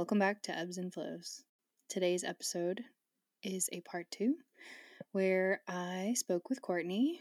Welcome 0.00 0.20
back 0.20 0.42
to 0.44 0.58
Ebbs 0.58 0.78
and 0.78 0.90
Flows. 0.90 1.42
Today's 1.90 2.24
episode 2.24 2.80
is 3.42 3.68
a 3.70 3.82
part 3.82 4.06
two 4.10 4.36
where 5.12 5.60
I 5.68 6.14
spoke 6.16 6.48
with 6.48 6.62
Courtney, 6.62 7.20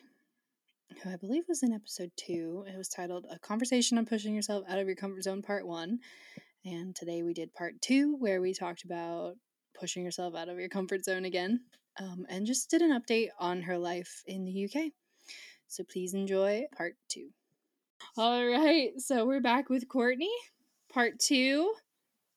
who 1.04 1.10
I 1.10 1.18
believe 1.18 1.44
was 1.50 1.62
in 1.62 1.74
episode 1.74 2.10
two. 2.16 2.64
It 2.74 2.78
was 2.78 2.88
titled 2.88 3.26
A 3.30 3.38
Conversation 3.38 3.98
on 3.98 4.06
Pushing 4.06 4.34
Yourself 4.34 4.64
Out 4.70 4.80
of 4.80 4.88
Your 4.88 4.96
Comfort 4.96 5.24
Zone, 5.24 5.42
Part 5.42 5.68
One. 5.68 6.00
And 6.64 6.96
today 6.96 7.22
we 7.22 7.34
did 7.34 7.54
part 7.54 7.74
two 7.82 8.16
where 8.18 8.40
we 8.40 8.54
talked 8.54 8.86
about 8.86 9.34
pushing 9.78 10.06
yourself 10.06 10.34
out 10.34 10.48
of 10.48 10.58
your 10.58 10.70
comfort 10.70 11.04
zone 11.04 11.26
again 11.26 11.60
um, 12.00 12.26
and 12.30 12.48
just 12.48 12.70
did 12.70 12.82
an 12.82 12.98
update 12.98 13.28
on 13.42 13.62
her 13.64 13.78
life 13.78 14.24
in 14.26 14.46
the 14.46 14.66
UK. 14.66 14.94
So 15.68 15.84
please 15.84 16.14
enjoy 16.14 16.64
part 16.78 16.94
two. 17.10 17.28
All 18.16 18.46
right, 18.46 18.92
so 19.00 19.26
we're 19.26 19.42
back 19.42 19.70
with 19.70 19.90
Courtney, 19.90 20.32
part 20.90 21.20
two 21.20 21.74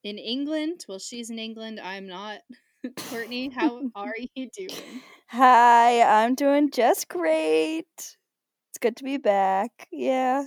in 0.05 0.19
England. 0.19 0.85
Well, 0.89 0.99
she's 0.99 1.31
in 1.31 1.39
England. 1.39 1.81
I'm 1.81 2.07
not. 2.07 2.41
Courtney, 3.11 3.51
how 3.55 3.83
are 3.95 4.15
you 4.35 4.49
doing? 4.57 5.03
Hi, 5.29 6.03
I'm 6.03 6.35
doing 6.35 6.71
just 6.71 7.09
great. 7.09 7.87
It's 7.97 8.79
good 8.81 8.97
to 8.97 9.05
be 9.05 9.17
back. 9.17 9.89
Yeah. 9.91 10.45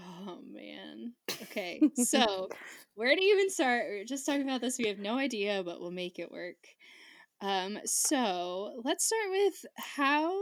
Oh 0.00 0.40
man. 0.50 1.14
Okay, 1.42 1.80
so 1.96 2.48
where 2.94 3.14
do 3.14 3.22
you 3.22 3.34
even 3.34 3.50
start? 3.50 3.84
We're 3.88 4.04
just 4.04 4.24
talking 4.24 4.42
about 4.42 4.60
this. 4.60 4.78
We 4.78 4.88
have 4.88 4.98
no 4.98 5.18
idea, 5.18 5.62
but 5.64 5.80
we'll 5.80 5.90
make 5.90 6.18
it 6.18 6.30
work. 6.30 6.56
Um, 7.40 7.78
so 7.84 8.80
let's 8.84 9.04
start 9.04 9.30
with 9.30 9.64
how. 9.76 10.32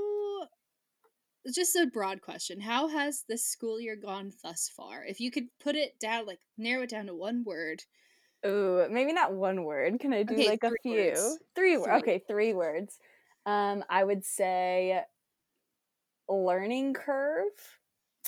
Just 1.54 1.74
a 1.74 1.86
broad 1.86 2.20
question. 2.20 2.60
How 2.60 2.88
has 2.88 3.24
the 3.26 3.38
school 3.38 3.80
year 3.80 3.96
gone 3.96 4.30
thus 4.42 4.70
far? 4.76 5.06
If 5.06 5.20
you 5.20 5.30
could 5.30 5.44
put 5.58 5.74
it 5.74 5.98
down, 5.98 6.26
like 6.26 6.40
narrow 6.58 6.82
it 6.82 6.90
down 6.90 7.06
to 7.06 7.14
one 7.14 7.44
word, 7.46 7.82
Ooh, 8.46 8.86
maybe 8.90 9.12
not 9.12 9.32
one 9.32 9.64
word. 9.64 10.00
Can 10.00 10.12
I 10.12 10.22
do 10.22 10.34
Okay, 10.34 10.48
like 10.48 10.62
a 10.64 10.70
few? 10.82 11.10
words. 11.10 11.38
Three 11.54 11.76
words. 11.76 11.86
Three. 11.86 11.98
Okay, 11.98 12.22
three 12.26 12.54
words. 12.54 12.98
Um, 13.46 13.84
I 13.88 14.02
would 14.04 14.24
say 14.24 15.02
learning 16.28 16.94
curve. 16.94 17.52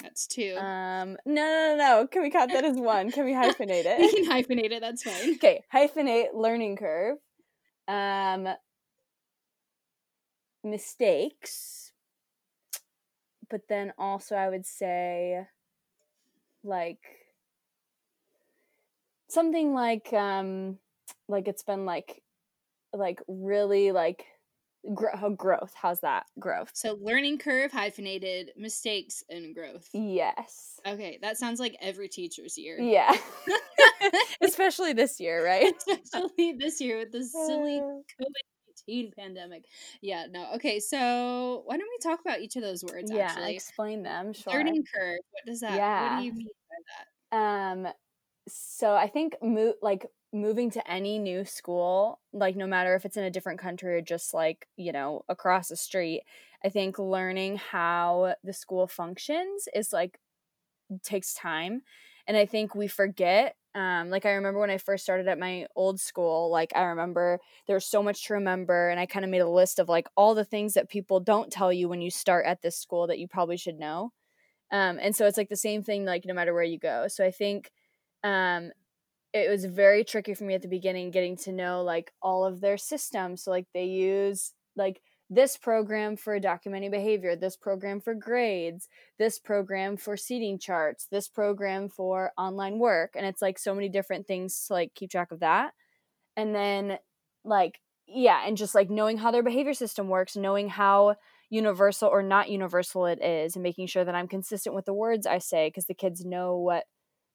that's 0.03 0.27
two. 0.27 0.57
Um, 0.59 1.17
no, 1.25 1.35
no, 1.35 1.75
no, 1.75 1.77
no. 1.77 2.07
Can 2.07 2.23
we 2.23 2.31
count 2.31 2.53
that 2.53 2.65
as 2.65 2.77
one? 2.77 3.11
Can 3.11 3.25
we 3.25 3.33
hyphenate 3.33 3.85
it? 3.87 3.99
we 3.99 4.13
can 4.25 4.31
hyphenate 4.31 4.73
it. 4.73 4.81
That's 4.81 5.03
fine. 5.03 5.31
okay, 5.35 5.63
hyphenate 5.73 6.35
learning 6.35 6.77
curve. 6.77 7.19
Um, 7.89 8.49
mistakes. 10.65 11.93
But 13.49 13.63
then 13.69 13.93
also, 13.99 14.35
I 14.35 14.49
would 14.49 14.65
say, 14.67 15.47
like, 16.65 17.01
something 19.33 19.75
like, 19.75 20.13
um, 20.13 20.79
like 21.29 21.49
it's 21.49 21.63
been 21.63 21.85
like, 21.85 22.23
like 22.93 23.21
really 23.27 23.93
like, 23.93 24.25
gr- 24.95 25.27
growth. 25.37 25.73
How's 25.75 26.01
that 26.01 26.27
growth? 26.39 26.71
So 26.75 26.99
learning 27.01 27.39
curve 27.39 27.73
hyphenated 27.73 28.53
mistakes 28.57 29.23
and 29.29 29.55
growth. 29.55 29.89
Yes. 29.93 30.81
Okay, 30.87 31.19
that 31.23 31.39
sounds 31.39 31.61
like 31.61 31.77
every 31.81 32.09
teacher's 32.09 32.59
year. 32.59 32.79
Yeah. 32.79 33.17
Especially 34.43 34.93
this 34.93 35.21
year, 35.21 35.45
right? 35.45 35.75
Especially 35.89 36.55
this 36.59 36.81
year 36.81 36.99
with 36.99 37.13
this 37.13 37.33
silly 37.33 37.79
Uh, 37.79 38.03
COVID 38.21 38.43
19 38.89 39.13
pandemic. 39.17 39.65
Yeah, 40.01 40.27
no. 40.31 40.53
Okay, 40.55 40.81
so 40.81 41.63
why 41.67 41.77
don't 41.77 41.89
we 41.89 41.99
talk 42.03 42.21
about 42.21 42.41
each 42.41 42.57
of 42.57 42.63
those 42.63 42.85
words 42.85 43.11
yeah, 43.13 43.27
actually? 43.27 43.55
explain 43.55 44.03
them. 44.03 44.33
Sure. 44.33 44.53
Learning 44.53 44.85
curve. 44.93 45.19
What 45.31 45.47
does 45.47 45.61
that 45.61 45.75
yeah. 45.75 46.15
what 46.15 46.21
do 46.21 46.27
you 46.27 46.33
mean 46.33 46.49
by 46.69 47.37
that? 47.37 47.37
Um, 47.37 47.93
so 48.53 48.95
I 48.95 49.09
think 49.09 49.37
mo- 49.43 49.75
like 49.83 50.07
moving 50.33 50.71
to 50.73 50.91
any 50.91 51.19
new 51.19 51.45
school, 51.45 52.21
like 52.33 52.57
no 52.57 52.67
matter 52.67 52.95
if 52.95 53.05
it's 53.05 53.17
in 53.17 53.25
a 53.25 53.31
different 53.31 53.61
country 53.61 53.95
or 53.95 54.01
just 54.01 54.35
like 54.35 54.69
you 54.77 54.93
know 54.93 55.25
across 55.29 55.69
the 55.69 55.77
street, 55.77 56.23
I 56.65 56.69
think 56.69 56.99
learning 56.99 57.57
how 57.57 58.35
the 58.45 58.53
school 58.53 58.87
functions 58.87 59.69
is 59.75 59.93
like 59.93 60.19
takes 61.03 61.35
time, 61.35 61.83
and 62.27 62.37
I 62.37 62.47
think 62.47 62.75
we 62.75 62.89
forget. 62.89 63.57
Um, 63.75 64.11
like 64.11 64.27
I 64.27 64.33
remember 64.33 64.61
when 64.61 64.71
I 64.71 64.77
first 64.79 65.03
started 65.03 65.29
at 65.29 65.39
my 65.39 65.67
old 65.77 65.99
school, 65.99 66.51
like 66.51 66.73
I 66.77 66.83
remember 66.85 67.41
there 67.67 67.77
was 67.77 67.87
so 67.87 68.03
much 68.03 68.27
to 68.27 68.35
remember, 68.35 68.91
and 68.91 69.01
I 69.01 69.07
kind 69.07 69.25
of 69.25 69.31
made 69.31 69.41
a 69.41 69.49
list 69.49 69.79
of 69.79 69.89
like 69.89 70.09
all 70.17 70.35
the 70.35 70.45
things 70.45 70.75
that 70.75 70.91
people 70.91 71.21
don't 71.21 71.51
tell 71.53 71.73
you 71.73 71.89
when 71.89 72.03
you 72.03 72.11
start 72.11 72.47
at 72.47 72.63
this 72.63 72.77
school 72.79 73.07
that 73.07 73.19
you 73.19 73.29
probably 73.29 73.57
should 73.57 73.79
know. 73.79 74.13
Um, 74.71 74.99
and 75.01 75.15
so 75.15 75.27
it's 75.27 75.37
like 75.37 75.51
the 75.51 75.57
same 75.57 75.83
thing, 75.83 76.05
like 76.05 76.25
no 76.25 76.35
matter 76.35 76.55
where 76.55 76.63
you 76.63 76.79
go. 76.79 77.07
So 77.09 77.25
I 77.25 77.31
think 77.31 77.71
um, 78.25 78.71
it 79.33 79.51
was 79.51 79.65
very 79.65 80.05
tricky 80.05 80.35
for 80.35 80.45
me 80.45 80.55
at 80.55 80.63
the 80.63 80.69
beginning 80.69 81.11
getting 81.11 81.37
to 81.37 81.53
know 81.53 81.83
like 81.83 82.13
all 82.21 82.45
of 82.45 82.61
their 82.61 82.77
systems. 82.77 83.45
So 83.45 83.51
like 83.51 83.67
they 83.73 83.87
use 83.87 84.53
like 84.77 85.01
this 85.31 85.57
program 85.57 86.17
for 86.17 86.39
documenting 86.39 86.91
behavior, 86.91 87.35
this 87.35 87.57
program 87.57 88.01
for 88.01 88.15
grades, 88.15 88.89
this 89.19 89.39
program 89.39 89.97
for 89.97 90.17
seating 90.17 90.59
charts, 90.59 91.07
this 91.11 91.29
program 91.29 91.89
for 91.89 92.33
online 92.37 92.79
work, 92.79 93.13
and 93.17 93.25
it's 93.25 93.41
like 93.41 93.59
so 93.59 93.75
many 93.75 93.89
different 93.89 94.27
things 94.27 94.67
to 94.67 94.75
like 94.75 94.95
keep 94.95 95.11
track 95.11 95.33
of 95.33 95.41
that. 95.41 95.73
And 96.37 96.55
then 96.55 96.99
like 97.45 97.81
yeah, 98.07 98.43
and 98.47 98.59
just 98.59 98.75
like 98.75 98.91
knowing 98.91 99.17
how 99.17 99.31
their 99.31 99.43
behavior 99.43 99.73
system 99.73 100.09
works, 100.09 100.37
knowing 100.37 100.69
how 100.69 101.17
universal 101.49 102.09
or 102.09 102.23
not 102.23 102.51
universal 102.51 103.07
it 103.07 103.23
is 103.23 103.57
and 103.57 103.63
making 103.63 103.87
sure 103.87 104.05
that 104.05 104.15
I'm 104.15 104.29
consistent 104.29 104.75
with 104.75 104.85
the 104.85 104.95
words 104.95 105.27
I 105.27 105.39
say 105.39 105.69
because 105.69 105.87
the 105.87 105.95
kids 105.95 106.25
know 106.25 106.57
what 106.57 106.85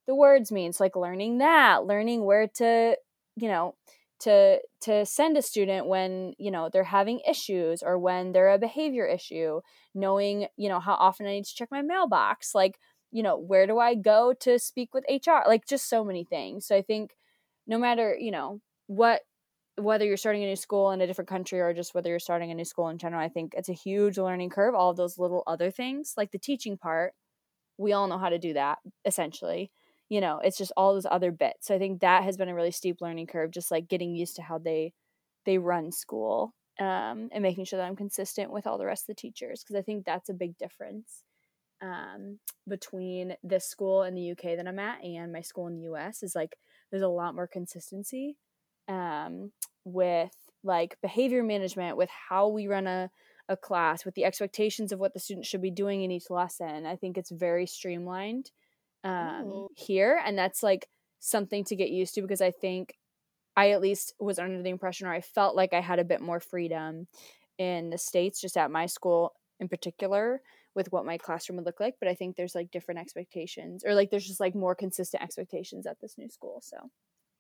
the 0.08 0.16
words 0.16 0.52
mean. 0.52 0.74
So 0.74 0.84
like 0.84 0.96
learning 0.96 1.40
that, 1.40 1.86
learning 1.86 2.26
where 2.26 2.48
to, 2.56 2.98
you 3.36 3.48
know, 3.48 3.76
to 4.22 4.60
to 4.82 5.06
send 5.06 5.38
a 5.38 5.42
student 5.42 5.88
when, 5.88 6.34
you 6.40 6.50
know, 6.52 6.70
they're 6.72 6.84
having 6.84 7.20
issues 7.28 7.84
or 7.84 8.00
when 8.00 8.32
they're 8.32 8.50
a 8.54 8.58
behavior 8.60 9.06
issue, 9.06 9.62
knowing, 9.94 10.48
you 10.58 10.70
know, 10.70 10.80
how 10.80 10.94
often 10.96 11.28
I 11.28 11.32
need 11.34 11.46
to 11.46 11.56
check 11.56 11.70
my 11.72 11.82
mailbox, 11.82 12.56
like, 12.56 12.80
you 13.12 13.22
know, 13.24 13.38
where 13.38 13.68
do 13.68 13.80
I 13.80 13.96
go 13.96 14.34
to 14.42 14.58
speak 14.60 14.94
with 14.94 15.06
HR? 15.08 15.44
Like 15.48 15.68
just 15.68 15.90
so 15.90 16.04
many 16.04 16.24
things. 16.24 16.66
So 16.66 16.76
I 16.76 16.82
think 16.82 17.12
no 17.68 17.78
matter, 17.78 18.16
you 18.20 18.32
know, 18.32 18.62
what 18.88 19.22
whether 19.78 20.06
you're 20.06 20.18
starting 20.18 20.44
a 20.44 20.48
new 20.48 20.56
school 20.56 20.92
in 20.92 21.02
a 21.02 21.08
different 21.08 21.30
country 21.30 21.60
or 21.62 21.72
just 21.74 21.94
whether 21.94 22.10
you're 22.10 22.20
starting 22.20 22.52
a 22.52 22.56
new 22.56 22.66
school 22.66 22.90
in 22.90 22.98
general, 22.98 23.22
I 23.24 23.30
think 23.30 23.54
it's 23.56 23.70
a 23.70 23.74
huge 23.74 24.18
learning 24.18 24.50
curve. 24.50 24.74
All 24.74 24.94
those 24.94 25.20
little 25.20 25.44
other 25.46 25.70
things, 25.70 26.16
like 26.18 26.32
the 26.32 26.40
teaching 26.40 26.78
part, 26.78 27.14
we 27.78 27.94
all 27.94 28.08
know 28.08 28.18
how 28.18 28.30
to 28.30 28.40
do 28.40 28.54
that 28.54 28.80
essentially. 29.06 29.72
You 30.10 30.22
know, 30.22 30.40
it's 30.44 30.58
just 30.58 30.72
all 30.78 30.94
those 30.94 31.06
other 31.10 31.32
bits. 31.32 31.68
So 31.68 31.76
I 31.76 31.80
think 31.80 32.02
that 32.02 32.24
has 32.24 32.38
been 32.38 32.50
a 32.50 32.56
really 32.56 32.72
steep 32.72 33.02
learning 33.02 33.28
curve, 33.28 33.52
just 33.52 33.72
like 33.72 33.90
getting 33.90 34.16
used 34.16 34.36
to 34.38 34.42
how 34.42 34.58
they 34.58 34.94
they 35.46 35.58
run 35.58 35.92
school 35.92 36.54
um, 36.80 37.30
and 37.32 37.42
making 37.42 37.66
sure 37.66 37.78
that 37.78 37.88
I'm 37.88 37.96
consistent 37.96 38.52
with 38.52 38.68
all 38.68 38.78
the 38.78 38.86
rest 38.86 39.04
of 39.04 39.16
the 39.16 39.22
teachers 39.22 39.64
because 39.64 39.78
I 39.78 39.82
think 39.82 40.06
that's 40.06 40.30
a 40.30 40.34
big 40.34 40.58
difference 40.58 41.24
um, 41.82 42.40
between 42.68 43.36
this 43.44 43.66
school 43.66 44.04
in 44.04 44.16
the 44.16 44.32
UK 44.32 44.58
that 44.58 44.68
I'm 44.68 44.80
at 44.80 45.04
and 45.04 45.32
my 45.32 45.42
school 45.42 45.68
in 45.68 45.76
the 45.76 45.94
US. 45.94 46.24
Is 46.24 46.36
like 46.36 46.58
there's 46.92 47.04
a 47.04 47.08
lot 47.08 47.36
more 47.36 47.48
consistency 47.48 48.38
um, 48.88 49.52
with 49.84 50.36
like 50.64 50.98
behavior 51.02 51.44
management, 51.44 51.98
with 51.98 52.10
how 52.30 52.48
we 52.48 52.68
run 52.68 52.88
a, 52.88 53.10
a 53.50 53.58
class, 53.58 54.06
with 54.06 54.16
the 54.16 54.26
expectations 54.26 54.92
of 54.92 55.00
what 55.00 55.14
the 55.14 55.20
student 55.20 55.46
should 55.46 55.62
be 55.62 55.72
doing 55.72 56.04
in 56.04 56.12
each 56.12 56.30
lesson. 56.30 56.86
I 56.86 56.96
think 56.96 57.18
it's 57.18 57.32
very 57.32 57.66
streamlined 57.66 58.52
um, 59.04 59.46
Oh. 59.46 59.70
here. 59.76 60.22
And 60.24 60.38
that's 60.38 60.64
like 60.64 60.90
something 61.20 61.64
to 61.66 61.76
get 61.76 61.90
used 61.90 62.16
to 62.16 62.22
because 62.22 62.42
I 62.42 62.52
think 62.52 62.96
I 63.56 63.72
at 63.72 63.82
least 63.82 64.14
was 64.20 64.40
under 64.40 64.62
the 64.64 64.70
impression 64.70 65.08
or 65.08 65.14
I 65.14 65.22
felt 65.22 65.56
like 65.56 65.74
I 65.74 65.82
had 65.82 66.00
a 66.00 66.06
bit 66.06 66.22
more 66.22 66.40
freedom 66.40 67.08
in 67.58 67.90
the 67.90 67.98
States, 67.98 68.42
just 68.42 68.58
at 68.58 68.72
my 68.72 68.86
school 68.86 69.34
in 69.60 69.68
particular, 69.68 70.42
with 70.76 70.92
what 70.92 71.06
my 71.06 71.18
classroom 71.18 71.58
would 71.58 71.66
look 71.66 71.80
like. 71.80 71.96
But 72.00 72.10
I 72.10 72.16
think 72.16 72.36
there's 72.36 72.56
like 72.56 72.72
different 72.72 73.00
expectations 73.00 73.84
or 73.86 73.96
like 73.96 74.12
there's 74.12 74.28
just 74.28 74.40
like 74.40 74.56
more 74.56 74.76
consistent 74.76 75.24
expectations 75.24 75.88
at 75.88 76.00
this 76.02 76.18
new 76.18 76.30
school. 76.30 76.62
So. 76.64 76.92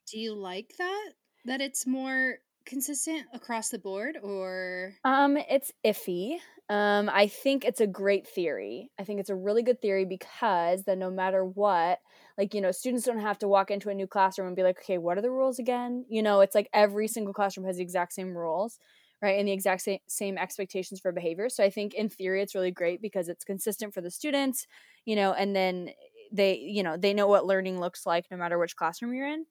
Do 0.07 0.19
you 0.19 0.33
like 0.33 0.75
that? 0.77 1.13
That 1.45 1.62
it's 1.62 1.86
more 1.86 2.39
consistent 2.67 3.25
across 3.33 3.69
the 3.69 3.79
board 3.79 4.17
or 4.21 4.93
Um, 5.03 5.37
it's 5.37 5.71
iffy. 5.85 6.37
Um, 6.69 7.09
I 7.09 7.27
think 7.27 7.63
it's 7.63 7.79
a 7.79 7.87
great 7.87 8.27
theory. 8.27 8.91
I 8.99 9.05
think 9.05 9.19
it's 9.21 9.29
a 9.29 9.35
really 9.35 9.63
good 9.63 9.81
theory 9.81 10.05
because 10.05 10.83
then 10.83 10.99
no 10.99 11.09
matter 11.09 11.45
what, 11.45 11.99
like, 12.37 12.53
you 12.53 12.59
know, 12.59 12.71
students 12.71 13.05
don't 13.05 13.19
have 13.19 13.39
to 13.39 13.47
walk 13.47 13.71
into 13.71 13.89
a 13.89 13.93
new 13.93 14.05
classroom 14.05 14.47
and 14.47 14.55
be 14.55 14.63
like, 14.63 14.79
okay, 14.79 14.97
what 14.97 15.17
are 15.17 15.21
the 15.21 15.31
rules 15.31 15.59
again? 15.59 16.05
You 16.09 16.21
know, 16.21 16.41
it's 16.41 16.53
like 16.53 16.69
every 16.73 17.07
single 17.07 17.33
classroom 17.33 17.65
has 17.65 17.77
the 17.77 17.83
exact 17.83 18.11
same 18.13 18.35
rules, 18.37 18.79
right? 19.21 19.39
And 19.39 19.47
the 19.47 19.53
exact 19.53 19.81
same, 19.81 19.99
same 20.07 20.37
expectations 20.37 20.99
for 20.99 21.13
behavior. 21.13 21.47
So 21.47 21.63
I 21.63 21.69
think 21.69 21.93
in 21.93 22.09
theory 22.09 22.41
it's 22.41 22.53
really 22.53 22.71
great 22.71 23.01
because 23.01 23.29
it's 23.29 23.45
consistent 23.45 23.93
for 23.93 24.01
the 24.01 24.11
students, 24.11 24.67
you 25.05 25.15
know, 25.15 25.31
and 25.31 25.55
then 25.55 25.91
they, 26.33 26.57
you 26.57 26.83
know, 26.83 26.97
they 26.97 27.13
know 27.13 27.27
what 27.27 27.45
learning 27.45 27.79
looks 27.79 28.05
like 28.05 28.25
no 28.29 28.35
matter 28.35 28.59
which 28.59 28.75
classroom 28.75 29.13
you're 29.13 29.27
in. 29.27 29.45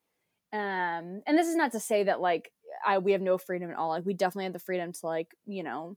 Um, 0.53 1.23
and 1.27 1.37
this 1.37 1.49
is 1.49 1.57
not 1.57 1.73
to 1.73 1.81
say 1.81 2.05
that 2.05 2.21
like 2.21 2.53
I 2.87 2.99
we 2.99 3.13
have 3.13 3.23
no 3.23 3.39
freedom 3.39 3.71
at 3.71 3.77
all. 3.77 3.91
Like 3.91 4.07
we 4.07 4.15
definitely 4.15 4.45
have 4.45 4.53
the 4.53 4.59
freedom 4.59 4.93
to 4.93 5.07
like, 5.07 5.35
you 5.47 5.63
know, 5.63 5.97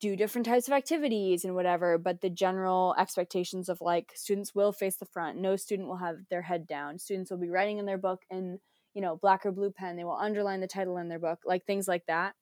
do 0.00 0.16
different 0.16 0.46
types 0.46 0.66
of 0.66 0.74
activities 0.74 1.44
and 1.44 1.54
whatever, 1.54 1.98
but 1.98 2.20
the 2.20 2.30
general 2.30 2.94
expectations 2.98 3.68
of 3.68 3.80
like 3.80 4.12
students 4.14 4.54
will 4.54 4.72
face 4.72 4.96
the 4.96 5.06
front. 5.06 5.38
No 5.38 5.56
student 5.56 5.88
will 5.88 5.96
have 5.98 6.16
their 6.30 6.42
head 6.42 6.66
down. 6.66 6.98
Students 6.98 7.30
will 7.30 7.38
be 7.38 7.50
writing 7.50 7.78
in 7.78 7.86
their 7.86 7.98
book 7.98 8.22
and 8.30 8.58
you 8.94 9.02
know 9.02 9.16
black 9.16 9.46
or 9.46 9.52
blue 9.52 9.70
pen 9.70 9.96
they 9.96 10.04
will 10.04 10.16
underline 10.16 10.60
the 10.60 10.66
title 10.66 10.96
in 10.96 11.08
their 11.08 11.18
book 11.18 11.38
like 11.44 11.64
things 11.64 11.86
like 11.86 12.04
that 12.06 12.34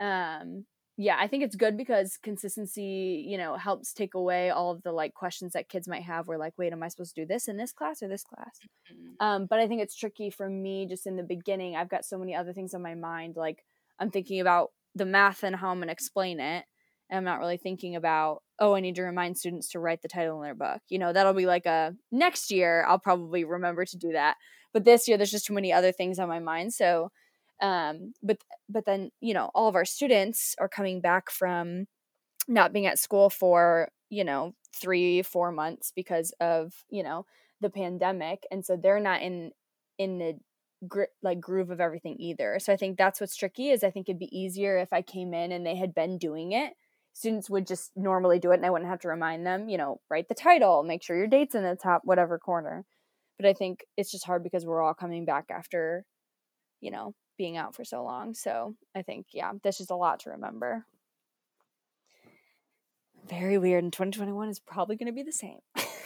um 0.00 0.64
yeah 0.96 1.16
i 1.18 1.26
think 1.26 1.42
it's 1.42 1.56
good 1.56 1.76
because 1.76 2.18
consistency 2.22 3.24
you 3.26 3.38
know 3.38 3.56
helps 3.56 3.92
take 3.92 4.14
away 4.14 4.50
all 4.50 4.70
of 4.70 4.82
the 4.82 4.92
like 4.92 5.14
questions 5.14 5.52
that 5.52 5.68
kids 5.68 5.88
might 5.88 6.02
have 6.02 6.26
where 6.26 6.38
like 6.38 6.52
wait 6.58 6.72
am 6.72 6.82
i 6.82 6.88
supposed 6.88 7.14
to 7.14 7.22
do 7.22 7.26
this 7.26 7.48
in 7.48 7.56
this 7.56 7.72
class 7.72 8.02
or 8.02 8.08
this 8.08 8.24
class? 8.24 8.58
Mm-hmm. 8.92 9.26
um 9.26 9.46
but 9.46 9.58
i 9.58 9.66
think 9.66 9.82
it's 9.82 9.96
tricky 9.96 10.30
for 10.30 10.48
me 10.48 10.86
just 10.86 11.06
in 11.06 11.16
the 11.16 11.22
beginning 11.22 11.76
i've 11.76 11.88
got 11.88 12.04
so 12.04 12.18
many 12.18 12.34
other 12.34 12.52
things 12.52 12.74
on 12.74 12.82
my 12.82 12.94
mind 12.94 13.36
like 13.36 13.64
i'm 13.98 14.10
thinking 14.10 14.40
about 14.40 14.70
the 14.94 15.06
math 15.06 15.42
and 15.42 15.56
how 15.56 15.70
i'm 15.70 15.78
going 15.78 15.88
to 15.88 15.92
explain 15.92 16.40
it 16.40 16.64
and 17.08 17.18
i'm 17.18 17.24
not 17.24 17.38
really 17.38 17.56
thinking 17.56 17.96
about 17.96 18.42
oh 18.58 18.74
i 18.74 18.80
need 18.80 18.96
to 18.96 19.02
remind 19.02 19.38
students 19.38 19.70
to 19.70 19.78
write 19.78 20.02
the 20.02 20.08
title 20.08 20.36
in 20.36 20.42
their 20.42 20.54
book. 20.54 20.80
You 20.88 20.98
know 20.98 21.12
that'll 21.12 21.32
be 21.32 21.46
like 21.46 21.66
a 21.66 21.94
next 22.10 22.50
year 22.50 22.84
i'll 22.86 22.98
probably 22.98 23.44
remember 23.44 23.84
to 23.84 23.96
do 23.96 24.12
that. 24.12 24.36
But 24.72 24.84
this 24.84 25.06
year 25.06 25.18
there's 25.18 25.30
just 25.30 25.46
too 25.46 25.52
many 25.52 25.72
other 25.72 25.92
things 25.92 26.18
on 26.18 26.28
my 26.28 26.38
mind 26.38 26.72
so 26.72 27.10
um, 27.62 28.12
but 28.22 28.38
but 28.68 28.84
then 28.84 29.10
you 29.20 29.32
know 29.32 29.50
all 29.54 29.68
of 29.68 29.76
our 29.76 29.84
students 29.84 30.54
are 30.58 30.68
coming 30.68 31.00
back 31.00 31.30
from 31.30 31.86
not 32.48 32.72
being 32.72 32.86
at 32.86 32.98
school 32.98 33.30
for 33.30 33.88
you 34.10 34.24
know 34.24 34.54
three 34.74 35.22
four 35.22 35.52
months 35.52 35.92
because 35.94 36.34
of 36.40 36.74
you 36.90 37.02
know 37.02 37.24
the 37.60 37.70
pandemic 37.70 38.42
and 38.50 38.66
so 38.66 38.76
they're 38.76 39.00
not 39.00 39.22
in 39.22 39.52
in 39.96 40.18
the 40.18 40.34
gr- 40.88 41.04
like 41.22 41.40
groove 41.40 41.70
of 41.70 41.80
everything 41.80 42.16
either. 42.18 42.58
So 42.58 42.72
i 42.72 42.76
think 42.76 42.98
that's 42.98 43.20
what's 43.20 43.36
tricky 43.36 43.70
is 43.70 43.84
i 43.84 43.90
think 43.90 44.08
it'd 44.08 44.18
be 44.18 44.36
easier 44.36 44.76
if 44.78 44.92
i 44.92 45.00
came 45.00 45.32
in 45.32 45.52
and 45.52 45.64
they 45.64 45.76
had 45.76 45.94
been 45.94 46.18
doing 46.18 46.52
it. 46.52 46.72
Students 47.14 47.50
would 47.50 47.66
just 47.66 47.92
normally 47.94 48.38
do 48.40 48.50
it 48.50 48.56
and 48.56 48.66
i 48.66 48.70
wouldn't 48.70 48.90
have 48.90 49.00
to 49.00 49.08
remind 49.08 49.46
them 49.46 49.68
you 49.68 49.78
know 49.78 50.00
write 50.10 50.28
the 50.28 50.34
title 50.34 50.82
make 50.82 51.02
sure 51.04 51.16
your 51.16 51.28
date's 51.28 51.54
in 51.54 51.62
the 51.62 51.76
top 51.76 52.02
whatever 52.04 52.38
corner. 52.38 52.84
But 53.38 53.46
i 53.46 53.52
think 53.52 53.84
it's 53.96 54.10
just 54.10 54.26
hard 54.26 54.42
because 54.42 54.66
we're 54.66 54.82
all 54.82 54.94
coming 54.94 55.24
back 55.24 55.44
after 55.50 56.04
you 56.80 56.90
know 56.90 57.14
being 57.42 57.56
out 57.56 57.74
for 57.74 57.84
so 57.84 58.04
long. 58.04 58.34
So 58.34 58.76
I 58.94 59.02
think, 59.02 59.26
yeah, 59.32 59.50
that's 59.64 59.78
just 59.78 59.90
a 59.90 59.96
lot 59.96 60.20
to 60.20 60.30
remember. 60.30 60.86
Very 63.28 63.58
weird. 63.58 63.82
And 63.82 63.92
2021 63.92 64.48
is 64.48 64.60
probably 64.60 64.94
going 64.94 65.06
to 65.06 65.12
be 65.12 65.24
the 65.24 65.32
same. 65.32 65.58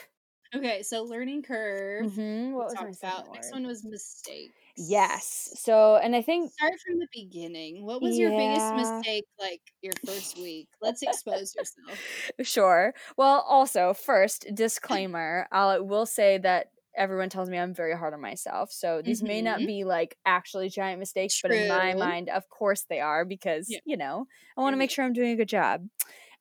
okay, 0.56 0.82
so 0.82 1.02
learning 1.02 1.42
curve. 1.42 2.06
Mm-hmm. 2.06 2.52
What 2.52 2.68
was 2.68 2.98
about? 3.02 3.34
Next 3.34 3.52
one 3.52 3.66
was 3.66 3.84
mistakes. 3.84 4.54
Yes. 4.78 5.50
So, 5.56 5.96
and 5.96 6.16
I 6.16 6.22
think 6.22 6.52
start 6.54 6.72
from 6.86 7.00
the 7.00 7.08
beginning. 7.12 7.84
What 7.84 8.00
was 8.00 8.16
yeah. 8.16 8.28
your 8.28 8.38
biggest 8.38 8.74
mistake 8.74 9.26
like 9.38 9.60
your 9.82 9.92
first 10.06 10.38
week? 10.38 10.68
Let's 10.80 11.02
expose 11.02 11.54
yourself. 11.54 11.98
Sure. 12.40 12.94
Well, 13.18 13.44
also, 13.46 13.92
first 13.92 14.46
disclaimer, 14.54 15.48
I 15.52 15.80
will 15.80 16.06
say 16.06 16.38
that 16.38 16.68
everyone 16.96 17.28
tells 17.28 17.48
me 17.48 17.58
I'm 17.58 17.74
very 17.74 17.96
hard 17.96 18.14
on 18.14 18.20
myself. 18.20 18.72
So 18.72 19.02
these 19.02 19.18
mm-hmm. 19.18 19.28
may 19.28 19.42
not 19.42 19.58
mm-hmm. 19.58 19.66
be 19.66 19.84
like 19.84 20.16
actually 20.24 20.68
giant 20.68 20.98
mistakes, 20.98 21.38
True. 21.38 21.50
but 21.50 21.56
in 21.56 21.68
my 21.68 21.94
mind, 21.94 22.28
of 22.28 22.48
course 22.48 22.84
they 22.88 23.00
are 23.00 23.24
because, 23.24 23.66
yeah. 23.68 23.78
you 23.84 23.96
know, 23.96 24.26
I 24.56 24.60
want 24.60 24.74
to 24.74 24.78
make 24.78 24.90
sure 24.90 25.04
I'm 25.04 25.12
doing 25.12 25.32
a 25.32 25.36
good 25.36 25.48
job. 25.48 25.86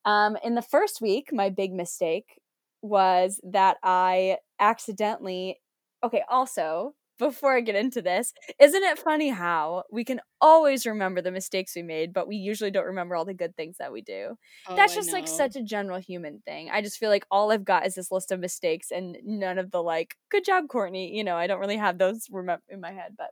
Um, 0.04 0.36
in 0.42 0.54
the 0.54 0.62
first 0.62 1.00
week, 1.00 1.30
my 1.32 1.50
big 1.50 1.72
mistake 1.72 2.40
was 2.80 3.40
that 3.42 3.76
I 3.82 4.38
accidentally, 4.60 5.60
okay, 6.04 6.22
also, 6.28 6.94
before 7.18 7.56
I 7.56 7.60
get 7.60 7.74
into 7.74 8.02
this, 8.02 8.32
isn't 8.60 8.82
it 8.82 8.98
funny 8.98 9.30
how 9.30 9.84
we 9.90 10.04
can 10.04 10.20
always 10.40 10.86
remember 10.86 11.22
the 11.22 11.30
mistakes 11.30 11.74
we 11.74 11.82
made, 11.82 12.12
but 12.12 12.28
we 12.28 12.36
usually 12.36 12.70
don't 12.70 12.86
remember 12.86 13.14
all 13.14 13.24
the 13.24 13.34
good 13.34 13.56
things 13.56 13.76
that 13.78 13.92
we 13.92 14.02
do? 14.02 14.36
Oh, 14.66 14.76
That's 14.76 14.94
just 14.94 15.12
like 15.12 15.28
such 15.28 15.56
a 15.56 15.62
general 15.62 15.98
human 15.98 16.40
thing. 16.44 16.70
I 16.70 16.82
just 16.82 16.98
feel 16.98 17.10
like 17.10 17.26
all 17.30 17.52
I've 17.52 17.64
got 17.64 17.86
is 17.86 17.94
this 17.94 18.12
list 18.12 18.32
of 18.32 18.40
mistakes 18.40 18.90
and 18.90 19.16
none 19.24 19.58
of 19.58 19.70
the 19.70 19.82
like, 19.82 20.16
good 20.30 20.44
job, 20.44 20.68
Courtney. 20.68 21.16
You 21.16 21.24
know, 21.24 21.36
I 21.36 21.46
don't 21.46 21.60
really 21.60 21.76
have 21.76 21.98
those 21.98 22.28
in 22.68 22.80
my 22.80 22.92
head, 22.92 23.14
but. 23.16 23.30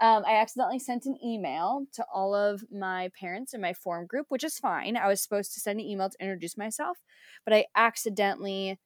Um, 0.00 0.24
I 0.26 0.34
accidentally 0.34 0.80
sent 0.80 1.06
an 1.06 1.16
email 1.24 1.86
to 1.92 2.04
all 2.12 2.34
of 2.34 2.64
my 2.72 3.12
parents 3.20 3.54
in 3.54 3.60
my 3.60 3.72
form 3.72 4.06
group, 4.06 4.26
which 4.30 4.42
is 4.42 4.58
fine. 4.58 4.96
I 4.96 5.06
was 5.06 5.22
supposed 5.22 5.54
to 5.54 5.60
send 5.60 5.78
an 5.78 5.86
email 5.86 6.10
to 6.10 6.16
introduce 6.20 6.56
myself, 6.58 6.98
but 7.44 7.54
I 7.54 7.66
accidentally 7.76 8.80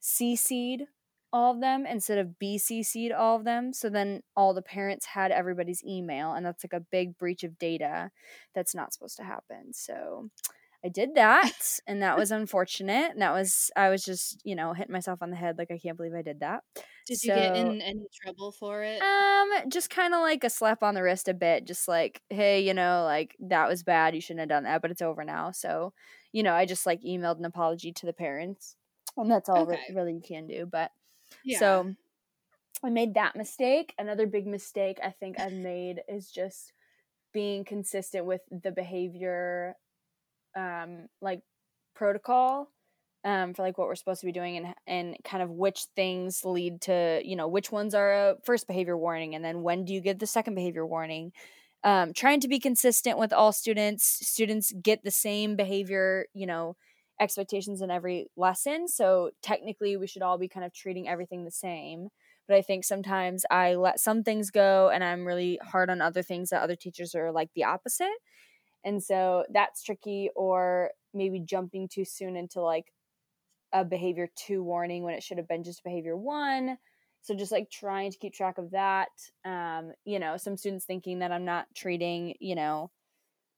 CC'd 0.00 0.86
all 1.34 1.52
of 1.52 1.60
them 1.60 1.84
instead 1.84 2.18
of 2.18 2.36
BCC'd 2.40 3.10
all 3.10 3.36
of 3.36 3.44
them. 3.44 3.72
So 3.72 3.90
then 3.90 4.22
all 4.36 4.54
the 4.54 4.62
parents 4.62 5.04
had 5.04 5.32
everybody's 5.32 5.82
email, 5.84 6.32
and 6.32 6.46
that's 6.46 6.62
like 6.64 6.72
a 6.72 6.86
big 6.92 7.18
breach 7.18 7.42
of 7.42 7.58
data 7.58 8.12
that's 8.54 8.72
not 8.72 8.92
supposed 8.92 9.16
to 9.16 9.24
happen. 9.24 9.72
So 9.72 10.30
I 10.84 10.90
did 10.90 11.16
that, 11.16 11.80
and 11.88 12.00
that 12.02 12.16
was 12.16 12.30
unfortunate. 12.30 13.10
And 13.10 13.20
that 13.20 13.32
was, 13.32 13.72
I 13.74 13.88
was 13.88 14.04
just, 14.04 14.40
you 14.44 14.54
know, 14.54 14.74
hitting 14.74 14.92
myself 14.92 15.22
on 15.22 15.30
the 15.30 15.36
head 15.36 15.58
like, 15.58 15.72
I 15.72 15.78
can't 15.78 15.96
believe 15.96 16.14
I 16.14 16.22
did 16.22 16.38
that. 16.38 16.62
Did 17.04 17.18
so, 17.18 17.34
you 17.34 17.40
get 17.40 17.56
in 17.56 17.82
any 17.82 18.06
trouble 18.22 18.52
for 18.52 18.84
it? 18.84 19.02
Um, 19.02 19.68
just 19.68 19.90
kind 19.90 20.14
of 20.14 20.20
like 20.20 20.44
a 20.44 20.50
slap 20.50 20.84
on 20.84 20.94
the 20.94 21.02
wrist 21.02 21.26
a 21.26 21.34
bit, 21.34 21.66
just 21.66 21.88
like, 21.88 22.22
hey, 22.30 22.60
you 22.60 22.74
know, 22.74 23.02
like 23.02 23.34
that 23.40 23.68
was 23.68 23.82
bad. 23.82 24.14
You 24.14 24.20
shouldn't 24.20 24.40
have 24.40 24.48
done 24.50 24.64
that, 24.64 24.82
but 24.82 24.92
it's 24.92 25.02
over 25.02 25.24
now. 25.24 25.50
So, 25.50 25.94
you 26.30 26.44
know, 26.44 26.54
I 26.54 26.64
just 26.64 26.86
like 26.86 27.02
emailed 27.02 27.38
an 27.38 27.44
apology 27.44 27.90
to 27.90 28.06
the 28.06 28.12
parents, 28.12 28.76
and 29.16 29.28
that's 29.28 29.48
all 29.48 29.62
okay. 29.62 29.80
really 29.92 30.12
you 30.12 30.22
can 30.24 30.46
do. 30.46 30.64
But 30.70 30.92
So 31.58 31.94
I 32.82 32.90
made 32.90 33.14
that 33.14 33.36
mistake. 33.36 33.94
Another 33.98 34.26
big 34.26 34.46
mistake 34.46 34.98
I 35.02 35.10
think 35.10 35.38
I've 35.40 35.52
made 35.52 36.02
is 36.08 36.30
just 36.30 36.72
being 37.32 37.64
consistent 37.64 38.26
with 38.26 38.42
the 38.50 38.70
behavior 38.70 39.74
um 40.56 41.08
like 41.20 41.40
protocol 41.94 42.68
um, 43.24 43.54
for 43.54 43.62
like 43.62 43.78
what 43.78 43.88
we're 43.88 43.94
supposed 43.94 44.20
to 44.20 44.26
be 44.26 44.32
doing 44.32 44.56
and 44.56 44.74
and 44.86 45.16
kind 45.24 45.42
of 45.42 45.50
which 45.50 45.86
things 45.96 46.44
lead 46.44 46.82
to 46.82 47.20
you 47.24 47.36
know 47.36 47.48
which 47.48 47.72
ones 47.72 47.94
are 47.94 48.12
a 48.12 48.36
first 48.44 48.66
behavior 48.66 48.96
warning 48.96 49.34
and 49.34 49.44
then 49.44 49.62
when 49.62 49.84
do 49.84 49.94
you 49.94 50.00
give 50.00 50.18
the 50.18 50.26
second 50.26 50.54
behavior 50.54 50.86
warning? 50.86 51.32
Um, 51.82 52.14
trying 52.14 52.40
to 52.40 52.48
be 52.48 52.58
consistent 52.58 53.18
with 53.18 53.30
all 53.30 53.52
students. 53.52 54.04
Students 54.26 54.72
get 54.72 55.04
the 55.04 55.10
same 55.10 55.56
behavior 55.56 56.26
you 56.34 56.46
know 56.46 56.76
expectations 57.20 57.80
in 57.80 57.90
every 57.90 58.26
lesson. 58.36 58.88
So 58.88 59.30
technically, 59.42 59.96
we 59.96 60.06
should 60.06 60.22
all 60.22 60.38
be 60.38 60.48
kind 60.48 60.66
of 60.66 60.72
treating 60.72 61.08
everything 61.08 61.44
the 61.44 61.50
same. 61.50 62.08
But 62.46 62.56
I 62.56 62.62
think 62.62 62.84
sometimes 62.84 63.44
I 63.50 63.74
let 63.74 64.00
some 64.00 64.22
things 64.22 64.50
go 64.50 64.90
and 64.90 65.02
I'm 65.02 65.24
really 65.24 65.58
hard 65.62 65.88
on 65.90 66.02
other 66.02 66.22
things 66.22 66.50
that 66.50 66.62
other 66.62 66.76
teachers 66.76 67.14
are 67.14 67.32
like 67.32 67.48
the 67.54 67.64
opposite. 67.64 68.12
And 68.84 69.02
so 69.02 69.44
that's 69.50 69.82
tricky, 69.82 70.28
or 70.36 70.90
maybe 71.14 71.40
jumping 71.40 71.88
too 71.88 72.04
soon 72.04 72.36
into 72.36 72.60
like 72.60 72.92
a 73.72 73.84
behavior 73.84 74.28
two 74.36 74.62
warning 74.62 75.04
when 75.04 75.14
it 75.14 75.22
should 75.22 75.38
have 75.38 75.48
been 75.48 75.64
just 75.64 75.82
behavior 75.84 76.16
one. 76.16 76.76
So 77.22 77.34
just 77.34 77.52
like 77.52 77.70
trying 77.70 78.10
to 78.10 78.18
keep 78.18 78.34
track 78.34 78.58
of 78.58 78.72
that. 78.72 79.08
Um, 79.46 79.92
you 80.04 80.18
know, 80.18 80.36
some 80.36 80.58
students 80.58 80.84
thinking 80.84 81.20
that 81.20 81.32
I'm 81.32 81.46
not 81.46 81.66
treating, 81.74 82.34
you 82.40 82.54
know, 82.54 82.90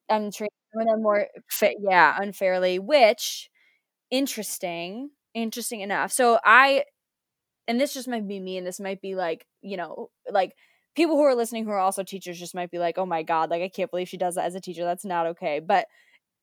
I'm 0.09 0.31
treating 0.31 0.55
women 0.77 1.03
more 1.03 1.29
fa- 1.51 1.75
yeah 1.81 2.17
unfairly 2.21 2.79
which 2.79 3.51
interesting 4.11 5.11
interesting 5.35 5.81
enough. 5.83 6.13
So 6.13 6.41
i 6.45 6.85
and 7.69 7.81
this 7.81 7.95
just 7.95 8.09
might 8.09 8.27
be 8.29 8.41
me 8.41 8.57
and 8.59 8.67
this 8.67 8.81
might 8.81 9.01
be 9.01 9.15
like 9.15 9.47
you 9.63 9.77
know 9.77 10.11
like 10.31 10.55
people 10.95 11.17
who 11.17 11.23
are 11.23 11.35
listening 11.35 11.65
who 11.65 11.71
are 11.71 11.79
also 11.79 12.03
teachers 12.03 12.39
just 12.39 12.55
might 12.55 12.71
be 12.71 12.79
like 12.79 12.99
oh 12.99 13.07
my 13.07 13.23
god 13.23 13.51
like 13.51 13.63
i 13.63 13.69
can't 13.69 13.91
believe 13.91 14.09
she 14.09 14.17
does 14.17 14.35
that 14.37 14.47
as 14.47 14.55
a 14.55 14.61
teacher. 14.61 14.85
That's 14.85 15.05
not 15.05 15.27
okay. 15.27 15.61
But 15.61 15.87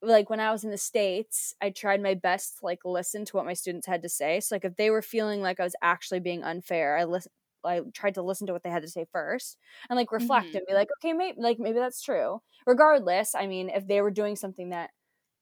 like 0.01 0.29
when 0.29 0.39
i 0.41 0.51
was 0.51 0.63
in 0.65 0.71
the 0.71 0.77
states 0.77 1.55
i 1.61 1.69
tried 1.71 2.01
my 2.01 2.13
best 2.15 2.59
to 2.59 2.65
like 2.65 2.79
listen 2.85 3.25
to 3.25 3.37
what 3.37 3.45
my 3.45 3.53
students 3.53 3.87
had 3.87 4.01
to 4.03 4.09
say. 4.09 4.39
So 4.41 4.55
like 4.55 4.65
if 4.65 4.75
they 4.77 4.89
were 4.91 5.01
feeling 5.01 5.41
like 5.41 5.59
i 5.59 5.63
was 5.63 5.75
actually 5.81 6.19
being 6.21 6.43
unfair 6.43 6.97
i 6.97 7.03
listen 7.05 7.31
I 7.65 7.82
tried 7.93 8.15
to 8.15 8.22
listen 8.22 8.48
to 8.48 8.53
what 8.53 8.63
they 8.63 8.70
had 8.70 8.84
to 8.84 8.89
say 8.89 9.05
first 9.12 9.58
and 9.89 9.98
like 9.98 10.12
reflect 10.12 10.48
mm-hmm. 10.48 10.58
and 10.58 10.67
be 10.67 10.74
like, 10.74 10.89
okay, 10.98 11.13
maybe 11.13 11.38
like 11.39 11.60
maybe 11.60 11.79
that's 11.79 12.01
true. 12.01 12.41
Regardless, 12.65 13.36
I 13.36 13.48
mean, 13.48 13.70
if 13.70 13.88
they 13.88 14.01
were 14.01 14.12
doing 14.12 14.36
something 14.36 14.70
that 14.70 14.91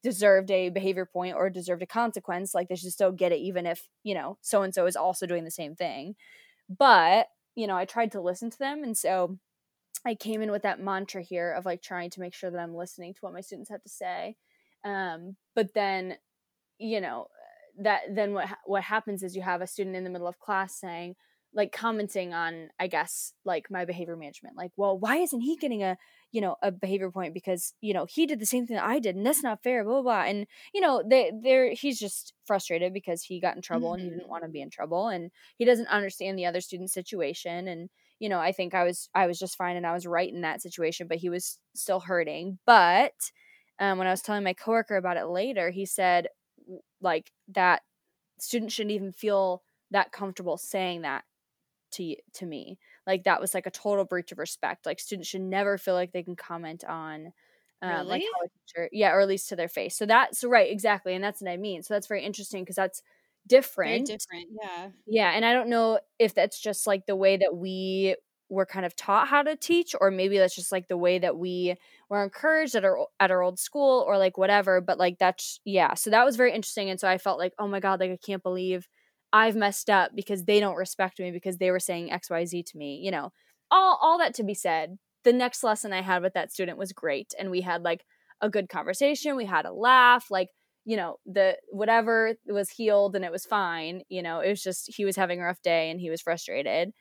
deserved 0.03 0.49
a 0.49 0.69
behavior 0.69 1.05
point 1.05 1.35
or 1.35 1.49
deserved 1.49 1.83
a 1.83 1.87
consequence, 1.87 2.53
like 2.53 2.67
they 2.67 2.75
should 2.75 2.91
still 2.91 3.11
get 3.11 3.31
it, 3.31 3.39
even 3.39 3.65
if 3.65 3.87
you 4.03 4.13
know 4.13 4.37
so 4.41 4.63
and 4.63 4.73
so 4.73 4.85
is 4.85 4.95
also 4.95 5.25
doing 5.25 5.43
the 5.43 5.51
same 5.51 5.75
thing. 5.75 6.15
But 6.69 7.27
you 7.55 7.67
know, 7.67 7.75
I 7.75 7.85
tried 7.85 8.11
to 8.13 8.21
listen 8.21 8.49
to 8.49 8.59
them, 8.59 8.83
and 8.83 8.97
so 8.97 9.37
I 10.05 10.15
came 10.15 10.41
in 10.41 10.51
with 10.51 10.63
that 10.63 10.79
mantra 10.79 11.21
here 11.21 11.51
of 11.51 11.65
like 11.65 11.81
trying 11.81 12.09
to 12.11 12.19
make 12.19 12.33
sure 12.33 12.49
that 12.49 12.59
I'm 12.59 12.75
listening 12.75 13.13
to 13.13 13.19
what 13.21 13.33
my 13.33 13.41
students 13.41 13.69
have 13.69 13.83
to 13.83 13.89
say. 13.89 14.35
Um, 14.83 15.35
but 15.55 15.73
then, 15.75 16.15
you 16.79 17.01
know, 17.01 17.27
that 17.79 18.01
then 18.09 18.33
what 18.33 18.47
what 18.65 18.83
happens 18.83 19.23
is 19.23 19.35
you 19.35 19.41
have 19.41 19.61
a 19.61 19.67
student 19.67 19.95
in 19.95 20.03
the 20.03 20.09
middle 20.09 20.27
of 20.27 20.39
class 20.39 20.79
saying 20.79 21.15
like 21.53 21.71
commenting 21.71 22.33
on 22.33 22.69
i 22.79 22.87
guess 22.87 23.33
like 23.45 23.69
my 23.69 23.85
behavior 23.85 24.15
management 24.15 24.55
like 24.55 24.71
well 24.77 24.97
why 24.97 25.17
isn't 25.17 25.41
he 25.41 25.57
getting 25.57 25.83
a 25.83 25.97
you 26.31 26.39
know 26.39 26.55
a 26.61 26.71
behavior 26.71 27.11
point 27.11 27.33
because 27.33 27.73
you 27.81 27.93
know 27.93 28.05
he 28.09 28.25
did 28.25 28.39
the 28.39 28.45
same 28.45 28.65
thing 28.65 28.75
that 28.75 28.85
i 28.85 28.99
did 28.99 29.15
and 29.15 29.25
that's 29.25 29.43
not 29.43 29.61
fair 29.63 29.83
blah 29.83 29.95
blah, 29.95 30.01
blah. 30.01 30.23
and 30.23 30.47
you 30.73 30.81
know 30.81 31.03
they 31.07 31.31
they're 31.43 31.73
he's 31.73 31.99
just 31.99 32.33
frustrated 32.45 32.93
because 32.93 33.23
he 33.23 33.39
got 33.39 33.55
in 33.55 33.61
trouble 33.61 33.89
mm-hmm. 33.89 33.95
and 33.95 34.03
he 34.03 34.09
didn't 34.09 34.21
mm-hmm. 34.23 34.31
want 34.31 34.43
to 34.43 34.49
be 34.49 34.61
in 34.61 34.69
trouble 34.69 35.07
and 35.09 35.31
he 35.57 35.65
doesn't 35.65 35.87
understand 35.87 36.37
the 36.37 36.45
other 36.45 36.61
student's 36.61 36.93
situation 36.93 37.67
and 37.67 37.89
you 38.19 38.29
know 38.29 38.39
i 38.39 38.51
think 38.51 38.73
i 38.73 38.83
was 38.83 39.09
i 39.13 39.27
was 39.27 39.37
just 39.37 39.57
fine 39.57 39.75
and 39.75 39.85
i 39.85 39.93
was 39.93 40.07
right 40.07 40.33
in 40.33 40.41
that 40.41 40.61
situation 40.61 41.07
but 41.07 41.17
he 41.17 41.29
was 41.29 41.59
still 41.75 41.99
hurting 41.99 42.59
but 42.65 43.13
um, 43.79 43.97
when 43.97 44.07
i 44.07 44.11
was 44.11 44.21
telling 44.21 44.43
my 44.43 44.53
coworker 44.53 44.95
about 44.95 45.17
it 45.17 45.27
later 45.27 45.69
he 45.69 45.85
said 45.85 46.27
like 47.01 47.31
that 47.49 47.81
students 48.39 48.73
shouldn't 48.73 48.93
even 48.93 49.11
feel 49.11 49.63
that 49.91 50.11
comfortable 50.11 50.57
saying 50.57 51.01
that 51.01 51.23
to 51.91 52.15
to 52.33 52.45
me 52.45 52.77
like 53.07 53.23
that 53.23 53.41
was 53.41 53.53
like 53.53 53.65
a 53.65 53.71
total 53.71 54.05
breach 54.05 54.31
of 54.31 54.39
respect 54.39 54.85
like 54.85 54.99
students 54.99 55.29
should 55.29 55.41
never 55.41 55.77
feel 55.77 55.93
like 55.93 56.11
they 56.11 56.23
can 56.23 56.35
comment 56.35 56.83
on 56.83 57.33
um, 57.81 58.07
like 58.07 58.21
Really? 58.21 58.45
a 58.45 58.47
teacher 58.67 58.89
yeah 58.91 59.11
or 59.11 59.21
at 59.21 59.27
least 59.27 59.49
to 59.49 59.55
their 59.55 59.67
face 59.67 59.95
so 59.95 60.05
that's 60.05 60.43
right 60.43 60.71
exactly 60.71 61.13
and 61.15 61.23
that's 61.23 61.41
what 61.41 61.49
i 61.51 61.57
mean 61.57 61.81
so 61.83 61.93
that's 61.93 62.07
very 62.07 62.23
interesting 62.23 62.63
because 62.63 62.75
that's 62.75 63.01
Very 63.83 64.01
different 64.01 64.05
different. 64.05 64.47
Yeah. 64.61 64.89
yeah 65.07 65.31
and 65.35 65.45
i 65.45 65.53
don't 65.53 65.69
know 65.69 65.99
if 66.19 66.33
that's 66.35 66.59
just 66.59 66.85
like 66.87 67.05
the 67.07 67.15
way 67.15 67.37
that 67.37 67.55
we 67.55 68.15
were 68.49 68.65
kind 68.65 68.85
of 68.85 68.95
taught 68.95 69.27
how 69.29 69.41
to 69.41 69.55
teach 69.55 69.95
or 70.01 70.11
maybe 70.11 70.37
that's 70.37 70.55
just 70.55 70.71
like 70.71 70.87
the 70.89 70.97
way 70.97 71.17
that 71.19 71.37
we 71.37 71.75
were 72.09 72.23
encouraged 72.23 72.75
at 72.75 72.83
our 72.85 73.07
at 73.19 73.31
our 73.31 73.41
old 73.41 73.57
school 73.57 74.03
or 74.07 74.17
like 74.17 74.37
whatever 74.37 74.81
but 74.81 74.97
like 74.99 75.17
that's 75.19 75.59
yeah 75.65 75.93
so 75.93 76.09
that 76.09 76.25
was 76.25 76.35
very 76.35 76.53
interesting 76.53 76.89
and 76.89 76.99
so 76.99 77.07
i 77.07 77.17
felt 77.17 77.39
like 77.39 77.53
oh 77.59 77.67
my 77.67 77.79
god 77.79 77.99
like 77.99 78.11
i 78.11 78.17
can't 78.23 78.43
believe 78.43 78.87
i've 79.33 79.55
messed 79.55 79.89
up 79.89 80.11
because 80.15 80.45
they 80.45 80.59
don't 80.59 80.75
respect 80.75 81.19
me 81.19 81.31
because 81.31 81.57
they 81.57 81.71
were 81.71 81.79
saying 81.79 82.09
xyz 82.09 82.65
to 82.65 82.77
me 82.77 82.99
you 83.03 83.11
know. 83.11 83.31
All 83.73 83.97
all 84.01 84.17
that 84.17 84.33
to 84.35 84.43
be 84.43 84.53
said 84.53 84.97
the 85.23 85.31
next 85.31 85.63
lesson 85.63 85.93
i 85.93 86.01
had 86.01 86.21
with 86.21 86.33
that 86.33 86.51
student 86.51 86.77
was 86.77 86.91
great 86.91 87.33
and 87.39 87.49
we 87.49 87.61
had 87.61 87.83
like 87.83 88.03
a 88.41 88.49
good 88.49 88.67
conversation 88.67 89.35
we 89.37 89.45
had 89.45 89.65
a 89.65 89.71
laugh 89.71 90.29
like 90.29 90.49
you 90.85 90.97
know 90.97 91.17
the 91.25 91.55
whatever 91.69 92.33
was 92.47 92.69
healed 92.69 93.15
and 93.15 93.23
it 93.23 93.31
was 93.31 93.45
fine 93.45 94.01
you 94.09 94.21
know 94.21 94.39
it 94.39 94.49
was 94.49 94.61
just 94.61 94.91
he 94.95 95.05
was 95.05 95.15
having 95.15 95.39
a 95.39 95.43
rough 95.43 95.61
day 95.61 95.89
and 95.89 95.99
he 96.01 96.09
was 96.09 96.21
frustrated 96.21 96.91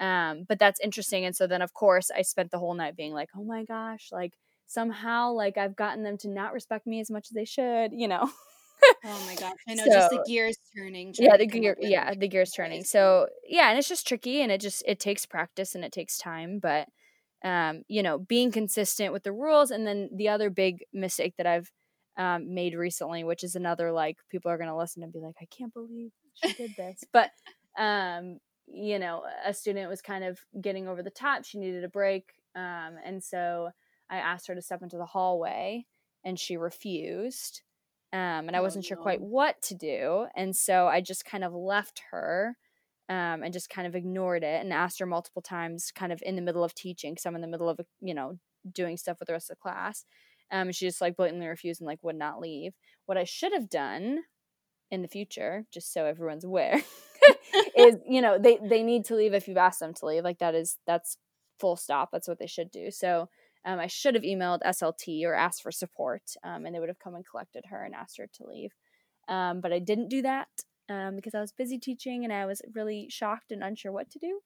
um 0.00 0.44
but 0.48 0.58
that's 0.58 0.80
interesting 0.80 1.24
and 1.24 1.36
so 1.36 1.46
then 1.46 1.62
of 1.62 1.74
course 1.74 2.10
i 2.16 2.22
spent 2.22 2.50
the 2.50 2.58
whole 2.58 2.74
night 2.74 2.96
being 2.96 3.12
like 3.12 3.28
oh 3.36 3.44
my 3.44 3.64
gosh 3.64 4.08
like 4.10 4.32
somehow 4.66 5.32
like 5.32 5.58
i've 5.58 5.76
gotten 5.76 6.02
them 6.02 6.16
to 6.16 6.28
not 6.28 6.52
respect 6.52 6.86
me 6.86 7.00
as 7.00 7.10
much 7.10 7.28
as 7.30 7.34
they 7.34 7.44
should 7.44 7.92
you 7.92 8.08
know 8.08 8.30
Oh 9.04 9.24
my 9.26 9.34
gosh. 9.34 9.54
I 9.68 9.74
know 9.74 9.84
just 9.84 10.10
the 10.10 10.24
gears 10.26 10.56
turning. 10.76 11.14
yeah 11.18 11.36
the 11.36 11.46
gear 11.46 11.76
yeah 11.80 12.14
the 12.14 12.28
gears 12.28 12.52
turning 12.52 12.84
so 12.84 13.26
yeah 13.46 13.70
and 13.70 13.78
it's 13.78 13.88
just 13.88 14.06
tricky 14.06 14.42
and 14.42 14.50
it 14.50 14.60
just 14.60 14.82
it 14.86 15.00
takes 15.00 15.26
practice 15.26 15.74
and 15.74 15.84
it 15.84 15.92
takes 15.92 16.18
time 16.18 16.58
but 16.58 16.88
um 17.44 17.82
you 17.88 18.02
know 18.02 18.18
being 18.18 18.50
consistent 18.50 19.12
with 19.12 19.22
the 19.22 19.32
rules 19.32 19.70
and 19.70 19.86
then 19.86 20.08
the 20.14 20.28
other 20.28 20.50
big 20.50 20.84
mistake 20.92 21.34
that 21.36 21.46
i've 21.46 21.70
um, 22.18 22.54
made 22.54 22.74
recently 22.74 23.24
which 23.24 23.44
is 23.44 23.54
another 23.54 23.92
like 23.92 24.16
people 24.30 24.50
are 24.50 24.56
going 24.56 24.70
to 24.70 24.76
listen 24.76 25.02
and 25.02 25.12
be 25.12 25.20
like 25.20 25.36
i 25.40 25.46
can't 25.46 25.74
believe 25.74 26.10
she 26.34 26.52
did 26.54 26.74
this 26.76 27.04
but 27.12 27.30
um 27.78 28.38
you 28.66 28.98
know 28.98 29.22
a 29.44 29.52
student 29.52 29.88
was 29.88 30.00
kind 30.00 30.24
of 30.24 30.38
getting 30.60 30.88
over 30.88 31.02
the 31.02 31.10
top 31.10 31.44
she 31.44 31.58
needed 31.58 31.84
a 31.84 31.88
break 31.88 32.24
um 32.54 32.96
and 33.04 33.22
so 33.22 33.68
i 34.10 34.16
asked 34.16 34.46
her 34.46 34.54
to 34.54 34.62
step 34.62 34.82
into 34.82 34.96
the 34.96 35.04
hallway 35.04 35.84
and 36.24 36.40
she 36.40 36.56
refused 36.56 37.60
um, 38.16 38.48
and 38.48 38.56
I 38.56 38.60
Oh, 38.60 38.62
wasn't 38.62 38.84
sure 38.84 38.96
quite 38.96 39.20
what 39.20 39.60
to 39.62 39.74
do. 39.74 40.26
And 40.36 40.56
so 40.56 40.86
I 40.86 41.00
just 41.00 41.24
kind 41.24 41.44
of 41.44 41.52
left 41.52 42.02
her 42.12 42.56
um, 43.08 43.42
and 43.42 43.52
just 43.52 43.68
kind 43.70 43.86
of 43.86 43.94
ignored 43.94 44.42
it 44.42 44.62
and 44.62 44.72
asked 44.72 44.98
her 45.00 45.06
multiple 45.06 45.42
times, 45.42 45.92
kind 45.94 46.12
of 46.12 46.22
in 46.24 46.36
the 46.36 46.42
middle 46.42 46.64
of 46.64 46.74
teaching, 46.74 47.12
because 47.12 47.26
I'm 47.26 47.34
in 47.36 47.42
the 47.42 47.48
middle 47.48 47.68
of, 47.68 47.80
you 48.00 48.14
know, 48.14 48.38
doing 48.72 48.96
stuff 48.96 49.20
with 49.20 49.28
the 49.28 49.32
rest 49.34 49.50
of 49.50 49.56
the 49.58 49.60
class. 49.62 50.04
Um, 50.50 50.72
she 50.72 50.86
just 50.86 51.00
like 51.00 51.16
blatantly 51.16 51.46
refused 51.46 51.80
and 51.80 51.86
like 51.86 52.02
would 52.02 52.16
not 52.16 52.40
leave. 52.40 52.74
What 53.06 53.18
I 53.18 53.24
should 53.24 53.52
have 53.52 53.68
done 53.70 54.20
in 54.90 55.02
the 55.02 55.08
future, 55.08 55.66
just 55.72 55.92
so 55.92 56.06
everyone's 56.06 56.44
aware, 56.44 56.82
is 57.76 57.96
you 58.08 58.22
know 58.22 58.38
they 58.38 58.58
they 58.62 58.82
need 58.82 59.04
to 59.06 59.16
leave 59.16 59.34
if 59.34 59.48
you've 59.48 59.56
asked 59.56 59.80
them 59.80 59.94
to 59.94 60.06
leave. 60.06 60.24
Like 60.24 60.38
that 60.38 60.54
is 60.54 60.78
that's 60.86 61.18
full 61.58 61.76
stop. 61.76 62.10
That's 62.12 62.28
what 62.28 62.38
they 62.38 62.46
should 62.46 62.70
do. 62.70 62.90
So 62.90 63.28
um, 63.66 63.80
I 63.80 63.88
should 63.88 64.14
have 64.14 64.22
emailed 64.22 64.60
SLT 64.64 65.24
or 65.24 65.34
asked 65.34 65.62
for 65.62 65.72
support, 65.72 66.22
um, 66.44 66.64
and 66.64 66.74
they 66.74 66.78
would 66.78 66.88
have 66.88 67.00
come 67.00 67.16
and 67.16 67.26
collected 67.28 67.64
her 67.68 67.84
and 67.84 67.94
asked 67.94 68.16
her 68.16 68.28
to 68.34 68.46
leave. 68.46 68.72
Um, 69.28 69.60
but 69.60 69.72
I 69.72 69.80
didn't 69.80 70.08
do 70.08 70.22
that 70.22 70.46
um, 70.88 71.16
because 71.16 71.34
I 71.34 71.40
was 71.40 71.50
busy 71.50 71.78
teaching 71.78 72.22
and 72.22 72.32
I 72.32 72.46
was 72.46 72.62
really 72.74 73.08
shocked 73.10 73.50
and 73.50 73.64
unsure 73.64 73.90
what 73.90 74.08
to 74.10 74.20
do. 74.20 74.40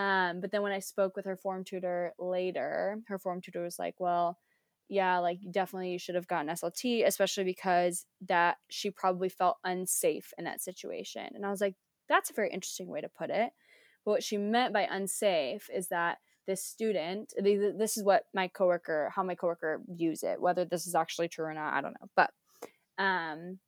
Um, 0.00 0.40
but 0.40 0.52
then 0.52 0.62
when 0.62 0.72
I 0.72 0.78
spoke 0.78 1.16
with 1.16 1.26
her 1.26 1.36
form 1.36 1.64
tutor 1.64 2.14
later, 2.18 2.98
her 3.08 3.18
form 3.18 3.42
tutor 3.42 3.62
was 3.62 3.78
like, 3.78 3.94
"Well, 3.98 4.38
yeah, 4.88 5.18
like 5.18 5.38
definitely 5.50 5.90
you 5.92 5.98
should 5.98 6.14
have 6.14 6.28
gotten 6.28 6.48
SLT, 6.48 7.06
especially 7.06 7.44
because 7.44 8.06
that 8.26 8.56
she 8.70 8.90
probably 8.90 9.28
felt 9.28 9.58
unsafe 9.64 10.32
in 10.38 10.44
that 10.44 10.62
situation." 10.62 11.28
And 11.34 11.44
I 11.44 11.50
was 11.50 11.60
like, 11.60 11.74
"That's 12.08 12.30
a 12.30 12.34
very 12.34 12.50
interesting 12.50 12.88
way 12.88 13.02
to 13.02 13.08
put 13.08 13.30
it." 13.30 13.52
But 14.04 14.10
what 14.12 14.22
she 14.22 14.38
meant 14.38 14.72
by 14.72 14.86
unsafe 14.90 15.68
is 15.74 15.88
that 15.88 16.18
this 16.46 16.64
student, 16.64 17.32
this 17.38 17.96
is 17.96 18.04
what 18.04 18.24
my 18.34 18.48
coworker, 18.48 19.12
how 19.14 19.22
my 19.22 19.34
coworker 19.34 19.80
views 19.88 20.22
it. 20.22 20.40
Whether 20.40 20.64
this 20.64 20.86
is 20.86 20.94
actually 20.94 21.28
true 21.28 21.46
or 21.46 21.54
not, 21.54 21.74
I 21.74 21.80
don't 21.80 21.96
know. 22.00 22.08
But 22.14 22.30
um, 22.98 23.58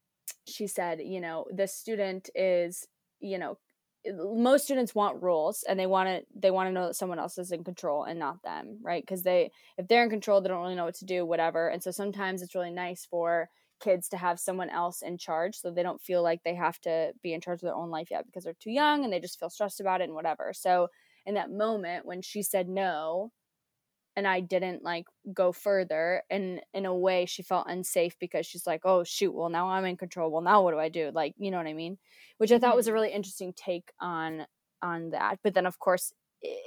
she 0.46 0.66
said, 0.66 1.00
you 1.00 1.20
know, 1.20 1.46
this 1.50 1.74
student 1.74 2.30
is, 2.34 2.86
you 3.20 3.38
know, 3.38 3.58
most 4.06 4.64
students 4.64 4.94
want 4.94 5.22
rules 5.22 5.64
and 5.68 5.78
they 5.78 5.86
want 5.86 6.08
to 6.08 6.22
they 6.34 6.50
want 6.50 6.68
to 6.68 6.72
know 6.72 6.86
that 6.86 6.94
someone 6.94 7.18
else 7.18 7.36
is 7.36 7.50
in 7.50 7.64
control 7.64 8.04
and 8.04 8.18
not 8.18 8.42
them 8.42 8.78
right 8.80 9.02
because 9.02 9.22
they 9.22 9.50
if 9.76 9.88
they're 9.88 10.04
in 10.04 10.08
control 10.08 10.40
they 10.40 10.48
don't 10.48 10.62
really 10.62 10.76
know 10.76 10.84
what 10.84 10.94
to 10.94 11.04
do 11.04 11.26
whatever 11.26 11.68
and 11.68 11.82
so 11.82 11.90
sometimes 11.90 12.40
it's 12.40 12.54
really 12.54 12.70
nice 12.70 13.06
for 13.10 13.50
kids 13.80 14.08
to 14.08 14.16
have 14.16 14.40
someone 14.40 14.70
else 14.70 15.02
in 15.02 15.18
charge 15.18 15.56
so 15.56 15.70
they 15.70 15.82
don't 15.82 16.00
feel 16.00 16.22
like 16.22 16.42
they 16.42 16.54
have 16.54 16.80
to 16.80 17.12
be 17.22 17.32
in 17.32 17.40
charge 17.40 17.58
of 17.58 17.66
their 17.66 17.74
own 17.74 17.90
life 17.90 18.08
yet 18.10 18.24
because 18.24 18.44
they're 18.44 18.54
too 18.60 18.70
young 18.70 19.04
and 19.04 19.12
they 19.12 19.20
just 19.20 19.38
feel 19.38 19.50
stressed 19.50 19.80
about 19.80 20.00
it 20.00 20.04
and 20.04 20.14
whatever 20.14 20.52
so 20.52 20.88
in 21.28 21.36
that 21.36 21.52
moment 21.52 22.06
when 22.06 22.22
she 22.22 22.42
said 22.42 22.68
no 22.68 23.32
and 24.16 24.26
I 24.26 24.40
didn't 24.40 24.82
like 24.82 25.06
go 25.32 25.52
further 25.52 26.22
and 26.30 26.60
in 26.74 26.86
a 26.86 26.94
way 26.94 27.24
she 27.26 27.42
felt 27.42 27.68
unsafe 27.68 28.18
because 28.18 28.46
she's 28.46 28.66
like 28.66 28.82
oh 28.84 29.04
shoot 29.04 29.32
well 29.32 29.48
now 29.48 29.68
I'm 29.70 29.84
in 29.84 29.96
control. 29.96 30.30
Well 30.30 30.42
now 30.42 30.62
what 30.62 30.72
do 30.72 30.78
I 30.78 30.88
do? 30.88 31.10
Like 31.14 31.34
you 31.38 31.50
know 31.50 31.58
what 31.58 31.66
I 31.68 31.74
mean? 31.74 31.98
Which 32.38 32.52
I 32.52 32.58
thought 32.58 32.76
was 32.76 32.88
a 32.88 32.92
Mhm. 32.92 32.94
really 32.94 33.12
interesting 33.12 33.52
take 33.52 33.92
on 34.00 34.46
on 34.82 35.10
that. 35.10 35.38
But 35.42 35.54
then 35.54 35.66
of 35.66 35.78
course 35.78 36.12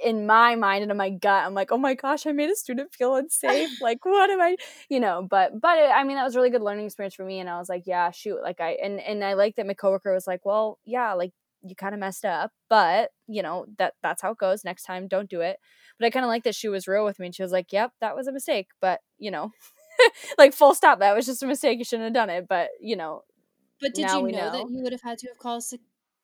in 0.04 0.26
my 0.26 0.54
mind 0.54 0.82
and 0.82 0.90
in 0.90 0.98
my 0.98 1.08
gut 1.10 1.46
I'm 1.46 1.54
like 1.54 1.72
oh 1.72 1.78
my 1.78 1.94
gosh 1.94 2.26
I 2.26 2.32
made 2.32 2.50
a 2.50 2.56
student 2.56 2.94
feel 2.94 3.16
unsafe. 3.16 3.70
Like 3.80 4.04
what 4.04 4.30
am 4.30 4.40
I 4.40 4.56
you 4.88 5.00
know 5.00 5.26
but 5.28 5.60
but 5.60 5.78
it, 5.78 5.90
I 5.90 6.04
mean 6.04 6.16
that 6.16 6.24
was 6.24 6.34
a 6.34 6.38
really 6.38 6.50
good 6.50 6.62
learning 6.62 6.86
experience 6.86 7.14
for 7.14 7.24
me 7.24 7.38
and 7.40 7.48
I 7.50 7.58
was 7.58 7.68
like 7.68 7.82
yeah 7.86 8.10
shoot. 8.10 8.40
Like 8.42 8.60
I 8.60 8.72
and 8.82 9.00
and 9.00 9.22
I 9.24 9.34
like 9.34 9.56
that 9.56 9.66
my 9.66 9.74
coworker 9.74 10.12
was 10.14 10.26
like 10.26 10.44
well 10.44 10.78
yeah 10.84 11.12
like 11.14 11.32
you 11.64 11.74
kind 11.76 11.94
of 11.94 12.00
messed 12.00 12.24
up 12.24 12.50
but 12.68 13.10
you 13.28 13.42
know 13.42 13.66
that 13.78 13.94
that's 14.02 14.22
how 14.22 14.32
it 14.32 14.38
goes 14.38 14.64
next 14.64 14.84
time 14.84 15.08
don't 15.08 15.30
do 15.30 15.40
it 15.40 15.58
but 15.98 16.06
I 16.06 16.10
kind 16.10 16.24
of 16.24 16.28
like 16.28 16.44
that 16.44 16.54
she 16.54 16.68
was 16.68 16.88
real 16.88 17.04
with 17.04 17.18
me 17.18 17.26
and 17.26 17.34
she 17.34 17.42
was 17.42 17.52
like, 17.52 17.72
"Yep, 17.72 17.92
that 18.00 18.16
was 18.16 18.26
a 18.26 18.32
mistake, 18.32 18.68
but 18.80 19.00
you 19.18 19.30
know, 19.30 19.52
like 20.38 20.54
full 20.54 20.74
stop, 20.74 20.98
that 21.00 21.14
was 21.14 21.26
just 21.26 21.42
a 21.42 21.46
mistake. 21.46 21.78
You 21.78 21.84
shouldn't 21.84 22.06
have 22.06 22.14
done 22.14 22.30
it." 22.30 22.48
But 22.48 22.70
you 22.80 22.96
know, 22.96 23.22
But 23.82 23.92
did 23.92 24.12
you 24.12 24.22
know, 24.22 24.48
know. 24.48 24.48
that 24.48 24.70
you 24.70 24.82
would 24.82 24.92
have 24.92 25.02
had 25.02 25.18
to 25.18 25.28
have 25.28 25.36
called 25.36 25.62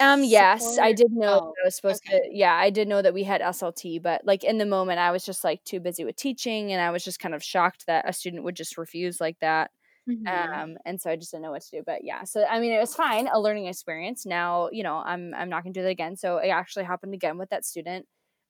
um, 0.01 0.23
yes, 0.23 0.79
I 0.79 0.93
did 0.93 1.11
know 1.11 1.35
Oh, 1.35 1.55
I 1.63 1.65
was 1.67 1.75
supposed 1.77 2.03
okay. 2.03 2.11
to. 2.11 2.21
Yeah, 2.31 2.55
I 2.55 2.71
did 2.71 2.87
know 2.87 3.03
that 3.03 3.15
we 3.15 3.25
had 3.25 3.41
SLT, 3.41 3.99
but 3.99 4.25
like 4.25 4.45
in 4.45 4.59
the 4.59 4.67
moment, 4.67 5.01
I 5.01 5.11
was 5.11 5.25
just 5.25 5.43
like 5.43 5.65
too 5.65 5.81
busy 5.81 6.05
with 6.05 6.15
teaching, 6.17 6.73
and 6.73 6.81
I 6.81 6.91
was 6.91 7.03
just 7.05 7.19
kind 7.21 7.35
of 7.35 7.43
shocked 7.43 7.87
that 7.87 8.09
a 8.09 8.13
student 8.13 8.45
would 8.45 8.55
just 8.57 8.79
refuse 8.79 9.21
like 9.21 9.39
that. 9.41 9.73
Mhm. 10.09 10.39
Um, 10.55 10.79
and 10.85 11.01
so 11.01 11.11
I 11.11 11.17
just 11.17 11.31
didn't 11.33 11.45
know 11.45 11.53
what 11.53 11.63
to 11.63 11.71
do. 11.79 11.83
But 11.87 12.05
yeah, 12.05 12.25
so 12.25 12.45
I 12.45 12.61
mean, 12.61 12.73
it 12.73 12.79
was 12.81 12.95
fine, 12.95 13.29
a 13.29 13.41
learning 13.41 13.67
experience. 13.67 14.27
Now, 14.27 14.69
you 14.73 14.83
know, 14.83 14.97
I'm 14.99 15.35
I'm 15.35 15.49
not 15.51 15.63
gonna 15.65 15.73
do 15.75 15.83
that 15.83 15.89
again. 15.91 16.17
So 16.17 16.39
it 16.39 16.49
actually 16.49 16.85
happened 16.85 17.15
again 17.15 17.39
with 17.39 17.51
that 17.51 17.65
student. 17.65 18.07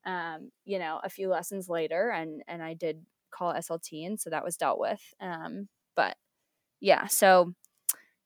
Um, 0.06 0.50
you 0.64 0.78
know, 0.78 1.00
a 1.04 1.10
few 1.10 1.28
lessons 1.30 1.68
later, 1.68 2.10
and 2.10 2.42
and 2.48 2.62
I 2.62 2.74
did 2.74 3.04
call 3.30 3.52
SLT, 3.52 4.04
and 4.06 4.20
so 4.20 4.30
that 4.30 4.44
was 4.44 4.56
dealt 4.56 4.80
with. 4.80 5.02
Um, 5.20 5.68
but 5.96 6.16
yeah, 6.80 7.06
so 7.08 7.54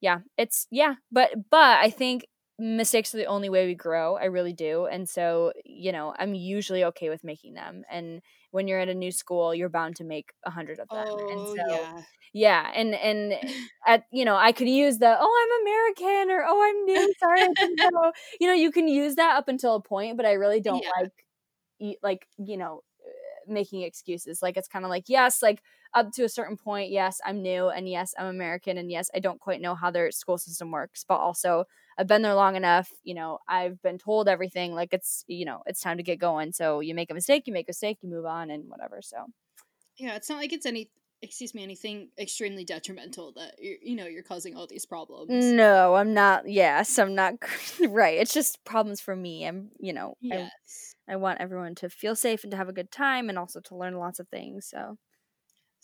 yeah, 0.01 0.21
it's 0.39 0.67
yeah, 0.71 0.95
but 1.13 1.31
but 1.51 1.79
I 1.81 1.91
think 1.91 2.27
mistakes 2.59 3.15
are 3.15 3.19
the 3.19 3.27
only 3.27 3.49
way 3.49 3.67
we 3.67 3.75
grow. 3.75 4.17
I 4.17 4.25
really 4.27 4.53
do, 4.53 4.87
and 4.87 5.09
so 5.09 5.53
you 5.65 5.93
know, 5.93 6.15
I'm 6.19 6.35
usually 6.35 6.85
okay 6.85 7.09
with 7.11 7.25
making 7.25 7.55
them. 7.55 7.85
And 7.91 8.23
when 8.51 8.69
you're 8.69 8.81
at 8.81 8.89
a 8.89 8.95
new 8.95 9.13
school, 9.13 9.55
you're 9.55 9.69
bound 9.71 9.97
to 9.97 10.05
make 10.05 10.33
a 10.45 10.51
hundred 10.51 10.79
of 10.81 10.91
them, 10.93 11.19
and 11.29 11.49
oh 11.49 11.55
so 11.57 11.63
yeah. 11.69 12.03
yeah 12.33 12.71
and 12.75 12.95
and 12.95 13.35
at 13.87 14.05
you 14.13 14.25
know 14.25 14.37
i 14.37 14.53
could 14.53 14.69
use 14.69 14.99
the 14.99 15.17
oh 15.21 15.43
i'm 15.43 15.63
american 15.63 16.31
or 16.31 16.45
oh 16.47 16.63
i'm 16.63 16.85
new 16.87 17.13
sorry 17.21 17.47
know. 17.93 18.13
you 18.41 18.47
know 18.47 18.55
you 18.55 18.71
can 18.73 18.89
use 18.89 19.17
that 19.17 19.37
up 19.37 19.49
until 19.49 19.75
a 19.75 19.83
point 19.83 20.17
but 20.17 20.27
i 20.27 20.33
really 20.33 20.61
don't 20.61 20.83
Yeah. 20.83 20.91
like 21.81 21.99
like 22.03 22.27
you 22.39 22.57
know 22.57 22.83
uh, 23.05 23.53
making 23.53 23.83
excuses 23.83 24.43
like 24.43 24.57
it's 24.57 24.69
kind 24.69 24.85
of 24.85 24.89
like 24.91 25.09
yes 25.09 25.43
like 25.43 25.63
up 25.95 26.13
to 26.13 26.25
a 26.25 26.29
certain 26.29 26.57
point 26.57 26.91
yes 26.91 27.21
i'm 27.27 27.43
new 27.43 27.69
and 27.69 27.89
yes 27.89 28.15
i'm 28.19 28.27
american 28.27 28.79
and 28.79 28.91
yes 28.91 29.11
i 29.15 29.19
don't 29.19 29.41
quite 29.41 29.61
know 29.61 29.75
how 29.75 29.91
their 29.91 30.11
school 30.11 30.39
system 30.39 30.71
works 30.71 31.05
but 31.07 31.17
also 31.17 31.65
i've 31.99 32.07
been 32.07 32.23
there 32.23 32.35
long 32.35 32.57
enough 32.57 32.91
you 33.03 33.15
know 33.15 33.39
i've 33.49 33.81
been 33.83 33.99
told 33.99 34.29
everything 34.29 34.75
like 34.75 34.93
it's 34.93 35.25
you 35.27 35.45
know 35.45 35.63
it's 35.67 35.81
time 35.81 35.97
to 35.97 36.03
get 36.03 36.19
going 36.19 36.53
so 36.53 36.81
you 36.81 36.95
make 36.95 37.11
a 37.11 37.15
mistake 37.15 37.45
you 37.47 37.53
make 37.53 37.69
a 37.69 37.71
mistake 37.71 37.99
you 38.03 38.09
move 38.09 38.27
on 38.27 38.51
and 38.51 38.69
whatever 38.69 39.01
so 39.03 39.27
Yeah, 39.97 40.17
it's 40.17 40.29
not 40.29 40.37
like 40.39 40.53
it's 40.53 40.67
any 40.67 40.91
excuse 41.21 41.55
me, 41.55 41.63
anything 41.63 42.11
extremely 42.19 42.65
detrimental 42.65 43.33
that 43.35 43.55
you're, 43.61 43.77
you 43.81 43.95
know, 43.95 44.07
you're 44.07 44.25
causing 44.25 44.57
all 44.57 44.67
these 44.67 44.85
problems. 44.85 45.33
No, 45.33 45.95
I'm 45.95 46.15
not. 46.15 46.49
Yes, 46.49 46.99
I'm 46.99 47.15
not. 47.15 47.35
right. 47.89 48.19
It's 48.19 48.35
just 48.35 48.65
problems 48.65 49.01
for 49.01 49.15
me. 49.15 49.47
I'm, 49.47 49.71
you 49.79 49.93
know, 49.93 50.17
Yes. 50.21 50.95
I, 51.09 51.13
I 51.13 51.17
want 51.17 51.41
everyone 51.41 51.75
to 51.77 51.89
feel 51.91 52.17
safe 52.17 52.43
and 52.43 52.51
to 52.51 52.57
have 52.57 52.69
a 52.69 52.73
good 52.73 52.91
time 52.91 53.29
and 53.29 53.39
also 53.39 53.61
to 53.61 53.77
learn 53.77 53.97
lots 53.99 54.19
of 54.19 54.29
things. 54.29 54.67
So, 54.67 54.99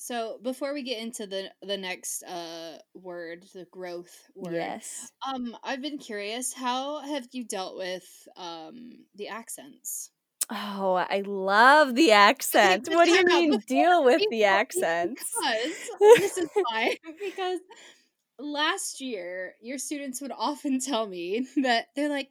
So 0.00 0.38
before 0.44 0.72
we 0.72 0.84
get 0.84 1.02
into 1.02 1.26
the 1.26 1.50
the 1.60 1.76
next 1.76 2.22
uh 2.22 2.78
word, 2.94 3.44
the 3.52 3.66
growth 3.72 4.30
word, 4.36 4.54
yes. 4.54 5.10
um, 5.26 5.56
I've 5.64 5.82
been 5.82 5.98
curious. 5.98 6.52
How 6.52 7.00
have 7.00 7.26
you 7.32 7.44
dealt 7.44 7.76
with 7.76 8.06
um 8.36 8.90
the 9.16 9.26
accents? 9.26 10.10
Oh, 10.50 10.94
I 10.94 11.24
love 11.26 11.96
the 11.96 12.12
accent. 12.12 12.88
What 12.92 13.06
do 13.06 13.10
you 13.10 13.24
mean 13.24 13.58
deal 13.66 14.04
with 14.04 14.22
the 14.30 14.44
accents? 14.60 15.34
Because 15.34 15.90
this 15.98 16.38
is 16.38 16.48
why. 16.54 16.96
Because 17.18 17.58
last 18.38 19.00
year, 19.00 19.56
your 19.60 19.78
students 19.78 20.20
would 20.20 20.32
often 20.32 20.78
tell 20.78 21.08
me 21.08 21.48
that 21.56 21.88
they're 21.96 22.08
like, 22.08 22.30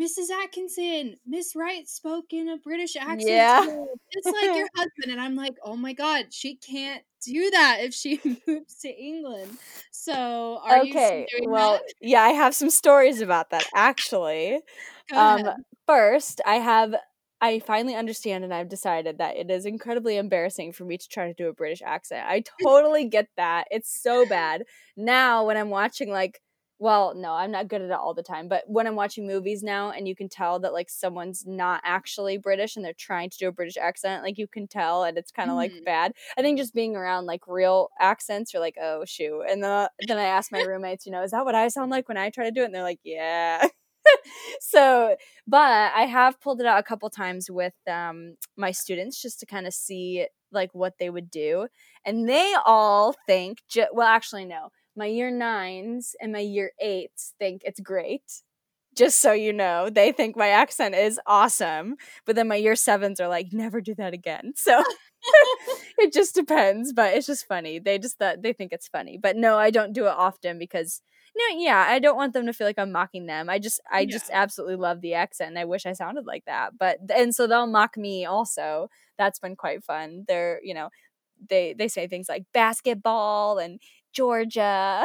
Mrs. 0.00 0.30
Atkinson, 0.30 1.16
Miss 1.26 1.56
Wright 1.56 1.88
spoke 1.88 2.32
in 2.32 2.48
a 2.48 2.58
British 2.58 2.96
accent. 2.96 3.22
Yeah. 3.22 3.64
It's 4.10 4.26
like 4.26 4.56
your 4.56 4.68
husband. 4.76 5.10
And 5.10 5.20
I'm 5.20 5.34
like, 5.34 5.54
oh 5.64 5.76
my 5.76 5.94
God, 5.94 6.26
she 6.30 6.56
can't 6.56 7.02
do 7.24 7.50
that 7.50 7.78
if 7.80 7.94
she 7.94 8.20
moves 8.46 8.76
to 8.80 8.88
England. 8.88 9.56
So 9.90 10.60
are 10.62 10.80
okay. 10.80 11.26
you 11.30 11.38
doing 11.38 11.50
well, 11.50 11.72
that? 11.72 11.94
yeah, 12.00 12.20
I 12.20 12.30
have 12.30 12.54
some 12.54 12.70
stories 12.70 13.20
about 13.20 13.50
that 13.50 13.64
actually. 13.74 14.60
Um, 15.14 15.44
first, 15.86 16.40
I 16.44 16.56
have 16.56 16.94
I 17.40 17.58
finally 17.60 17.94
understand 17.94 18.44
and 18.44 18.54
I've 18.54 18.68
decided 18.68 19.18
that 19.18 19.36
it 19.36 19.50
is 19.50 19.66
incredibly 19.66 20.16
embarrassing 20.16 20.72
for 20.72 20.84
me 20.84 20.96
to 20.96 21.08
try 21.08 21.26
to 21.26 21.34
do 21.34 21.48
a 21.48 21.52
British 21.52 21.82
accent. 21.84 22.24
I 22.26 22.42
totally 22.62 23.06
get 23.06 23.28
that. 23.36 23.66
It's 23.70 24.02
so 24.02 24.26
bad. 24.26 24.64
Now 24.96 25.44
when 25.44 25.56
I'm 25.56 25.70
watching 25.70 26.10
like 26.10 26.40
well, 26.78 27.14
no, 27.14 27.32
I'm 27.32 27.50
not 27.50 27.68
good 27.68 27.80
at 27.80 27.86
it 27.90 27.92
all 27.92 28.12
the 28.14 28.22
time, 28.22 28.48
but 28.48 28.64
when 28.66 28.86
I'm 28.86 28.96
watching 28.96 29.26
movies 29.26 29.62
now 29.62 29.90
and 29.90 30.06
you 30.06 30.14
can 30.14 30.28
tell 30.28 30.58
that 30.60 30.74
like 30.74 30.90
someone's 30.90 31.46
not 31.46 31.80
actually 31.84 32.36
British 32.38 32.76
and 32.76 32.84
they're 32.84 32.92
trying 32.92 33.30
to 33.30 33.38
do 33.38 33.48
a 33.48 33.52
British 33.52 33.78
accent, 33.78 34.22
like 34.22 34.36
you 34.38 34.46
can 34.46 34.68
tell 34.68 35.04
and 35.04 35.16
it's 35.16 35.30
kind 35.32 35.50
of 35.50 35.56
like 35.56 35.72
Mhm. 35.72 35.86
bad. 35.86 36.12
I 36.36 36.42
think 36.42 36.58
just 36.58 36.74
being 36.74 36.94
around 36.94 37.24
like 37.26 37.46
real 37.48 37.90
accents, 37.98 38.52
you're 38.52 38.60
like, 38.60 38.76
"Oh, 38.80 39.04
shoot." 39.06 39.42
And 39.48 39.64
then 39.64 39.88
then 40.00 40.18
I 40.18 40.24
ask 40.24 40.52
my 40.52 40.60
roommates, 40.60 41.06
you 41.06 41.12
know, 41.12 41.22
"Is 41.22 41.30
that 41.30 41.44
what 41.46 41.54
I 41.54 41.68
sound 41.68 41.90
like 41.90 42.08
when 42.08 42.18
I 42.18 42.28
try 42.30 42.44
to 42.44 42.50
do 42.50 42.62
it?" 42.62 42.66
And 42.66 42.74
they're 42.74 42.82
like, 42.82 43.00
"Yeah." 43.04 43.66
so 44.60 45.16
but 45.46 45.92
i 45.94 46.02
have 46.06 46.40
pulled 46.40 46.60
it 46.60 46.66
out 46.66 46.78
a 46.78 46.82
couple 46.82 47.08
times 47.10 47.50
with 47.50 47.74
um 47.90 48.36
my 48.56 48.70
students 48.70 49.20
just 49.20 49.40
to 49.40 49.46
kind 49.46 49.66
of 49.66 49.74
see 49.74 50.26
like 50.52 50.74
what 50.74 50.94
they 50.98 51.10
would 51.10 51.30
do 51.30 51.66
and 52.04 52.28
they 52.28 52.54
all 52.64 53.14
think 53.26 53.58
ju- 53.68 53.86
well 53.92 54.06
actually 54.06 54.44
no 54.44 54.70
my 54.96 55.06
year 55.06 55.30
nines 55.30 56.14
and 56.20 56.32
my 56.32 56.40
year 56.40 56.72
eights 56.80 57.34
think 57.38 57.62
it's 57.64 57.80
great 57.80 58.42
just 58.96 59.18
so 59.20 59.32
you 59.32 59.52
know. 59.52 59.90
They 59.90 60.10
think 60.10 60.36
my 60.36 60.48
accent 60.48 60.94
is 60.94 61.20
awesome 61.26 61.96
but 62.26 62.34
then 62.36 62.48
my 62.48 62.56
year 62.56 62.76
sevens 62.76 63.20
are 63.20 63.28
like 63.28 63.48
never 63.52 63.80
do 63.80 63.94
that 63.96 64.14
again. 64.14 64.52
So 64.56 64.82
it 65.98 66.12
just 66.12 66.34
depends 66.34 66.92
but 66.92 67.14
it's 67.14 67.26
just 67.26 67.46
funny. 67.46 67.78
They 67.78 67.98
just 67.98 68.18
that 68.20 68.42
they 68.42 68.52
think 68.52 68.72
it's 68.72 68.88
funny. 68.88 69.18
But 69.18 69.36
no 69.36 69.58
i 69.58 69.70
don't 69.70 69.92
do 69.92 70.06
it 70.06 70.14
often 70.16 70.58
because 70.58 71.02
no 71.36 71.58
yeah 71.58 71.84
i 71.88 71.98
don't 71.98 72.16
want 72.16 72.32
them 72.32 72.46
to 72.46 72.52
feel 72.52 72.66
like 72.66 72.78
i'm 72.78 72.92
mocking 72.92 73.26
them. 73.26 73.50
I 73.50 73.58
just 73.58 73.80
i 73.90 74.06
just 74.06 74.30
absolutely 74.32 74.76
love 74.76 75.00
the 75.00 75.14
accent 75.14 75.50
and 75.50 75.58
i 75.58 75.64
wish 75.64 75.86
i 75.86 75.92
sounded 75.92 76.26
like 76.26 76.44
that. 76.46 76.78
But 76.78 76.98
and 77.14 77.34
so 77.34 77.46
they'll 77.46 77.66
mock 77.66 77.96
me 77.96 78.24
also. 78.24 78.88
That's 79.18 79.38
been 79.38 79.56
quite 79.56 79.84
fun. 79.84 80.24
They're 80.28 80.60
you 80.62 80.74
know 80.74 80.90
they 81.50 81.74
they 81.78 81.88
say 81.88 82.06
things 82.06 82.28
like 82.28 82.44
basketball 82.52 83.58
and 83.58 83.80
georgia 84.16 85.04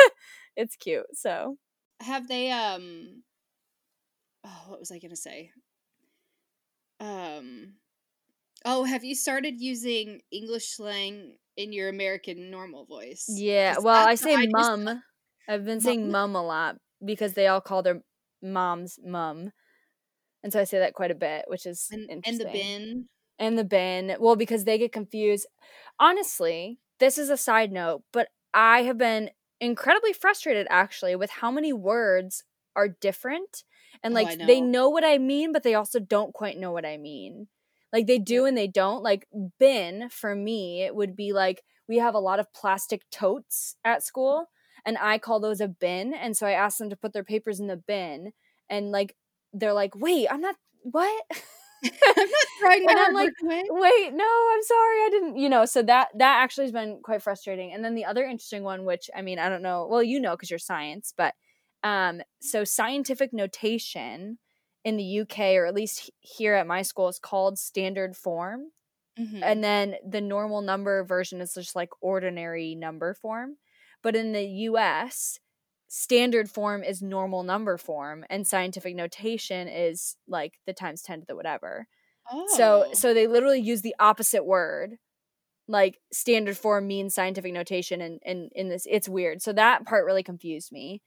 it's 0.56 0.76
cute 0.76 1.06
so 1.12 1.56
Have 2.00 2.26
they 2.28 2.50
um 2.50 3.22
oh 4.44 4.64
what 4.68 4.80
was 4.80 4.90
I 4.90 4.98
gonna 4.98 5.16
say? 5.16 5.50
Um 7.00 7.74
oh, 8.64 8.84
have 8.84 9.04
you 9.04 9.14
started 9.14 9.60
using 9.60 10.20
English 10.32 10.76
slang 10.76 11.36
in 11.56 11.72
your 11.72 11.88
American 11.88 12.50
normal 12.50 12.84
voice? 12.86 13.24
Yeah. 13.28 13.76
well 13.78 14.06
i 14.08 14.14
say 14.14 14.34
just- 14.36 14.48
mum 14.52 15.02
i've 15.48 15.64
been 15.64 15.80
saying 15.80 16.10
Mum? 16.10 16.34
a 16.36 16.42
lot 16.42 16.76
because 17.04 17.34
they 17.34 17.46
all 17.46 17.60
call 17.60 17.82
their 17.82 18.00
moms 18.42 18.98
mum 19.04 19.50
and 20.42 20.52
so 20.52 20.60
i 20.60 20.64
say 20.64 20.78
that 20.78 20.94
quite 20.94 21.10
a 21.10 21.14
bit 21.14 21.44
which 21.48 21.66
is 21.66 21.88
and, 21.90 22.08
and 22.24 22.38
the 22.40 22.44
bin. 22.46 23.08
and 23.38 23.58
the 23.58 23.64
bin. 23.64 24.16
Well, 24.18 24.36
because 24.36 24.64
they 24.64 24.78
get 24.78 24.92
confused. 24.92 25.46
Honestly, 26.00 26.78
this 27.00 27.18
is 27.18 27.28
a 27.30 27.36
side 27.36 27.70
note, 27.72 28.02
but 28.12 28.28
I 28.56 28.84
have 28.84 28.98
been 28.98 29.32
incredibly 29.60 30.14
frustrated 30.14 30.68
actually 30.70 31.16
with 31.16 31.30
how 31.30 31.52
many 31.52 31.74
words 31.74 32.44
are 32.76 32.88
different 32.88 33.64
and 34.04 34.14
Oh, 34.14 34.16
like 34.16 34.36
they 34.42 34.60
know. 34.60 34.62
know 34.62 34.90
what 34.90 35.04
I 35.04 35.18
mean, 35.18 35.52
but 35.52 35.64
they 35.64 35.74
also 35.74 36.00
don't 36.00 36.34
quite 36.34 36.58
know 36.58 36.72
what 36.72 36.86
I 36.86 36.98
mean. 36.98 37.48
Like 37.92 38.06
they 38.08 38.18
do 38.18 38.46
and 38.46 38.58
they 38.58 38.68
don't. 38.68 39.02
Like 39.04 39.28
bin 39.60 40.10
for 40.10 40.34
me 40.36 40.82
it 40.82 40.96
would 40.96 41.16
be 41.16 41.34
like 41.34 41.64
we 41.88 41.98
have 41.98 42.14
a 42.14 42.20
lot 42.20 42.40
of 42.40 42.52
plastic 42.54 43.08
totes 43.10 43.76
at 43.84 44.02
school 44.04 44.46
and 44.86 44.98
I 44.98 45.18
call 45.18 45.40
those 45.40 45.60
a 45.60 45.68
bin 45.68 46.14
and 46.14 46.36
so 46.36 46.46
I 46.46 46.52
ask 46.52 46.78
them 46.78 46.90
to 46.90 46.96
put 46.96 47.12
their 47.14 47.24
papers 47.24 47.60
in 47.60 47.68
the 47.68 47.76
bin 47.76 48.32
and 48.70 48.90
like 48.92 49.16
they're 49.52 49.74
like, 49.74 49.94
"Wait, 49.94 50.28
I'm 50.30 50.40
not 50.42 50.56
what?" 50.82 51.24
I'm 52.16 52.28
not 52.30 52.46
trying 52.58 52.88
I'm 52.88 53.12
hard 53.12 53.14
like, 53.14 53.32
away. 53.42 53.62
wait 53.68 54.12
no 54.12 54.52
i'm 54.54 54.62
sorry 54.62 54.96
i 55.04 55.08
didn't 55.10 55.36
you 55.36 55.48
know 55.48 55.64
so 55.64 55.82
that 55.82 56.08
that 56.16 56.42
actually 56.42 56.64
has 56.64 56.72
been 56.72 57.00
quite 57.02 57.22
frustrating 57.22 57.72
and 57.72 57.84
then 57.84 57.94
the 57.94 58.04
other 58.04 58.24
interesting 58.24 58.62
one 58.62 58.84
which 58.84 59.10
i 59.16 59.22
mean 59.22 59.38
i 59.38 59.48
don't 59.48 59.62
know 59.62 59.86
well 59.90 60.02
you 60.02 60.20
know 60.20 60.36
because 60.36 60.50
you're 60.50 60.58
science 60.58 61.12
but 61.16 61.34
um 61.82 62.22
so 62.40 62.64
scientific 62.64 63.32
notation 63.32 64.38
in 64.84 64.96
the 64.96 65.20
uk 65.20 65.38
or 65.38 65.66
at 65.66 65.74
least 65.74 66.10
here 66.20 66.54
at 66.54 66.66
my 66.66 66.82
school 66.82 67.08
is 67.08 67.18
called 67.18 67.58
standard 67.58 68.16
form 68.16 68.70
Mhm. 69.18 69.40
and 69.42 69.64
then 69.64 69.96
the 70.08 70.20
normal 70.20 70.60
number 70.62 71.04
version 71.04 71.40
is 71.40 71.54
just 71.54 71.76
like 71.76 71.90
ordinary 72.00 72.74
number 72.74 73.14
form 73.14 73.56
but 74.02 74.16
in 74.16 74.32
the 74.32 74.44
us 74.44 75.38
standard 75.88 76.50
form 76.50 76.82
is 76.84 77.02
normal 77.02 77.42
number 77.42 77.78
form 77.78 78.24
and 78.30 78.46
scientific 78.46 78.94
notation 78.94 79.68
is 79.68 80.16
like 80.28 80.54
the 80.66 80.72
times 80.72 81.02
10 81.02 81.20
to 81.20 81.26
the 81.26 81.36
whatever 81.36 81.86
so 82.44 82.86
Oh. 82.86 82.92
so 82.92 83.14
they 83.14 83.26
literally 83.26 83.60
use 83.60 83.82
the 83.82 83.94
opposite 84.00 84.44
word. 84.44 84.98
Like 85.68 85.98
standard 86.12 86.56
form 86.56 86.86
means 86.86 87.14
scientific 87.14 87.52
notation 87.52 88.00
and 88.00 88.20
and 88.24 88.50
in 88.54 88.68
this 88.68 88.86
it's 88.88 89.08
weird. 89.08 89.42
So 89.42 89.52
that 89.54 89.84
part 89.86 90.04
really 90.06 90.22
confused 90.22 90.70
me 90.72 91.02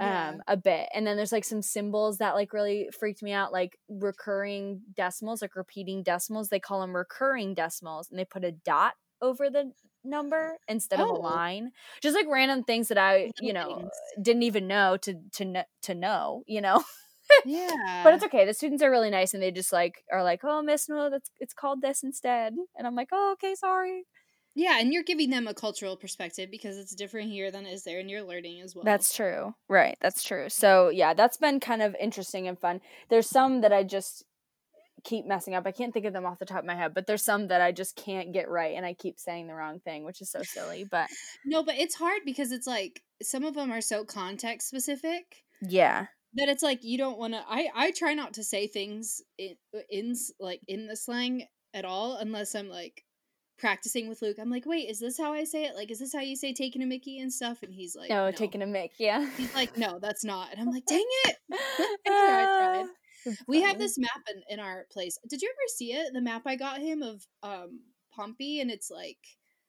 um 0.00 0.06
Yeah. 0.06 0.38
a 0.48 0.56
bit. 0.56 0.88
And 0.94 1.06
then 1.06 1.16
there's 1.16 1.32
like 1.32 1.44
some 1.44 1.62
symbols 1.62 2.18
that 2.18 2.34
like 2.34 2.52
really 2.52 2.88
freaked 2.98 3.22
me 3.22 3.32
out 3.32 3.52
like 3.52 3.78
recurring 3.88 4.82
decimals, 4.94 5.42
like 5.42 5.56
repeating 5.56 6.02
decimals. 6.04 6.48
They 6.50 6.60
call 6.60 6.80
them 6.82 6.96
recurring 6.96 7.54
decimals 7.54 8.10
and 8.10 8.18
they 8.18 8.24
put 8.26 8.44
a 8.44 8.52
dot 8.52 8.94
over 9.22 9.50
the 9.50 9.72
number 10.08 10.56
instead 10.68 11.00
of 11.00 11.08
a 11.08 11.12
Oh. 11.12 11.20
line. 11.20 11.72
Just 12.02 12.16
like 12.16 12.26
random 12.28 12.64
things 12.64 12.88
that 12.88 12.98
I, 12.98 13.30
you 13.40 13.52
know, 13.52 13.76
things. 13.76 13.90
didn't 14.22 14.42
even 14.44 14.66
know 14.66 14.96
to 14.98 15.14
to 15.34 15.64
to 15.82 15.94
know, 15.94 16.42
you 16.46 16.60
know. 16.60 16.82
yeah. 17.44 17.70
But 18.04 18.14
it's 18.14 18.24
okay. 18.24 18.44
The 18.44 18.54
students 18.54 18.82
are 18.82 18.90
really 18.90 19.10
nice, 19.10 19.34
and 19.34 19.42
they 19.42 19.50
just 19.50 19.72
like 19.72 20.04
are 20.12 20.22
like, 20.24 20.40
"Oh, 20.44 20.62
Miss, 20.62 20.88
no, 20.88 21.10
that's 21.10 21.30
it's 21.40 21.54
called 21.54 21.82
this 21.82 22.02
instead." 22.02 22.54
And 22.76 22.86
I'm 22.86 22.94
like, 22.94 23.08
"Oh, 23.12 23.32
okay, 23.32 23.54
sorry." 23.54 24.04
yeah, 24.54 24.80
and 24.80 24.92
you're 24.92 25.04
giving 25.04 25.30
them 25.30 25.46
a 25.46 25.54
cultural 25.54 25.96
perspective 25.96 26.50
because 26.50 26.76
it's 26.78 26.92
different 26.94 27.30
here 27.30 27.50
than 27.52 27.64
it 27.64 27.72
is 27.72 27.84
there, 27.84 28.00
and 28.00 28.10
you're 28.10 28.24
learning 28.24 28.60
as 28.60 28.74
well. 28.74 28.84
That's 28.84 29.14
true. 29.14 29.54
Right, 29.68 29.96
that's 30.00 30.24
true. 30.24 30.48
So 30.48 30.88
yeah, 30.88 31.14
that's 31.14 31.36
been 31.36 31.60
kind 31.60 31.80
of 31.82 31.94
interesting 32.00 32.48
and 32.48 32.58
fun. 32.58 32.80
There's 33.08 33.28
some 33.28 33.60
that 33.60 33.72
I 33.72 33.84
just 33.84 34.24
keep 35.04 35.26
messing 35.26 35.54
up. 35.54 35.66
I 35.66 35.72
can't 35.72 35.92
think 35.92 36.06
of 36.06 36.12
them 36.12 36.26
off 36.26 36.38
the 36.38 36.44
top 36.44 36.60
of 36.60 36.64
my 36.64 36.74
head, 36.74 36.94
but 36.94 37.06
there's 37.06 37.24
some 37.24 37.48
that 37.48 37.60
I 37.60 37.72
just 37.72 37.96
can't 37.96 38.32
get 38.32 38.48
right, 38.48 38.76
and 38.76 38.84
I 38.84 38.94
keep 38.94 39.18
saying 39.18 39.46
the 39.46 39.54
wrong 39.54 39.80
thing, 39.80 40.04
which 40.04 40.20
is 40.20 40.30
so 40.30 40.42
silly. 40.42 40.84
But 40.90 41.08
no, 41.44 41.62
but 41.62 41.76
it's 41.76 41.94
hard 41.94 42.22
because 42.24 42.52
it's 42.52 42.66
like 42.66 43.02
some 43.22 43.44
of 43.44 43.54
them 43.54 43.72
are 43.72 43.80
so 43.80 44.04
context 44.04 44.68
specific 44.68 45.44
yeah, 45.62 46.06
that 46.34 46.48
it's 46.48 46.62
like 46.62 46.80
you 46.82 46.98
don't 46.98 47.18
want 47.18 47.34
to. 47.34 47.42
I 47.48 47.68
I 47.74 47.90
try 47.92 48.14
not 48.14 48.34
to 48.34 48.44
say 48.44 48.66
things 48.66 49.22
in 49.38 49.56
uh, 49.74 49.80
in 49.90 50.14
like 50.40 50.60
in 50.68 50.86
the 50.86 50.96
slang 50.96 51.46
at 51.74 51.84
all 51.84 52.16
unless 52.16 52.54
I'm 52.54 52.68
like 52.68 53.04
practicing 53.58 54.08
with 54.08 54.22
Luke. 54.22 54.36
I'm 54.40 54.50
like, 54.50 54.66
wait, 54.66 54.88
is 54.88 55.00
this 55.00 55.18
how 55.18 55.32
I 55.32 55.44
say 55.44 55.64
it? 55.64 55.74
Like, 55.74 55.90
is 55.90 55.98
this 55.98 56.14
how 56.14 56.20
you 56.20 56.36
say 56.36 56.52
taking 56.52 56.82
a 56.82 56.86
Mickey 56.86 57.18
and 57.20 57.32
stuff? 57.32 57.62
And 57.62 57.74
he's 57.74 57.94
like, 57.96 58.08
no, 58.08 58.26
no, 58.26 58.30
taking 58.30 58.62
a 58.62 58.66
mic. 58.66 58.92
Yeah. 58.98 59.28
He's 59.36 59.54
like, 59.54 59.76
no, 59.76 59.98
that's 60.00 60.24
not. 60.24 60.52
And 60.52 60.60
I'm 60.60 60.70
like, 60.70 60.84
dang 60.88 61.04
it. 61.26 61.36
I 62.06 62.06
tried. 62.06 62.86
We 63.46 63.62
have 63.62 63.78
this 63.78 63.98
map 63.98 64.22
in, 64.34 64.42
in 64.48 64.60
our 64.60 64.86
place. 64.92 65.18
Did 65.28 65.42
you 65.42 65.48
ever 65.48 65.68
see 65.76 65.92
it? 65.92 66.12
The 66.12 66.20
map 66.20 66.42
I 66.46 66.56
got 66.56 66.80
him 66.80 67.02
of 67.02 67.26
um 67.42 67.80
Pompey, 68.14 68.60
and 68.60 68.70
it's 68.70 68.90
like 68.90 69.18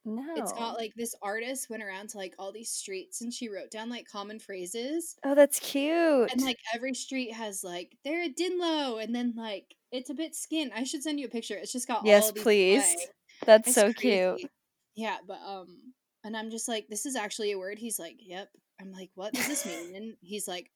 No. 0.06 0.24
it's 0.36 0.54
got 0.54 0.76
like 0.78 0.94
this 0.96 1.14
artist 1.22 1.70
went 1.70 1.84
around 1.84 2.10
to 2.10 2.18
like 2.18 2.34
all 2.40 2.52
these 2.52 2.72
streets 2.72 3.22
and 3.22 3.34
she 3.34 3.50
wrote 3.50 3.70
down 3.72 3.90
like 3.90 4.08
common 4.08 4.40
phrases. 4.40 5.16
oh, 5.24 5.36
that's 5.36 5.60
cute. 5.60 6.32
And 6.32 6.42
like 6.42 6.58
every 6.74 6.94
street 6.94 7.34
has 7.34 7.64
like 7.64 7.96
they're 8.04 8.24
a 8.26 8.30
Dinlo 8.30 9.04
and 9.04 9.14
then 9.14 9.34
like 9.36 9.76
it's 9.92 10.10
a 10.10 10.14
bit 10.16 10.36
skin. 10.36 10.72
I 10.76 10.84
should 10.84 11.04
send 11.04 11.20
you 11.20 11.26
a 11.28 11.30
picture. 11.30 11.56
It's 11.56 11.72
just 11.72 11.88
got 11.88 12.06
yes, 12.06 12.32
please. 12.32 12.84
slang. 12.84 13.06
That's 13.46 13.68
It's 13.68 13.76
so 13.76 13.94
crazy. 13.94 14.36
cute. 14.38 14.52
Yeah, 14.96 15.18
but 15.28 15.40
um 15.46 15.94
and 16.24 16.36
I'm 16.36 16.50
just 16.52 16.68
like, 16.68 16.88
this 16.90 17.06
is 17.06 17.16
actually 17.16 17.52
a 17.52 17.58
word. 17.60 17.78
He's 17.80 18.00
like, 18.00 18.18
Yep. 18.20 18.50
I'm 18.82 18.92
like, 18.92 19.10
what 19.16 19.34
does 19.34 19.48
this 19.48 19.66
mean? 19.66 19.96
And 19.96 20.14
he's 20.22 20.48
like, 20.48 20.72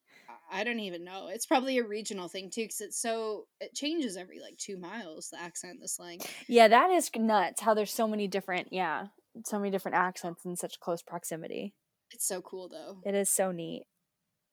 I 0.54 0.64
don't 0.64 0.80
even 0.80 1.04
know. 1.04 1.30
It's 1.30 1.46
probably 1.48 1.80
a 1.80 1.84
regional 1.84 2.28
thing 2.28 2.50
too, 2.52 2.62
because 2.62 2.82
it's 2.82 3.02
so 3.02 3.48
it 3.60 3.74
changes 3.74 4.16
every 4.16 4.40
like 4.40 4.58
two 4.58 4.78
miles. 4.78 5.30
The 5.30 5.42
accent, 5.42 5.80
the 5.82 5.88
slang. 5.88 6.20
Yeah, 6.48 6.68
that 6.68 6.92
is 6.92 7.10
nuts. 7.16 7.62
How 7.62 7.74
there's 7.74 7.92
so 7.92 8.08
many 8.08 8.28
different, 8.28 8.68
yeah, 8.72 9.08
so 9.46 9.58
many 9.58 9.72
different 9.72 9.98
accents 9.98 10.46
in 10.46 10.56
such 10.56 10.80
close 10.80 11.02
proximity. 11.02 11.74
It's 12.12 12.28
so 12.28 12.42
cool 12.42 12.70
though. 12.70 13.00
It 13.04 13.16
is 13.16 13.30
so 13.30 13.52
neat. 13.52 13.86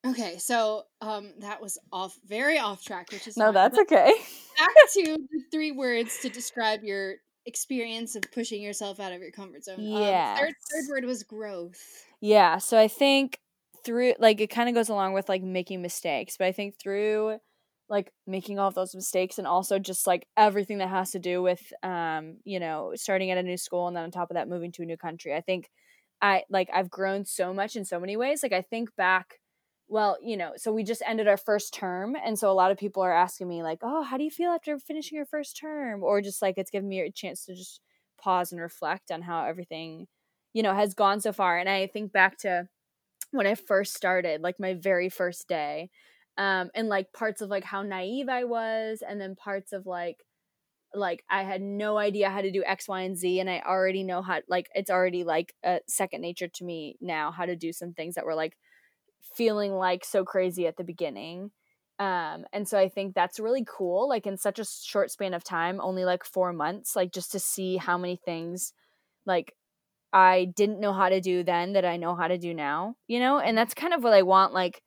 Okay, 0.07 0.39
so 0.39 0.85
um 1.03 1.35
that 1.41 1.61
was 1.61 1.79
off 1.93 2.19
very 2.25 2.59
off 2.59 2.83
track, 2.83 3.13
which 3.13 3.29
is 3.29 3.37
No, 3.37 3.47
fine, 3.47 3.55
that's 3.55 3.77
but 3.77 3.83
okay. 3.83 4.15
back 4.57 4.69
to 4.95 5.17
the 5.31 5.43
three 5.53 5.73
words 5.73 6.19
to 6.23 6.31
describe 6.31 6.83
your 6.83 7.17
experience 7.45 8.17
of 8.17 8.23
pushing 8.33 8.63
yourself 8.63 9.01
out 9.01 9.13
of 9.13 9.21
your 9.21 9.33
comfort 9.33 9.65
zone. 9.65 9.81
Um 9.81 10.37
third 10.39 10.55
third 10.73 10.85
word 10.89 11.05
was 11.05 11.23
growth. 11.23 11.83
Yeah, 12.23 12.57
so 12.59 12.79
I 12.79 12.89
think 12.89 13.39
through 13.85 14.15
like 14.19 14.41
it 14.41 14.49
kind 14.49 14.69
of 14.69 14.75
goes 14.75 14.89
along 14.89 15.13
with 15.15 15.29
like 15.29 15.43
making 15.43 15.83
mistakes, 15.83 16.37
but 16.37 16.47
I 16.47 16.53
think 16.53 16.79
through 16.79 17.39
like 17.89 18.13
making 18.27 18.59
all 18.59 18.69
of 18.69 18.75
those 18.75 18.95
mistakes 18.95 19.39
and 19.39 19.47
also 19.47 19.79
just 19.79 20.07
like 20.07 20.27
everything 20.37 20.79
that 20.79 20.89
has 20.89 21.11
to 21.13 21.19
do 21.19 21.43
with 21.43 21.73
um, 21.83 22.39
you 22.45 22.61
know, 22.61 22.93
starting 22.95 23.31
at 23.31 23.39
a 23.39 23.43
new 23.43 23.57
school 23.57 23.89
and 23.89 23.97
then 23.97 24.05
on 24.05 24.11
top 24.11 24.31
of 24.31 24.35
that 24.37 24.49
moving 24.49 24.73
to 24.73 24.83
a 24.83 24.87
new 24.87 24.97
country. 24.97 25.35
I 25.35 25.41
think 25.41 25.71
I 26.23 26.45
like 26.51 26.69
I've 26.73 26.91
grown 26.91 27.25
so 27.25 27.53
much 27.55 27.77
in 27.77 27.85
so 27.85 27.99
many 28.01 28.17
ways. 28.17 28.43
Like 28.43 28.53
I 28.53 28.63
think 28.63 28.95
back 28.97 29.41
well, 29.89 30.17
you 30.23 30.37
know, 30.37 30.53
so 30.57 30.73
we 30.73 30.85
just 30.85 31.03
ended 31.05 31.27
our 31.27 31.37
first 31.37 31.75
term 31.75 32.17
and 32.25 32.39
so 32.39 32.49
a 32.51 32.55
lot 32.55 32.71
of 32.71 32.79
people 32.79 33.03
are 33.03 33.13
asking 33.13 33.49
me 33.49 33.63
like, 33.65 33.81
"Oh, 33.83 34.03
how 34.03 34.17
do 34.19 34.23
you 34.25 34.31
feel 34.31 34.53
after 34.53 34.79
finishing 34.79 35.17
your 35.17 35.27
first 35.27 35.57
term?" 35.57 36.03
or 36.05 36.21
just 36.23 36.41
like 36.43 36.55
it's 36.59 36.71
given 36.71 36.89
me 36.89 37.01
a 37.01 37.11
chance 37.13 37.45
to 37.47 37.55
just 37.57 37.81
pause 38.21 38.53
and 38.53 38.61
reflect 38.61 39.11
on 39.11 39.23
how 39.23 39.45
everything 39.45 40.07
you 40.53 40.63
know 40.63 40.75
has 40.75 40.95
gone 40.95 41.21
so 41.21 41.33
far 41.33 41.59
and 41.59 41.69
i 41.71 41.87
think 41.87 42.13
back 42.13 42.37
to 42.39 42.69
when 43.33 43.47
i 43.47 43.55
first 43.55 43.95
started 43.95 44.43
like 44.43 44.59
my 44.61 44.75
very 44.75 45.09
first 45.09 45.49
day 45.49 45.91
um 46.39 46.71
and 46.75 46.89
like 46.89 47.13
parts 47.13 47.41
of 47.41 47.51
like 47.51 47.65
how 47.65 47.83
naive 47.83 48.29
i 48.29 48.45
was 48.45 49.03
and 49.07 49.21
then 49.21 49.35
parts 49.37 49.73
of 49.73 49.87
like 49.87 50.25
like 50.95 51.25
i 51.31 51.43
had 51.45 51.63
no 51.63 51.99
idea 51.99 52.31
how 52.31 52.41
to 52.43 52.51
do 52.51 52.65
x 52.67 52.89
y 52.89 53.03
and 53.03 53.17
z 53.17 53.41
and 53.41 53.51
i 53.51 53.61
already 53.67 54.03
know 54.03 54.23
how 54.23 54.41
like 54.49 54.69
it's 54.75 54.91
already 54.91 55.25
like 55.25 55.55
a 55.65 55.81
second 55.89 56.21
nature 56.21 56.49
to 56.49 56.65
me 56.65 56.97
now 57.01 57.31
how 57.31 57.47
to 57.47 57.57
do 57.57 57.73
some 57.73 57.93
things 57.93 58.15
that 58.17 58.27
were 58.27 58.35
like 58.35 58.57
feeling 59.37 59.73
like 59.73 60.05
so 60.05 60.25
crazy 60.25 60.67
at 60.67 60.77
the 60.77 60.85
beginning 60.85 61.51
um 61.99 62.45
and 62.53 62.67
so 62.67 62.79
i 62.79 62.89
think 62.89 63.15
that's 63.15 63.39
really 63.39 63.65
cool 63.69 64.09
like 64.09 64.27
in 64.27 64.37
such 64.37 64.59
a 64.59 64.65
short 64.65 65.11
span 65.11 65.35
of 65.35 65.45
time 65.45 65.81
only 65.81 66.05
like 66.05 66.25
4 66.25 66.53
months 66.53 66.97
like 66.97 67.13
just 67.13 67.33
to 67.33 67.39
see 67.41 67.77
how 67.77 67.97
many 67.97 68.17
things 68.17 68.73
like 69.27 69.55
I 70.13 70.47
didn't 70.57 70.81
know 70.81 70.93
how 70.93 71.09
to 71.09 71.21
do 71.21 71.43
then 71.45 71.73
that 71.75 71.85
I 71.85 71.97
know 71.97 72.15
how 72.17 72.29
to 72.29 72.39
do 72.39 72.55
now, 72.55 72.97
you 73.09 73.21
know? 73.21 73.39
And 73.39 73.57
that's 73.57 73.75
kind 73.75 73.95
of 73.95 74.03
what 74.05 74.13
I 74.15 74.23
want 74.23 74.53
like 74.55 74.83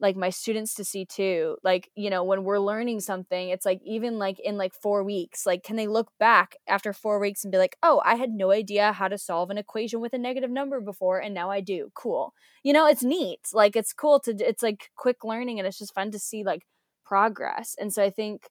like 0.00 0.16
my 0.16 0.30
students 0.30 0.74
to 0.74 0.84
see 0.84 1.04
too. 1.04 1.56
Like, 1.62 1.90
you 1.94 2.08
know, 2.10 2.24
when 2.24 2.44
we're 2.44 2.58
learning 2.58 3.00
something, 3.00 3.50
it's 3.50 3.66
like 3.66 3.80
even 3.84 4.18
like 4.18 4.40
in 4.40 4.56
like 4.56 4.72
4 4.74 5.04
weeks, 5.04 5.44
like 5.46 5.62
can 5.62 5.76
they 5.76 5.86
look 5.86 6.10
back 6.18 6.56
after 6.68 6.92
4 6.94 7.18
weeks 7.20 7.44
and 7.44 7.52
be 7.52 7.58
like, 7.58 7.76
"Oh, 7.82 8.00
I 8.04 8.16
had 8.16 8.30
no 8.30 8.50
idea 8.50 8.92
how 8.92 9.08
to 9.08 9.18
solve 9.18 9.50
an 9.50 9.58
equation 9.58 10.00
with 10.00 10.14
a 10.14 10.18
negative 10.18 10.50
number 10.50 10.80
before 10.80 11.18
and 11.20 11.34
now 11.34 11.50
I 11.50 11.60
do." 11.60 11.90
Cool. 11.94 12.32
You 12.64 12.72
know, 12.72 12.86
it's 12.86 13.02
neat. 13.04 13.40
Like 13.52 13.76
it's 13.76 13.92
cool 13.92 14.20
to 14.20 14.32
it's 14.38 14.62
like 14.62 14.90
quick 14.96 15.24
learning 15.24 15.58
and 15.58 15.66
it's 15.68 15.78
just 15.78 15.94
fun 15.94 16.10
to 16.12 16.18
see 16.18 16.44
like 16.44 16.62
progress. 17.04 17.76
And 17.78 17.92
so 17.92 18.02
I 18.02 18.10
think 18.10 18.48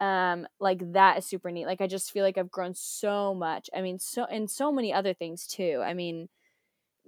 um 0.00 0.46
like 0.60 0.92
that 0.92 1.18
is 1.18 1.26
super 1.26 1.50
neat 1.50 1.66
like 1.66 1.80
i 1.80 1.86
just 1.86 2.12
feel 2.12 2.24
like 2.24 2.38
i've 2.38 2.50
grown 2.50 2.74
so 2.74 3.34
much 3.34 3.68
i 3.74 3.80
mean 3.80 3.98
so 3.98 4.24
and 4.26 4.50
so 4.50 4.70
many 4.72 4.92
other 4.92 5.12
things 5.14 5.46
too 5.46 5.82
i 5.84 5.92
mean 5.94 6.28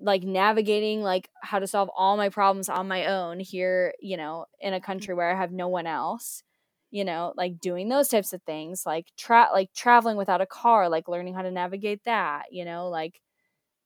like 0.00 0.22
navigating 0.22 1.02
like 1.02 1.28
how 1.42 1.58
to 1.58 1.66
solve 1.66 1.90
all 1.96 2.16
my 2.16 2.28
problems 2.28 2.68
on 2.68 2.88
my 2.88 3.06
own 3.06 3.38
here 3.40 3.92
you 4.00 4.16
know 4.16 4.46
in 4.60 4.72
a 4.74 4.80
country 4.80 5.14
where 5.14 5.30
i 5.30 5.36
have 5.38 5.52
no 5.52 5.68
one 5.68 5.86
else 5.86 6.42
you 6.90 7.04
know 7.04 7.34
like 7.36 7.60
doing 7.60 7.88
those 7.88 8.08
types 8.08 8.32
of 8.32 8.42
things 8.42 8.84
like 8.86 9.06
tra- 9.18 9.50
like 9.52 9.70
traveling 9.74 10.16
without 10.16 10.40
a 10.40 10.46
car 10.46 10.88
like 10.88 11.08
learning 11.08 11.34
how 11.34 11.42
to 11.42 11.50
navigate 11.50 12.02
that 12.04 12.44
you 12.50 12.64
know 12.64 12.88
like 12.88 13.20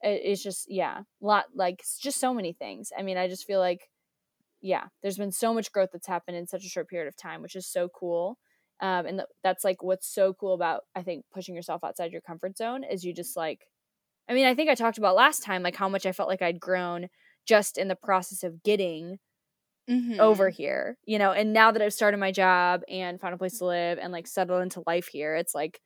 it, 0.03 0.21
it's 0.25 0.43
just 0.43 0.71
yeah 0.71 1.01
lot 1.21 1.47
like 1.55 1.83
just 2.01 2.21
so 2.21 2.35
many 2.35 2.53
things 2.53 2.93
i 2.99 3.03
mean 3.03 3.17
i 3.17 3.29
just 3.29 3.47
feel 3.47 3.61
like 3.61 3.91
yeah 4.61 4.85
there's 5.03 5.19
been 5.19 5.33
so 5.33 5.53
much 5.55 5.73
growth 5.73 5.91
that's 5.93 6.07
happened 6.07 6.37
in 6.37 6.47
such 6.47 6.65
a 6.65 6.69
short 6.69 6.89
period 6.89 7.09
of 7.09 7.17
time 7.17 7.43
which 7.43 7.57
is 7.57 7.67
so 7.67 7.89
cool 7.89 8.39
um, 8.85 9.07
and 9.07 9.19
th- 9.21 9.29
that's 9.45 9.65
like 9.65 9.83
what's 9.83 10.09
so 10.15 10.35
cool 10.35 10.55
about 10.55 10.83
i 10.97 11.03
think 11.03 11.25
pushing 11.33 11.57
yourself 11.57 11.85
outside 11.85 12.13
your 12.13 12.23
comfort 12.23 12.57
zone 12.59 12.85
is 12.85 13.05
you 13.05 13.15
just 13.15 13.37
like 13.37 13.69
i 14.29 14.35
mean 14.35 14.47
i 14.47 14.55
think 14.55 14.71
i 14.71 14.75
talked 14.77 14.99
about 14.99 15.17
last 15.17 15.43
time 15.43 15.63
like 15.63 15.77
how 15.77 15.89
much 15.89 16.07
i 16.07 16.13
felt 16.13 16.29
like 16.29 16.43
i'd 16.43 16.61
grown 16.61 17.09
just 17.47 17.79
in 17.79 17.89
the 17.89 17.97
process 17.97 18.45
of 18.45 18.63
getting 18.65 19.19
Mhm. 19.89 20.21
over 20.21 20.49
here 20.49 20.97
you 21.05 21.19
know 21.19 21.33
and 21.33 21.53
now 21.53 21.73
that 21.73 21.83
i've 21.83 21.93
started 21.93 22.19
my 22.19 22.31
job 22.31 22.83
and 22.89 23.21
found 23.21 23.35
a 23.35 23.39
place 23.39 23.59
to 23.59 23.65
live 23.65 23.99
and 23.99 24.13
like 24.13 24.29
settled 24.29 24.63
into 24.63 24.83
life 24.87 25.09
here 25.09 25.35
it's 25.35 25.55
like 25.57 25.81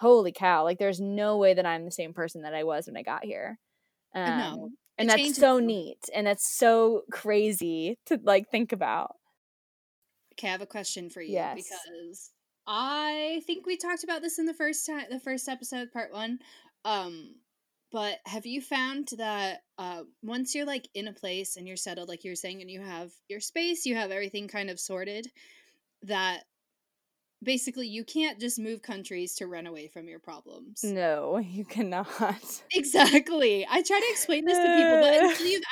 holy 0.00 0.32
cow 0.32 0.64
like 0.64 0.78
there's 0.78 1.00
no 1.00 1.36
way 1.38 1.54
that 1.54 1.64
i'm 1.66 1.84
the 1.84 1.90
same 1.92 2.12
person 2.12 2.42
that 2.42 2.54
i 2.54 2.64
was 2.64 2.86
when 2.88 2.96
i 2.96 3.02
got 3.02 3.24
here 3.24 3.56
um, 4.14 4.36
No, 4.36 4.70
and 4.98 5.10
that's 5.10 5.28
changes 5.28 5.36
so 5.36 5.58
neat 5.60 6.08
and 6.14 6.26
that's 6.26 6.56
so 6.58 7.02
crazy 7.12 7.98
to 8.06 8.20
like 8.24 8.50
think 8.50 8.72
about 8.72 9.16
Okay, 10.32 10.48
I 10.48 10.52
have 10.52 10.62
a 10.62 10.66
question 10.66 11.10
for 11.10 11.20
you 11.20 11.50
Yes. 11.50 11.52
because 11.52 12.32
I 12.70 13.42
think 13.46 13.66
we 13.66 13.78
talked 13.78 14.04
about 14.04 14.20
this 14.20 14.38
in 14.38 14.44
the 14.44 14.52
first 14.52 14.84
time, 14.84 15.06
the 15.10 15.18
first 15.18 15.48
episode, 15.48 15.90
part 15.90 16.12
one. 16.12 16.38
Um, 16.84 17.36
but 17.90 18.18
have 18.26 18.44
you 18.44 18.60
found 18.60 19.08
that 19.16 19.62
uh, 19.78 20.02
once 20.22 20.54
you're 20.54 20.66
like 20.66 20.86
in 20.94 21.08
a 21.08 21.12
place 21.14 21.56
and 21.56 21.66
you're 21.66 21.78
settled, 21.78 22.10
like 22.10 22.24
you're 22.24 22.34
saying, 22.34 22.60
and 22.60 22.70
you 22.70 22.82
have 22.82 23.10
your 23.28 23.40
space, 23.40 23.86
you 23.86 23.96
have 23.96 24.10
everything 24.10 24.48
kind 24.48 24.68
of 24.68 24.78
sorted, 24.78 25.28
that 26.02 26.42
basically 27.42 27.88
you 27.88 28.04
can't 28.04 28.38
just 28.38 28.58
move 28.58 28.82
countries 28.82 29.34
to 29.36 29.46
run 29.46 29.66
away 29.66 29.88
from 29.88 30.06
your 30.06 30.18
problems. 30.18 30.84
no 30.84 31.38
you 31.42 31.64
cannot 31.64 32.06
Exactly. 32.74 33.66
I 33.68 33.82
try 33.82 33.98
to 33.98 34.10
explain 34.10 34.44
this 34.44 34.58
to 34.58 34.64
people, 34.64 35.00
but 35.00 35.30
until 35.30 35.46
you've 35.50 35.62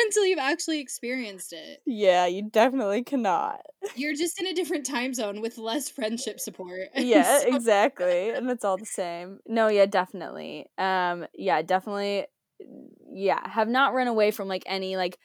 until 0.00 0.26
you've 0.26 0.38
actually 0.38 0.80
experienced 0.80 1.52
it, 1.52 1.82
yeah 1.86 2.26
you 2.26 2.42
definitely 2.50 3.02
cannot. 3.02 3.62
You're 3.94 4.14
just 4.14 4.38
in 4.40 4.46
a 4.46 4.54
different 4.54 4.86
time 4.86 5.12
zone 5.14 5.40
with 5.40 5.58
less 5.58 5.88
friendship 5.90 6.40
support. 6.40 6.88
yeah 6.96 7.40
so- 7.40 7.44
exactly 7.44 8.30
and 8.30 8.50
it's 8.50 8.64
all 8.64 8.78
the 8.78 8.86
same. 8.86 9.40
No 9.46 9.68
yeah 9.68 9.86
definitely. 9.86 10.66
Um 10.78 11.26
yeah 11.34 11.62
definitely 11.62 12.26
yeah 13.12 13.46
have 13.48 13.68
not 13.68 13.94
run 13.94 14.08
away 14.08 14.30
from 14.30 14.48
like 14.48 14.64
any 14.66 14.96
like 14.96 15.18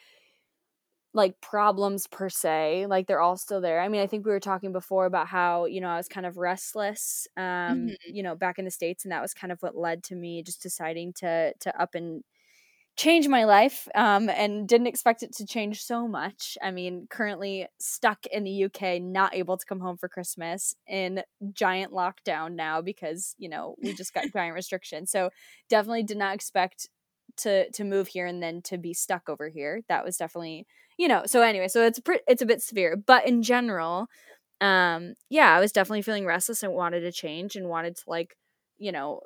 like 1.16 1.40
problems 1.42 2.08
per 2.08 2.28
se 2.28 2.88
like 2.88 3.06
they're 3.08 3.20
all 3.22 3.38
still 3.38 3.62
there. 3.62 3.80
I 3.82 3.88
mean 3.88 4.02
i 4.02 4.08
think 4.08 4.26
we 4.26 4.32
were 4.32 4.40
talking 4.40 4.72
before 4.72 5.06
about 5.06 5.28
how 5.28 5.66
you 5.66 5.80
know 5.80 5.90
i 5.90 5.98
was 5.98 6.08
kind 6.08 6.26
of 6.26 6.38
restless 6.38 7.28
um 7.38 7.94
Mhm. 7.94 7.96
you 8.08 8.24
know 8.24 8.36
back 8.36 8.58
in 8.58 8.66
the 8.66 8.72
states 8.72 9.06
and 9.06 9.12
that 9.12 9.22
was 9.22 9.34
kind 9.34 9.52
of 9.52 9.62
what 9.62 9.76
led 9.78 10.04
to 10.06 10.16
me 10.16 10.42
just 10.42 10.62
deciding 10.62 11.14
to 11.14 11.54
to 11.60 11.80
up 11.80 11.94
and 11.96 12.24
change 12.96 13.28
my 13.28 13.44
life 13.44 13.88
um 13.96 14.30
and 14.30 14.68
didn't 14.68 14.88
expect 14.88 15.24
it 15.24 15.34
to 15.36 15.46
change 15.46 15.84
so 15.84 16.08
much. 16.08 16.58
I 16.62 16.72
mean 16.72 17.08
currently 17.10 17.68
stuck 17.80 18.26
in 18.28 18.44
the 18.44 18.66
uk 18.66 19.02
not 19.02 19.34
able 19.36 19.58
to 19.58 19.66
come 19.66 19.80
home 19.80 19.98
for 19.98 20.08
christmas 20.08 20.76
in 20.88 21.24
giant 21.54 21.92
lockdown 21.92 22.54
now 22.54 22.82
because 22.82 23.36
you 23.38 23.50
know 23.50 23.76
we 23.82 23.94
just 23.94 24.14
got 24.14 24.26
giant 24.34 24.54
restrictions. 24.56 25.12
So 25.12 25.30
definitely 25.70 26.04
did 26.04 26.18
not 26.18 26.36
expect 26.36 26.90
to 27.38 27.70
to 27.72 27.84
move 27.84 28.08
here 28.10 28.28
and 28.28 28.44
then 28.44 28.62
to 28.64 28.78
be 28.78 28.94
stuck 28.94 29.28
over 29.28 29.50
here. 29.50 29.82
That 29.90 30.06
was 30.06 30.18
definitely 30.18 30.68
you 30.98 31.08
know 31.08 31.24
so 31.26 31.42
anyway 31.42 31.68
so 31.68 31.84
it's 31.86 32.00
pre- 32.00 32.22
it's 32.28 32.42
a 32.44 32.46
bit 32.46 32.62
severe. 32.62 32.96
But 32.96 33.28
in 33.28 33.42
general 33.44 34.08
um 34.62 35.16
yeah 35.30 35.56
i 35.56 35.60
was 35.60 35.72
definitely 35.72 36.02
feeling 36.02 36.26
restless 36.26 36.64
and 36.64 36.74
wanted 36.74 37.02
to 37.02 37.12
change 37.12 37.56
and 37.56 37.68
wanted 37.68 37.96
to 37.98 38.04
like 38.08 38.38
you 38.78 38.92
know 38.92 39.20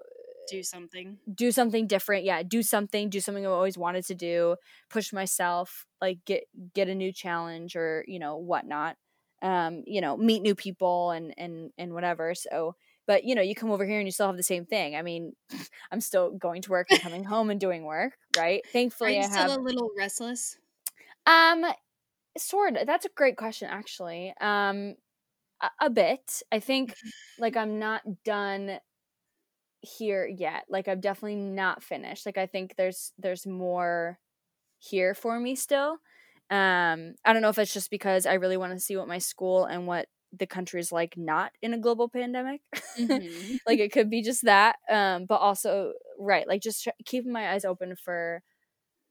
do 0.49 0.63
something. 0.63 1.19
do 1.33 1.51
something 1.51 1.87
different 1.87 2.23
yeah 2.23 2.41
do 2.41 2.63
something 2.63 3.09
do 3.09 3.19
something 3.19 3.45
i've 3.45 3.51
always 3.51 3.77
wanted 3.77 4.05
to 4.05 4.15
do 4.15 4.55
push 4.89 5.11
myself 5.11 5.85
like 6.01 6.19
get 6.25 6.43
get 6.73 6.87
a 6.87 6.95
new 6.95 7.11
challenge 7.11 7.75
or 7.75 8.05
you 8.07 8.17
know 8.17 8.37
whatnot 8.37 8.95
um 9.41 9.83
you 9.85 9.99
know 9.99 10.15
meet 10.15 10.41
new 10.41 10.55
people 10.55 11.11
and 11.11 11.33
and 11.37 11.71
and 11.77 11.93
whatever 11.93 12.33
so 12.33 12.75
but 13.07 13.25
you 13.25 13.35
know 13.35 13.41
you 13.41 13.55
come 13.55 13.71
over 13.71 13.85
here 13.85 13.99
and 13.99 14.07
you 14.07 14.11
still 14.11 14.27
have 14.27 14.37
the 14.37 14.43
same 14.43 14.65
thing 14.65 14.95
i 14.95 15.01
mean 15.01 15.33
i'm 15.91 15.99
still 16.01 16.31
going 16.31 16.61
to 16.61 16.71
work 16.71 16.87
and 16.91 16.99
coming 16.99 17.23
home 17.25 17.49
and 17.49 17.59
doing 17.59 17.83
work 17.83 18.17
right 18.33 18.63
Are 19.03 19.09
thankfully 19.09 19.11
you 19.11 19.23
i 19.23 19.23
still 19.23 19.49
have 19.49 19.51
a 19.51 19.57
little 19.59 19.91
restless? 19.97 20.59
um 21.25 21.65
sort 22.37 22.77
of 22.77 22.87
that's 22.87 23.05
a 23.05 23.09
great 23.11 23.37
question 23.37 23.69
actually 23.69 24.33
um 24.41 24.95
a, 25.61 25.69
a 25.81 25.89
bit 25.89 26.41
i 26.51 26.59
think 26.59 26.95
like 27.37 27.57
i'm 27.57 27.79
not 27.79 28.03
done 28.23 28.79
here 29.81 30.25
yet 30.27 30.65
like 30.69 30.87
i'm 30.87 30.99
definitely 30.99 31.35
not 31.35 31.83
finished 31.83 32.25
like 32.25 32.37
i 32.37 32.45
think 32.45 32.75
there's 32.75 33.13
there's 33.17 33.45
more 33.45 34.19
here 34.79 35.13
for 35.15 35.39
me 35.39 35.55
still 35.55 35.93
um 36.49 37.15
i 37.25 37.33
don't 37.33 37.41
know 37.41 37.49
if 37.49 37.59
it's 37.59 37.73
just 37.73 37.91
because 37.91 38.25
i 38.25 38.33
really 38.33 38.57
want 38.57 38.73
to 38.73 38.79
see 38.79 38.97
what 38.97 39.07
my 39.07 39.17
school 39.19 39.65
and 39.65 39.87
what 39.87 40.07
the 40.33 40.47
country 40.47 40.79
is 40.79 40.91
like 40.91 41.17
not 41.17 41.51
in 41.61 41.73
a 41.73 41.77
global 41.79 42.09
pandemic 42.09 42.61
Mhm. 42.97 43.59
like 43.67 43.79
it 43.79 43.91
could 43.91 44.09
be 44.09 44.21
just 44.21 44.43
that 44.45 44.77
um 44.89 45.25
but 45.25 45.37
also 45.37 45.93
right 46.19 46.47
like 46.47 46.61
just 46.61 46.83
tr- 46.83 46.89
keeping 47.05 47.31
my 47.31 47.51
eyes 47.51 47.65
open 47.65 47.95
for 47.95 48.43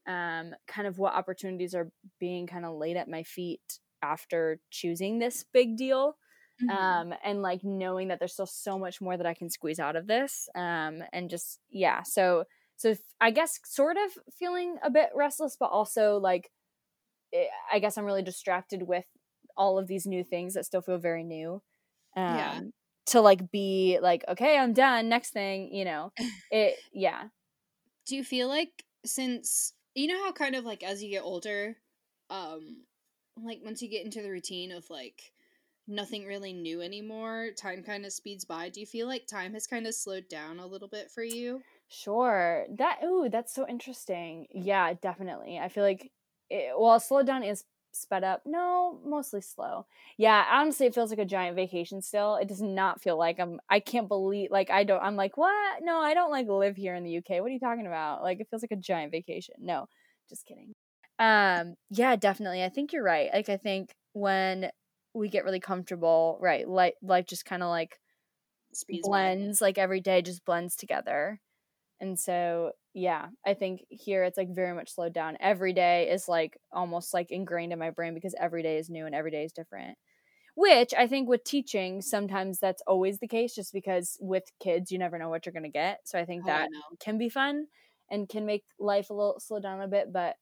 um 0.07 0.53
kind 0.67 0.87
of 0.87 0.97
what 0.99 1.13
opportunities 1.13 1.75
are 1.75 1.91
being 2.19 2.47
kind 2.47 2.65
of 2.65 2.75
laid 2.75 2.97
at 2.97 3.09
my 3.09 3.23
feet 3.23 3.79
after 4.01 4.59
choosing 4.71 5.19
this 5.19 5.43
big 5.53 5.75
deal 5.77 6.17
Mhm. 6.61 6.77
um 6.77 7.13
and 7.23 7.41
like 7.41 7.63
knowing 7.63 8.07
that 8.09 8.19
there's 8.19 8.33
still 8.33 8.45
so 8.45 8.77
much 8.79 9.01
more 9.01 9.17
that 9.17 9.25
i 9.25 9.33
can 9.33 9.49
squeeze 9.49 9.79
out 9.79 9.95
of 9.95 10.07
this 10.07 10.49
um 10.55 11.03
and 11.13 11.29
just 11.29 11.59
yeah 11.69 12.03
so 12.03 12.45
so 12.79 12.93
I 13.19 13.31
guess 13.31 13.59
sort 13.65 13.97
of 13.97 14.17
feeling 14.31 14.77
a 14.83 14.91
bit 14.91 15.09
restless 15.15 15.57
but 15.59 15.71
also 15.71 16.17
like 16.17 16.51
I 17.71 17.79
guess 17.79 17.97
I'm 17.97 18.05
really 18.05 18.23
distracted 18.23 18.83
with 18.83 19.05
all 19.55 19.77
of 19.77 19.87
these 19.87 20.05
new 20.07 20.23
things 20.23 20.53
that 20.53 20.65
still 20.65 20.81
feel 20.81 20.97
very 20.97 21.23
new. 21.23 21.61
Um, 22.15 22.35
Yeah. 22.35 22.61
To 23.07 23.21
like 23.21 23.51
be 23.51 23.99
like, 24.01 24.23
okay, 24.27 24.57
I'm 24.57 24.73
done. 24.73 25.09
Next 25.09 25.31
thing, 25.31 25.73
you 25.73 25.85
know, 25.85 26.13
it. 26.51 26.79
Yeah. 26.91 27.29
Do 28.05 28.15
you 28.15 28.23
feel 28.23 28.47
like 28.47 28.85
since 29.05 29.73
you 29.95 30.07
know 30.07 30.23
how 30.23 30.31
kind 30.31 30.55
of 30.55 30.65
like 30.65 30.83
as 30.83 31.03
you 31.03 31.09
get 31.09 31.23
older, 31.23 31.77
um, 32.29 32.85
like 33.35 33.61
once 33.63 33.81
you 33.81 33.89
get 33.89 34.05
into 34.05 34.21
the 34.21 34.29
routine 34.31 34.71
of 34.71 34.89
like 34.89 35.33
nothing 35.87 36.25
really 36.25 36.53
new 36.53 36.81
anymore, 36.81 37.51
time 37.57 37.83
kind 37.83 38.05
of 38.05 38.13
speeds 38.13 38.45
by. 38.45 38.69
Do 38.69 38.79
you 38.79 38.85
feel 38.87 39.07
like 39.07 39.27
time 39.27 39.53
has 39.53 39.67
kind 39.67 39.87
of 39.87 39.95
slowed 39.95 40.27
down 40.29 40.59
a 40.59 40.67
little 40.67 40.87
bit 40.89 41.11
for 41.11 41.23
you? 41.23 41.65
Sure. 41.87 42.65
That 42.69 42.99
ooh, 43.03 43.29
that's 43.29 43.53
so 43.53 43.67
interesting. 43.67 44.47
Yeah, 44.51 44.93
definitely. 44.93 45.57
I 45.59 45.69
feel 45.69 45.83
like 45.83 46.11
it, 46.49 46.77
well, 46.77 46.99
slow 46.99 47.23
down 47.23 47.43
is 47.43 47.63
sped 47.93 48.23
up. 48.23 48.43
No, 48.45 48.99
mostly 49.05 49.41
slow. 49.41 49.85
Yeah, 50.17 50.45
honestly, 50.49 50.85
it 50.87 50.93
feels 50.95 51.09
like 51.09 51.19
a 51.19 51.25
giant 51.25 51.55
vacation 51.55 52.01
still. 52.01 52.35
It 52.35 52.47
does 52.47 52.61
not 52.61 53.01
feel 53.01 53.17
like 53.17 53.39
I'm 53.39 53.59
I 53.69 53.79
can't 53.79 54.07
believe 54.09 54.51
like 54.51 54.69
I 54.69 54.83
don't 54.83 55.01
I'm 55.01 55.15
like, 55.15 55.37
"What? 55.37 55.81
No, 55.83 55.99
I 55.99 56.13
don't 56.13 56.31
like 56.31 56.47
live 56.47 56.75
here 56.75 56.93
in 56.95 57.03
the 57.03 57.11
UK. 57.11 57.39
What 57.41 57.47
are 57.49 57.53
you 57.53 57.59
talking 57.59 57.87
about?" 57.87 58.21
Like 58.21 58.39
it 58.41 58.49
feels 58.49 58.61
like 58.63 58.71
a 58.71 58.75
giant 58.75 59.11
vacation. 59.11 59.55
No, 59.59 59.87
just 60.29 60.45
kidding. 60.45 60.75
Um, 61.19 61.75
yeah, 61.89 62.15
definitely. 62.15 62.63
I 62.63 62.69
think 62.69 62.93
you're 62.93 63.03
right. 63.03 63.29
Like 63.33 63.49
I 63.49 63.57
think 63.57 63.95
when 64.13 64.71
we 65.13 65.29
get 65.29 65.45
really 65.45 65.59
comfortable, 65.59 66.37
right, 66.41 66.67
life 66.67 66.93
life 67.01 67.25
just 67.27 67.45
kind 67.45 67.63
of 67.63 67.69
like 67.69 67.99
Speeds 68.71 69.09
blends 69.09 69.61
like 69.61 69.77
every 69.77 70.01
day 70.01 70.21
just 70.21 70.45
blends 70.45 70.75
together. 70.75 71.41
And 71.99 72.19
so 72.19 72.73
yeah 72.95 73.29
i 73.45 73.53
think 73.53 73.85
here 73.91 74.23
it's 74.23 74.37
like 74.37 74.49
very 74.55 74.73
much 74.75 74.91
slowed 74.93 75.13
down. 75.13 75.37
Every 75.41 75.73
day 75.73 76.09
is 76.11 76.27
like 76.29 76.57
almost 76.71 77.13
like 77.13 77.31
ingrained 77.31 77.73
in 77.73 77.79
my 77.79 77.91
brain 77.91 78.13
because 78.15 78.35
every 78.39 78.63
day 78.63 78.77
is 78.77 78.89
new 78.89 79.05
and 79.05 79.15
every 79.15 79.31
day 79.31 79.45
is 79.45 79.53
different. 79.53 79.97
Which 80.55 80.93
i 80.95 81.07
think 81.07 81.29
with 81.29 81.43
teaching 81.45 82.01
sometimes 82.01 82.59
that's 82.59 82.81
always 82.87 83.19
the 83.19 83.27
case 83.27 83.55
just 83.55 83.73
because 83.73 84.17
with 84.21 84.45
kids 84.59 84.91
you 84.91 84.99
never 84.99 85.17
know 85.19 85.29
what 85.29 85.45
you're 85.45 85.53
going 85.53 85.63
to 85.63 85.69
get. 85.69 86.07
So 86.07 86.19
i 86.19 86.25
think 86.25 86.45
Oh, 86.45 86.51
I 86.51 86.65
that 86.65 86.69
know. 86.69 86.97
can 86.99 87.17
be 87.19 87.29
fun 87.29 87.67
and 88.11 88.29
can 88.29 88.45
make 88.45 88.65
life 88.79 89.09
a 89.09 89.13
little 89.13 89.39
slow 89.39 89.59
down 89.59 89.81
a 89.81 89.87
bit 89.87 90.11
but 90.13 90.37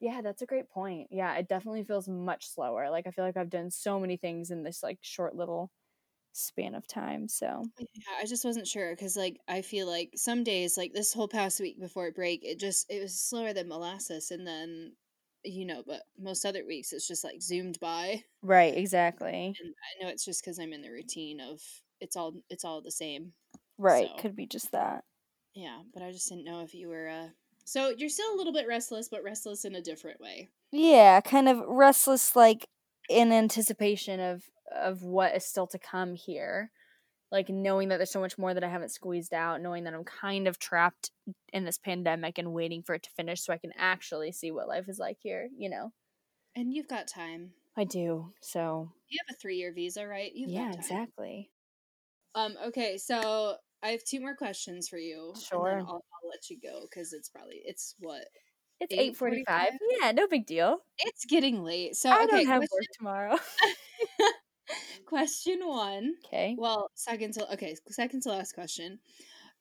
yeah 0.00 0.20
that's 0.22 0.42
a 0.42 0.46
great 0.46 0.68
point 0.70 1.08
yeah 1.10 1.34
it 1.36 1.48
definitely 1.48 1.84
feels 1.84 2.08
much 2.08 2.46
slower 2.48 2.90
like 2.90 3.06
i 3.06 3.10
feel 3.10 3.24
like 3.24 3.36
i've 3.36 3.50
done 3.50 3.70
so 3.70 4.00
many 4.00 4.16
things 4.16 4.50
in 4.50 4.62
this 4.62 4.82
like 4.82 4.98
short 5.02 5.34
little 5.34 5.70
span 6.32 6.74
of 6.74 6.86
time 6.86 7.28
so 7.28 7.70
Yeah, 7.78 8.14
I 8.18 8.26
just 8.26 8.44
wasn't 8.44 8.66
sure 8.68 8.90
because, 8.94 9.16
like, 9.16 9.38
I 9.48 9.62
feel 9.62 9.86
like 9.86 10.12
some 10.16 10.44
days, 10.44 10.76
like 10.76 10.92
this 10.92 11.12
whole 11.14 11.28
past 11.28 11.60
week 11.60 11.80
before 11.80 12.08
it 12.08 12.14
break, 12.14 12.44
it 12.44 12.58
just 12.60 12.90
it 12.90 13.00
was 13.00 13.18
slower 13.18 13.52
than 13.54 13.68
molasses, 13.68 14.30
and 14.30 14.46
then, 14.46 14.96
you 15.44 15.64
know, 15.64 15.82
but 15.86 16.02
most 16.18 16.44
other 16.44 16.66
weeks 16.66 16.92
it's 16.92 17.08
just 17.08 17.24
like 17.24 17.40
zoomed 17.42 17.80
by, 17.80 18.24
right 18.42 18.76
exactly 18.76 19.58
and 19.58 19.74
I 20.00 20.02
know 20.04 20.10
it's 20.10 20.24
just 20.24 20.42
because 20.42 20.58
I'm 20.58 20.72
in 20.72 20.82
the 20.82 20.90
routine 20.90 21.40
of 21.40 21.60
it's 22.00 22.16
all 22.16 22.34
it's 22.48 22.64
all 22.64 22.80
the 22.82 22.90
same. 22.90 23.34
Right. 23.78 24.14
So- 24.14 24.16
Could 24.16 24.36
be 24.36 24.46
just 24.46 24.70
that. 24.72 25.04
Yeah, 25.54 25.82
but 25.92 26.02
I 26.02 26.12
just 26.12 26.28
didn't 26.28 26.44
know 26.44 26.60
if 26.62 26.74
you 26.74 26.88
were. 26.88 27.08
uh 27.08 27.28
So 27.70 27.90
you're 27.96 28.08
still 28.08 28.34
a 28.34 28.36
little 28.36 28.52
bit 28.52 28.66
restless, 28.66 29.08
but 29.08 29.22
restless 29.22 29.64
in 29.64 29.76
a 29.76 29.80
different 29.80 30.20
way. 30.20 30.48
Yeah, 30.72 31.20
kind 31.20 31.48
of 31.48 31.62
restless 31.68 32.34
like 32.34 32.66
in 33.08 33.30
anticipation 33.30 34.18
of 34.18 34.42
of 34.74 35.04
what 35.04 35.36
is 35.36 35.44
still 35.44 35.68
to 35.68 35.78
come 35.78 36.16
here. 36.16 36.72
Like 37.30 37.48
knowing 37.48 37.90
that 37.90 37.98
there's 37.98 38.10
so 38.10 38.18
much 38.18 38.36
more 38.36 38.52
that 38.54 38.64
I 38.64 38.68
haven't 38.68 38.90
squeezed 38.90 39.32
out, 39.32 39.60
knowing 39.60 39.84
that 39.84 39.94
I'm 39.94 40.02
kind 40.02 40.48
of 40.48 40.58
trapped 40.58 41.12
in 41.52 41.64
this 41.64 41.78
pandemic 41.78 42.38
and 42.38 42.52
waiting 42.52 42.82
for 42.82 42.96
it 42.96 43.04
to 43.04 43.10
finish 43.10 43.40
so 43.40 43.52
I 43.52 43.58
can 43.58 43.70
actually 43.78 44.32
see 44.32 44.50
what 44.50 44.66
life 44.66 44.88
is 44.88 44.98
like 44.98 45.18
here, 45.20 45.48
you 45.56 45.70
know. 45.70 45.92
And 46.56 46.74
you've 46.74 46.88
got 46.88 47.06
time. 47.06 47.52
I 47.76 47.84
do. 47.84 48.32
So, 48.40 48.90
You 49.08 49.20
have 49.28 49.36
a 49.36 49.38
three 49.38 49.58
year 49.58 49.72
visa, 49.72 50.08
right? 50.08 50.32
You've 50.34 50.50
yeah, 50.50 50.64
got 50.64 50.72
time. 50.72 50.80
exactly. 50.80 51.50
Um. 52.34 52.56
Okay, 52.66 52.96
so 52.96 53.58
I 53.82 53.90
have 53.90 54.04
two 54.04 54.20
more 54.20 54.36
questions 54.36 54.88
for 54.88 54.98
you. 54.98 55.42
and 55.52 55.64
Sure. 55.64 55.76
then 55.78 55.80
I'll, 55.86 56.04
I'll 56.22 56.28
let 56.30 56.50
you 56.50 56.60
go 56.60 56.82
because 56.82 57.12
it's 57.12 57.28
probably 57.30 57.62
it's 57.64 57.94
what 57.98 58.28
It's 58.80 58.94
8:45? 58.96 59.44
8:45. 59.48 59.74
Yeah, 60.00 60.12
no 60.12 60.26
big 60.26 60.46
deal. 60.46 60.84
it's 60.98 61.24
getting 61.24 61.62
late. 61.62 61.96
So 61.96 62.14
I 62.14 62.24
okay, 62.24 62.26
don't 62.26 62.46
have 62.46 62.64
question, 62.68 62.68
work 62.70 62.86
tomorrow. 62.92 63.38
question 65.06 65.66
one. 65.66 66.16
okay. 66.24 66.56
Well, 66.56 66.90
second 66.94 67.34
to 67.34 67.52
okay, 67.54 67.76
second 67.88 68.22
to 68.22 68.30
last 68.30 68.52
question. 68.54 69.00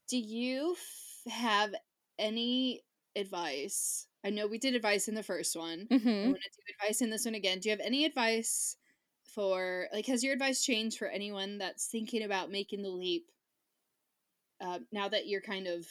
Do 0.10 0.18
you 0.18 0.74
f- 0.78 1.34
have 1.34 1.76
any 2.20 2.84
advice? 3.16 4.08
I 4.24 4.32
know 4.32 4.48
we 4.48 4.60
did 4.60 4.76
advice 4.76 5.08
in 5.10 5.16
the 5.16 5.24
first 5.24 5.56
one. 5.56 5.90
I 6.24 6.28
Mhm. 6.30 6.30
want 6.30 6.42
to 6.44 6.50
do 6.52 6.74
advice 6.80 7.02
in 7.02 7.10
this 7.12 7.26
one 7.26 7.36
again. 7.36 7.60
Do 7.60 7.70
you 7.70 7.74
have 7.78 7.86
any 7.86 8.06
advice 8.06 8.78
for 9.24 9.90
like 9.94 10.08
has 10.08 10.24
your 10.24 10.34
advice 10.34 10.66
changed 10.66 10.98
for 11.00 11.08
anyone 11.08 11.58
that's 11.60 11.88
thinking 11.88 12.24
about 12.24 12.52
making 12.52 12.84
the 12.84 12.90
leap 12.90 13.32
uh, 14.62 14.80
now 14.92 15.08
that 15.10 15.28
you're 15.28 15.42
kind 15.42 15.68
of 15.68 15.86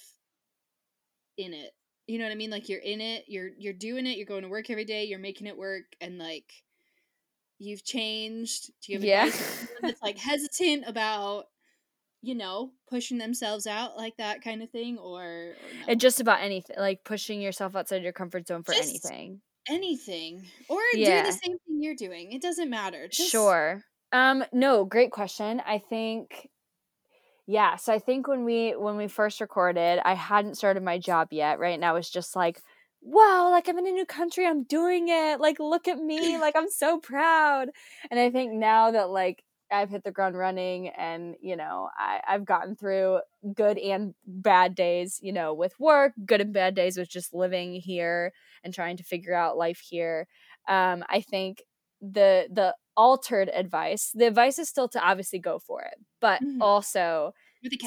in 1.36 1.54
it? 1.54 1.72
You 2.06 2.18
know 2.18 2.24
what 2.24 2.32
I 2.32 2.36
mean? 2.36 2.50
Like 2.50 2.68
you're 2.68 2.80
in 2.80 3.00
it, 3.00 3.24
you're 3.28 3.50
you're 3.58 3.72
doing 3.74 4.06
it, 4.06 4.16
you're 4.16 4.26
going 4.26 4.42
to 4.42 4.48
work 4.48 4.70
every 4.70 4.84
day, 4.84 5.04
you're 5.04 5.18
making 5.18 5.46
it 5.46 5.56
work, 5.58 5.84
and 6.00 6.18
like 6.18 6.50
you've 7.58 7.84
changed. 7.84 8.70
Do 8.82 8.92
you 8.92 8.98
have 8.98 9.04
Yeah. 9.04 9.26
advice 9.26 9.40
for 9.40 9.60
anyone 9.62 9.80
that's 9.82 10.02
like 10.02 10.18
hesitant 10.18 10.84
about 10.86 11.46
you 12.22 12.34
know 12.34 12.72
pushing 12.88 13.18
themselves 13.18 13.66
out 13.66 13.96
like 13.96 14.16
that 14.16 14.42
kind 14.42 14.62
of 14.62 14.70
thing, 14.70 14.96
or, 14.98 15.22
or 15.22 15.54
no? 15.86 15.92
It 15.92 15.96
just 16.00 16.20
about 16.20 16.40
anything, 16.40 16.76
like 16.78 17.04
pushing 17.04 17.40
yourself 17.42 17.76
outside 17.76 18.02
your 18.02 18.12
comfort 18.12 18.46
zone 18.48 18.62
for 18.62 18.72
Just- 18.72 18.88
anything. 18.88 19.40
anything 19.68 20.46
or 20.68 20.80
Yeah. 20.94 21.24
the 21.24 21.32
same 21.32 21.58
thing 21.58 21.82
you're 21.82 21.94
doing? 21.94 22.32
It 22.32 22.40
doesn't 22.40 22.70
matter. 22.70 23.06
Just, 23.08 23.30
Sure. 23.30 23.82
Um 24.12 24.44
no, 24.50 24.86
great 24.86 25.10
question. 25.12 25.60
I 25.66 25.78
think 25.78 26.48
yeah, 27.48 27.76
so 27.76 27.94
I 27.94 27.98
think 28.00 28.28
when 28.28 28.44
we 28.44 28.72
when 28.76 28.96
we 28.98 29.08
first 29.08 29.40
recorded, 29.40 30.00
I 30.04 30.14
hadn't 30.14 30.56
started 30.56 30.82
my 30.82 30.98
job 30.98 31.28
yet, 31.32 31.58
right? 31.58 31.74
And 31.74 31.84
I 31.84 31.92
was 31.92 32.10
just 32.10 32.36
like, 32.36 32.60
wow, 33.02 33.50
like 33.50 33.68
I'm 33.68 33.78
in 33.78 33.86
a 33.86 33.92
new 33.92 34.04
country, 34.06 34.46
I'm 34.46 34.64
doing 34.64 35.08
it. 35.08 35.40
Like 35.40 35.58
look 35.58 35.88
at 35.88 35.98
me, 35.98 36.38
like 36.38 36.54
I'm 36.56 36.68
so 36.70 36.98
proud. 37.00 37.70
And 38.10 38.20
I 38.20 38.30
think 38.30 38.52
now 38.52 38.90
that 38.90 39.08
like 39.10 39.44
I've 39.72 39.88
hit 39.90 40.04
the 40.04 40.12
ground 40.12 40.36
running 40.36 40.88
and, 40.88 41.36
you 41.40 41.56
know, 41.56 41.88
I, 41.98 42.20
I've 42.28 42.44
gotten 42.44 42.76
through 42.76 43.20
good 43.54 43.78
and 43.78 44.14
bad 44.26 44.74
days, 44.74 45.18
you 45.22 45.32
know, 45.32 45.54
with 45.54 45.78
work, 45.80 46.12
good 46.26 46.40
and 46.42 46.52
bad 46.52 46.74
days 46.74 46.98
with 46.98 47.08
just 47.08 47.32
living 47.34 47.74
here 47.74 48.32
and 48.64 48.74
trying 48.74 48.96
to 48.98 49.04
figure 49.04 49.34
out 49.34 49.56
life 49.58 49.80
here. 49.80 50.26
Um, 50.68 51.02
I 51.08 51.20
think 51.22 51.62
the 52.00 52.46
the 52.52 52.74
altered 52.98 53.50
advice, 53.54 54.12
the 54.14 54.26
advice 54.28 54.58
is 54.60 54.68
still 54.68 54.88
to 54.90 55.00
obviously 55.02 55.40
go 55.40 55.60
for 55.60 55.82
it, 55.84 55.96
but 56.20 56.42
Mhm. 56.42 56.60
also 56.60 57.34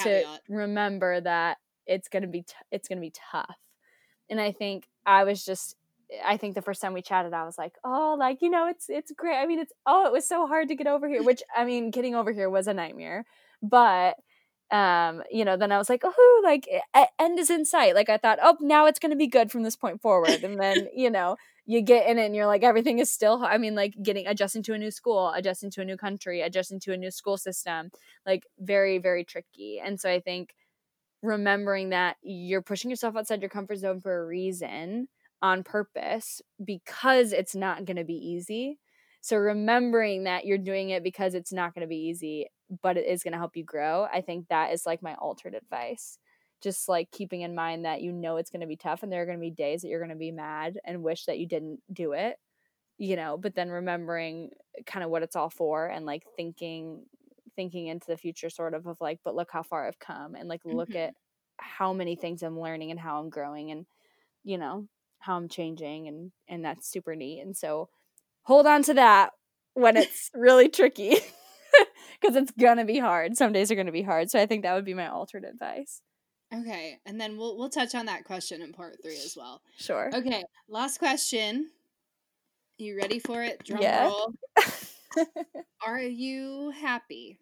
to 0.03 0.25
remember 0.49 1.21
that 1.21 1.59
it's 1.87 2.09
gonna 2.09 2.27
be 2.27 2.43
t- 2.43 2.55
it's 2.71 2.87
gonna 2.89 3.01
be 3.01 3.11
tough. 3.33 3.57
And 4.29 4.39
I 4.41 4.51
think 4.51 4.87
I 5.05 5.23
was 5.25 5.43
just 5.45 5.75
I 6.25 6.37
think 6.37 6.55
the 6.55 6.61
first 6.61 6.81
time 6.81 6.93
we 6.93 7.01
chatted, 7.01 7.33
I 7.33 7.45
was 7.45 7.57
like, 7.57 7.77
oh, 7.85 8.15
like 8.19 8.41
you 8.41 8.49
know, 8.49 8.67
it's 8.67 8.89
it's 8.89 9.11
great. 9.13 9.37
I 9.37 9.45
mean, 9.47 9.59
it's 9.59 9.73
oh, 9.85 10.05
it 10.07 10.11
was 10.13 10.27
so 10.27 10.47
hard 10.47 10.67
to 10.69 10.75
get 10.75 10.87
over 10.87 11.07
here. 11.07 11.23
Which 11.23 11.43
I 11.55 11.65
mean, 11.65 11.91
getting 11.91 12.15
over 12.15 12.31
here 12.33 12.49
was 12.49 12.67
a 12.67 12.73
nightmare, 12.73 13.25
but 13.61 14.17
um, 14.71 15.23
you 15.31 15.43
know, 15.45 15.57
then 15.57 15.71
I 15.71 15.77
was 15.77 15.89
like, 15.89 16.01
oh, 16.05 16.41
like 16.43 16.67
end 17.19 17.39
is 17.39 17.49
in 17.49 17.65
sight. 17.65 17.95
Like 17.95 18.09
I 18.09 18.17
thought, 18.17 18.39
oh, 18.41 18.57
now 18.61 18.85
it's 18.87 18.99
gonna 18.99 19.15
be 19.17 19.27
good 19.27 19.51
from 19.51 19.63
this 19.63 19.75
point 19.75 20.01
forward. 20.01 20.43
And 20.43 20.59
then 20.59 20.87
you 20.95 21.09
know, 21.09 21.37
you 21.71 21.81
get 21.81 22.07
in 22.09 22.19
it 22.19 22.25
and 22.25 22.35
you're 22.35 22.47
like, 22.47 22.63
everything 22.63 22.99
is 22.99 23.11
still. 23.11 23.43
I 23.43 23.57
mean, 23.57 23.75
like 23.75 23.95
getting 24.03 24.27
adjusting 24.27 24.63
to 24.63 24.73
a 24.73 24.77
new 24.77 24.91
school, 24.91 25.31
adjusting 25.33 25.71
to 25.71 25.81
a 25.81 25.85
new 25.85 25.97
country, 25.97 26.41
adjusting 26.41 26.79
to 26.81 26.93
a 26.93 26.97
new 26.97 27.11
school 27.11 27.37
system, 27.37 27.91
like 28.25 28.45
very 28.59 28.97
very 28.97 29.23
tricky. 29.23 29.79
And 29.83 29.99
so 29.99 30.09
I 30.09 30.19
think 30.19 30.53
remembering 31.21 31.89
that 31.89 32.17
you're 32.23 32.61
pushing 32.61 32.89
yourself 32.89 33.15
outside 33.15 33.41
your 33.41 33.49
comfort 33.49 33.77
zone 33.77 34.01
for 34.01 34.21
a 34.21 34.25
reason 34.25 35.07
on 35.41 35.63
purpose 35.63 36.41
because 36.63 37.31
it's 37.33 37.55
not 37.55 37.85
going 37.85 37.97
to 37.97 38.03
be 38.03 38.15
easy. 38.15 38.79
So 39.21 39.37
remembering 39.37 40.23
that 40.25 40.45
you're 40.45 40.57
doing 40.57 40.89
it 40.89 41.03
because 41.03 41.35
it's 41.35 41.53
not 41.53 41.73
going 41.75 41.81
to 41.83 41.87
be 41.87 42.07
easy, 42.09 42.47
but 42.81 42.97
it 42.97 43.05
is 43.07 43.23
going 43.23 43.33
to 43.33 43.37
help 43.37 43.55
you 43.55 43.63
grow. 43.63 44.07
I 44.11 44.21
think 44.21 44.47
that 44.49 44.73
is 44.73 44.85
like 44.85 45.03
my 45.03 45.15
altered 45.15 45.53
advice. 45.53 46.17
Just 46.61 46.87
like 46.89 47.11
keeping 47.11 47.41
in 47.41 47.55
mind 47.55 47.85
that 47.85 48.01
you 48.01 48.11
know 48.11 48.37
it's 48.37 48.51
going 48.51 48.61
to 48.61 48.67
be 48.67 48.75
tough 48.77 49.03
and 49.03 49.11
there 49.11 49.21
are 49.23 49.25
going 49.25 49.37
to 49.37 49.41
be 49.41 49.51
days 49.51 49.81
that 49.81 49.89
you're 49.89 49.99
going 49.99 50.09
to 50.11 50.15
be 50.15 50.31
mad 50.31 50.79
and 50.85 51.03
wish 51.03 51.25
that 51.25 51.39
you 51.39 51.47
didn't 51.47 51.81
do 51.91 52.13
it, 52.13 52.37
you 52.97 53.15
know, 53.15 53.37
but 53.37 53.55
then 53.55 53.69
remembering 53.69 54.51
kind 54.85 55.03
of 55.03 55.09
what 55.09 55.23
it's 55.23 55.35
all 55.35 55.49
for 55.49 55.87
and 55.87 56.05
like 56.05 56.23
thinking 56.35 57.05
thinking 57.55 57.87
into 57.87 58.07
the 58.07 58.17
future 58.17 58.49
sort 58.49 58.73
of 58.73 58.87
of 58.87 58.99
like 59.01 59.19
but 59.25 59.35
look 59.35 59.51
how 59.51 59.63
far 59.63 59.87
I've 59.87 59.99
come 59.99 60.35
and 60.35 60.47
like 60.47 60.63
look 60.65 60.95
Mhm. 60.95 60.95
at 60.95 61.13
how 61.57 61.93
many 61.93 62.15
things 62.15 62.43
I'm 62.43 62.59
learning 62.59 62.91
and 62.91 62.99
how 62.99 63.19
I'm 63.19 63.29
growing 63.29 63.71
and 63.71 63.85
you 64.43 64.57
know 64.57 64.87
how 65.19 65.37
I'm 65.37 65.49
changing 65.49 66.07
and 66.07 66.31
and 66.47 66.65
that's 66.65 66.89
super 66.89 67.15
neat 67.15 67.41
and 67.41 67.55
so 67.55 67.89
hold 68.43 68.67
on 68.67 68.83
to 68.83 68.93
that 68.95 69.33
when 69.73 69.97
it's 69.97 70.29
really 70.35 70.69
tricky 70.69 71.15
because 72.21 72.35
it's 72.35 72.51
gonna 72.51 72.85
be 72.85 72.99
hard 72.99 73.37
some 73.37 73.51
days 73.53 73.71
are 73.71 73.75
gonna 73.75 73.91
be 73.91 74.03
hard 74.03 74.29
so 74.31 74.39
I 74.39 74.45
think 74.45 74.63
that 74.63 74.73
would 74.75 74.85
be 74.85 74.93
my 74.93 75.07
alternate 75.07 75.49
advice 75.51 76.01
Okay, 76.53 76.99
and 77.05 77.19
then 77.19 77.37
we'll 77.37 77.57
we'll 77.57 77.69
touch 77.69 77.95
on 77.95 78.05
that 78.07 78.25
question 78.25 78.61
in 78.61 78.73
part 78.73 79.01
three 79.01 79.17
as 79.17 79.35
well. 79.37 79.61
sure 79.77 80.11
Okay, 80.13 80.43
last 80.67 80.97
question. 80.97 81.71
You 82.77 82.97
ready 82.97 83.19
for 83.19 83.43
it? 83.43 83.63
Drum 83.63 83.81
Yeah. 83.81 84.03
roll. 84.03 84.33
Are 85.85 86.01
you 86.01 86.71
happy? 86.71 87.39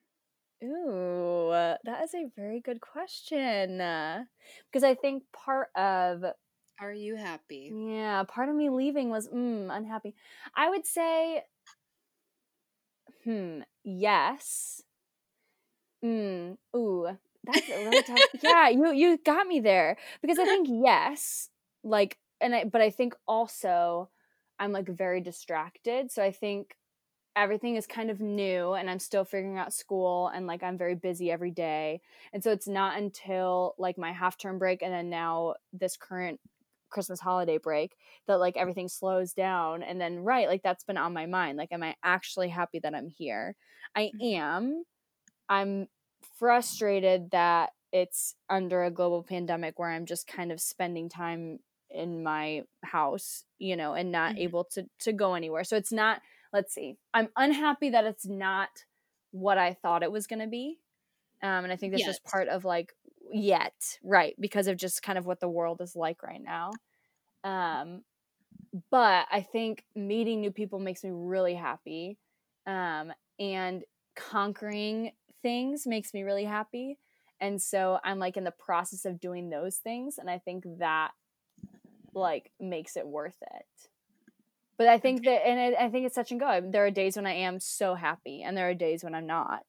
Ooh, 0.63 1.49
uh, 1.49 1.77
that 1.85 2.03
is 2.03 2.13
a 2.13 2.29
very 2.35 2.59
good 2.59 2.81
question. 2.81 3.81
uh, 3.81 4.25
Because 4.71 4.83
I 4.83 4.95
think 4.95 5.23
part 5.31 5.69
of 5.75 6.23
Are 6.79 6.93
you 6.93 7.15
happy? 7.15 7.73
Yeah, 7.73 8.23
part 8.23 8.49
of 8.49 8.55
me 8.55 8.69
leaving 8.69 9.09
was 9.09 9.27
mm, 9.29 9.75
unhappy. 9.75 10.15
I 10.55 10.69
would 10.69 10.85
say, 10.85 11.43
hmm, 13.23 13.61
yes. 13.83 14.83
Mm, 16.03 16.57
ooh, 16.75 17.17
that's 17.53 17.69
a 17.69 17.79
really 17.81 18.03
tough. 18.03 18.25
Yeah, 18.41 18.69
you 18.69 18.91
you 18.93 19.17
got 19.17 19.47
me 19.47 19.59
there 19.59 19.97
because 20.21 20.39
I 20.39 20.45
think 20.45 20.67
yes, 20.69 21.49
like, 21.83 22.19
and 22.41 22.55
I 22.55 22.63
but 22.65 22.81
I 22.81 22.89
think 22.89 23.15
also 23.27 24.09
I'm 24.59 24.71
like 24.71 24.87
very 24.87 25.21
distracted. 25.21 26.11
So 26.11 26.23
I 26.23 26.31
think 26.31 26.75
everything 27.35 27.75
is 27.77 27.87
kind 27.87 28.11
of 28.11 28.21
new 28.21 28.73
and 28.73 28.89
I'm 28.89 28.99
still 28.99 29.25
figuring 29.25 29.57
out 29.57 29.73
school 29.73 30.29
and 30.29 30.47
like 30.47 30.63
I'm 30.63 30.77
very 30.77 30.95
busy 30.95 31.31
every 31.31 31.51
day. 31.51 32.01
And 32.33 32.43
so 32.43 32.51
it's 32.51 32.67
not 32.67 32.97
until 32.97 33.75
like 33.79 33.97
my 33.97 34.11
half 34.13 34.37
term 34.37 34.59
break 34.59 34.81
and 34.83 34.93
then 34.93 35.09
now 35.09 35.55
this 35.73 35.97
current 35.97 36.39
Christmas 36.89 37.19
holiday 37.21 37.57
break 37.59 37.97
that 38.27 38.39
like 38.39 38.57
everything 38.57 38.89
slows 38.89 39.33
down 39.33 39.83
and 39.83 40.01
then 40.01 40.19
right 40.21 40.47
like 40.47 40.63
that's 40.63 40.83
been 40.85 40.97
on 40.97 41.13
my 41.13 41.25
mind 41.27 41.57
like 41.57 41.71
am 41.73 41.83
I 41.83 41.95
actually 42.03 42.49
happy 42.49 42.79
that 42.79 42.95
I'm 42.95 43.09
here? 43.09 43.55
I 43.95 44.13
Mhm. 44.13 44.21
am. 44.21 44.83
I'm 45.49 45.87
frustrated 46.37 47.31
that 47.31 47.71
it's 47.91 48.35
under 48.49 48.83
a 48.83 48.91
global 48.91 49.23
pandemic 49.23 49.79
where 49.79 49.89
I'm 49.89 50.05
just 50.05 50.27
kind 50.27 50.51
of 50.51 50.61
spending 50.61 51.09
time 51.09 51.59
in 51.89 52.23
my 52.23 52.63
house, 52.83 53.45
you 53.57 53.75
know, 53.75 53.93
and 53.93 54.11
not 54.11 54.33
Mhm. 54.33 54.37
able 54.37 54.63
to 54.65 54.87
to 54.99 55.13
go 55.13 55.33
anywhere. 55.33 55.63
So 55.63 55.75
it's 55.75 55.91
not 55.91 56.21
let's 56.53 56.73
see. 56.73 56.97
I'm 57.13 57.29
unhappy 57.35 57.89
that 57.91 58.05
it's 58.05 58.27
not 58.27 58.69
what 59.31 59.57
I 59.57 59.73
thought 59.73 60.03
it 60.03 60.11
was 60.11 60.27
going 60.27 60.39
to 60.39 60.47
be. 60.47 60.79
Um 61.43 61.65
and 61.65 61.73
I 61.73 61.77
think 61.77 61.93
that's 61.93 62.05
just 62.05 62.23
Yet. 62.23 62.31
part 62.31 62.47
of 62.49 62.65
like 62.65 62.93
yet, 63.33 63.99
right, 64.03 64.35
because 64.39 64.67
of 64.67 64.77
just 64.77 65.03
kind 65.03 65.17
of 65.19 65.25
what 65.27 65.39
the 65.41 65.49
world 65.49 65.81
is 65.81 65.95
like 65.95 66.23
right 66.23 66.41
now. 66.41 66.79
Um 67.43 68.03
but 68.91 69.27
I 69.31 69.41
think 69.41 69.85
meeting 69.95 70.41
new 70.41 70.51
people 70.51 70.79
makes 70.79 71.03
me 71.03 71.11
really 71.11 71.55
happy. 71.55 72.19
Um, 72.65 73.13
and 73.39 73.83
conquering 74.15 75.13
things 75.41 75.87
makes 75.87 76.13
me 76.13 76.23
really 76.23 76.45
happy. 76.45 76.97
And 77.41 77.61
so 77.61 77.99
I'm 78.03 78.19
like 78.19 78.37
in 78.37 78.43
the 78.43 78.51
process 78.51 79.05
of 79.05 79.19
doing 79.19 79.49
those 79.49 79.77
things. 79.77 80.17
And 80.17 80.29
I 80.29 80.37
think 80.39 80.65
that 80.79 81.11
like 82.13 82.51
makes 82.59 82.97
it 82.97 83.07
worth 83.07 83.37
it. 83.41 83.89
But 84.77 84.87
I 84.87 84.97
think 84.97 85.25
that, 85.25 85.45
and 85.45 85.59
it, 85.59 85.75
I 85.77 85.89
think 85.89 86.05
it's 86.05 86.15
such 86.15 86.31
and 86.31 86.39
go. 86.39 86.61
There 86.63 86.85
are 86.85 86.91
days 86.91 87.17
when 87.17 87.25
I 87.25 87.33
am 87.33 87.59
so 87.59 87.95
happy, 87.95 88.43
and 88.43 88.55
there 88.55 88.69
are 88.69 88.73
days 88.73 89.03
when 89.03 89.13
I'm 89.13 89.27
not. 89.27 89.63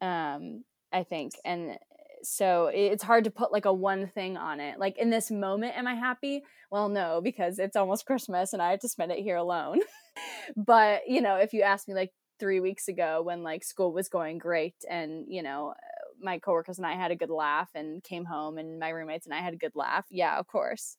Um, 0.00 0.62
I 0.92 1.02
think, 1.02 1.32
and 1.44 1.76
so 2.22 2.70
it's 2.72 3.02
hard 3.02 3.24
to 3.24 3.30
put 3.30 3.52
like 3.52 3.64
a 3.64 3.72
one 3.72 4.06
thing 4.06 4.36
on 4.36 4.60
it. 4.60 4.78
Like 4.78 4.98
in 4.98 5.10
this 5.10 5.30
moment, 5.30 5.76
am 5.76 5.86
I 5.86 5.94
happy? 5.94 6.42
Well, 6.70 6.88
no, 6.88 7.20
because 7.20 7.58
it's 7.58 7.76
almost 7.76 8.06
Christmas 8.06 8.52
and 8.52 8.62
I 8.62 8.70
have 8.70 8.80
to 8.80 8.88
spend 8.88 9.10
it 9.12 9.18
here 9.18 9.36
alone. 9.36 9.80
but, 10.56 11.02
you 11.08 11.20
know, 11.20 11.36
if 11.36 11.52
you 11.52 11.62
ask 11.62 11.88
me 11.88 11.94
like 11.94 12.12
three 12.40 12.58
weeks 12.60 12.88
ago 12.88 13.22
when 13.22 13.42
like 13.42 13.62
school 13.62 13.92
was 13.92 14.08
going 14.08 14.38
great 14.38 14.74
and, 14.88 15.26
you 15.28 15.42
know, 15.42 15.74
my 16.20 16.38
coworkers 16.38 16.78
and 16.78 16.86
I 16.86 16.94
had 16.94 17.10
a 17.10 17.16
good 17.16 17.30
laugh 17.30 17.68
and 17.74 18.02
came 18.02 18.24
home 18.24 18.58
and 18.58 18.78
my 18.78 18.88
roommates 18.88 19.26
and 19.26 19.34
I 19.34 19.38
had 19.40 19.54
a 19.54 19.58
good 19.58 19.76
laugh, 19.76 20.06
yeah, 20.10 20.38
of 20.38 20.46
course, 20.46 20.96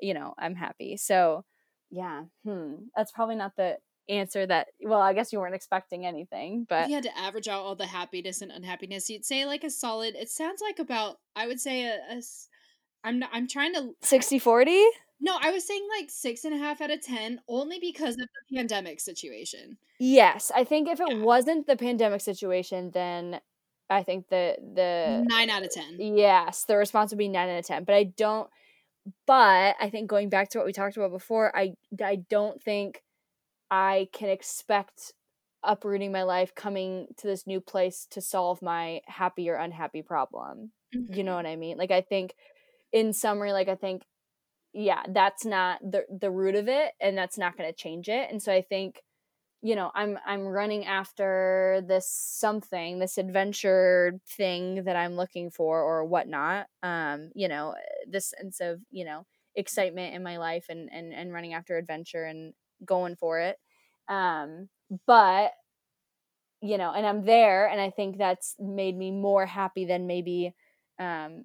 you 0.00 0.14
know, 0.14 0.34
I'm 0.38 0.54
happy. 0.54 0.96
So, 0.96 1.44
yeah, 1.90 2.24
hmm, 2.44 2.74
that's 2.96 3.12
probably 3.12 3.36
not 3.36 3.56
the 3.56 3.76
answer 4.08 4.46
that, 4.46 4.68
well, 4.80 5.00
I 5.00 5.12
guess 5.12 5.32
you 5.32 5.38
weren't 5.38 5.54
expecting 5.54 6.06
anything, 6.06 6.62
If 6.62 6.68
but 6.68 6.88
you 6.88 6.94
had 6.94 7.04
to 7.04 7.18
average 7.18 7.48
out 7.48 7.62
all 7.62 7.76
the 7.76 7.86
happiness 7.86 8.40
and 8.42 8.50
unhappiness, 8.50 9.10
you'd 9.10 9.24
say 9.24 9.44
like 9.44 9.64
a 9.64 9.70
solid. 9.70 10.14
It 10.14 10.28
sounds 10.30 10.60
like 10.60 10.78
about. 10.78 11.16
I 11.36 11.46
would 11.46 11.60
say 11.60 11.84
a. 11.84 11.98
a 12.10 12.16
s- 12.16 12.48
I'm 13.04 13.18
not, 13.20 13.30
I'm 13.32 13.46
trying 13.46 13.74
to 13.74 13.90
60 14.02 14.38
40? 14.38 14.84
No. 15.20 15.38
I 15.40 15.50
was 15.50 15.66
saying 15.66 15.86
like 15.98 16.10
six 16.10 16.44
and 16.44 16.54
a 16.54 16.58
half 16.58 16.80
out 16.80 16.90
of 16.90 17.00
ten, 17.02 17.40
only 17.48 17.78
because 17.80 18.14
of 18.14 18.28
the 18.50 18.56
pandemic 18.56 19.00
situation. 19.00 19.78
Yes, 19.98 20.52
I 20.54 20.64
think 20.64 20.88
if 20.88 21.00
it 21.00 21.10
Yeah. 21.10 21.14
wasn't 21.14 21.66
the 21.66 21.76
pandemic 21.76 22.20
situation, 22.20 22.90
then 22.92 23.40
I 23.90 24.02
think 24.04 24.28
the 24.28 24.56
the 24.74 25.26
Nine 25.28 25.50
out 25.50 25.64
of 25.64 25.70
ten. 25.72 26.04
yes, 26.16 26.64
the 26.66 26.76
response 26.76 27.10
would 27.12 27.18
be 27.18 27.28
nine 27.28 27.48
out 27.50 27.58
of 27.60 27.66
ten. 27.66 27.84
But 27.84 27.94
I 27.96 28.04
don't. 28.04 28.50
But 29.26 29.76
I 29.80 29.90
think 29.90 30.08
going 30.10 30.30
back 30.30 30.50
to 30.50 30.58
what 30.58 30.66
we 30.66 30.72
talked 30.74 30.96
about 30.98 31.12
before, 31.12 31.56
I 31.56 31.74
I 32.02 32.16
don't 32.16 32.62
think 32.62 33.04
I 33.70 34.08
can 34.12 34.30
expect 34.30 35.14
uprooting 35.64 36.12
my 36.12 36.24
life, 36.24 36.54
coming 36.54 37.08
to 37.18 37.26
this 37.28 37.46
new 37.46 37.60
place 37.60 38.06
to 38.12 38.20
solve 38.22 38.62
my 38.62 39.02
happy 39.08 39.50
or 39.50 39.56
unhappy 39.56 40.02
problem. 40.02 40.72
You 41.14 41.24
know 41.24 41.34
Mhm. 41.34 41.36
what 41.36 41.46
I 41.46 41.56
mean? 41.56 41.78
Like 41.78 41.90
I 41.92 42.02
think, 42.02 42.36
in 42.92 43.12
summary, 43.14 43.52
like 43.52 43.68
I 43.68 43.76
think, 43.76 44.04
yeah, 44.78 45.02
that's 45.10 45.44
not 45.44 45.80
the 45.82 46.04
the 46.20 46.30
root 46.30 46.54
of 46.56 46.68
it, 46.68 46.92
and 47.00 47.18
that's 47.18 47.38
not 47.38 47.56
going 47.58 47.68
to 47.70 47.76
change 47.76 48.08
it. 48.08 48.30
And 48.30 48.42
so 48.42 48.52
I 48.52 48.62
think 48.62 49.02
you 49.62 49.76
know 49.76 49.90
i'm 49.94 50.18
i'm 50.26 50.46
running 50.46 50.86
after 50.86 51.82
this 51.88 52.08
something 52.10 52.98
this 53.00 53.18
adventure 53.18 54.20
thing 54.28 54.84
that 54.84 54.96
i'm 54.96 55.16
looking 55.16 55.50
for 55.50 55.82
or 55.82 56.04
whatnot 56.04 56.66
um 56.82 57.30
you 57.34 57.48
know 57.48 57.74
this 58.08 58.34
sense 58.38 58.60
of 58.60 58.80
you 58.90 59.04
know 59.04 59.26
excitement 59.56 60.14
in 60.14 60.22
my 60.22 60.36
life 60.38 60.66
and 60.68 60.90
and, 60.92 61.14
and 61.14 61.32
running 61.32 61.54
after 61.54 61.76
adventure 61.78 62.24
and 62.24 62.54
going 62.84 63.16
for 63.16 63.40
it 63.40 63.58
um 64.08 64.68
but 65.06 65.52
you 66.60 66.76
know 66.78 66.92
and 66.92 67.06
i'm 67.06 67.24
there 67.24 67.68
and 67.68 67.80
i 67.80 67.90
think 67.90 68.18
that's 68.18 68.56
made 68.58 68.96
me 68.96 69.10
more 69.10 69.46
happy 69.46 69.84
than 69.84 70.06
maybe 70.06 70.54
um 70.98 71.44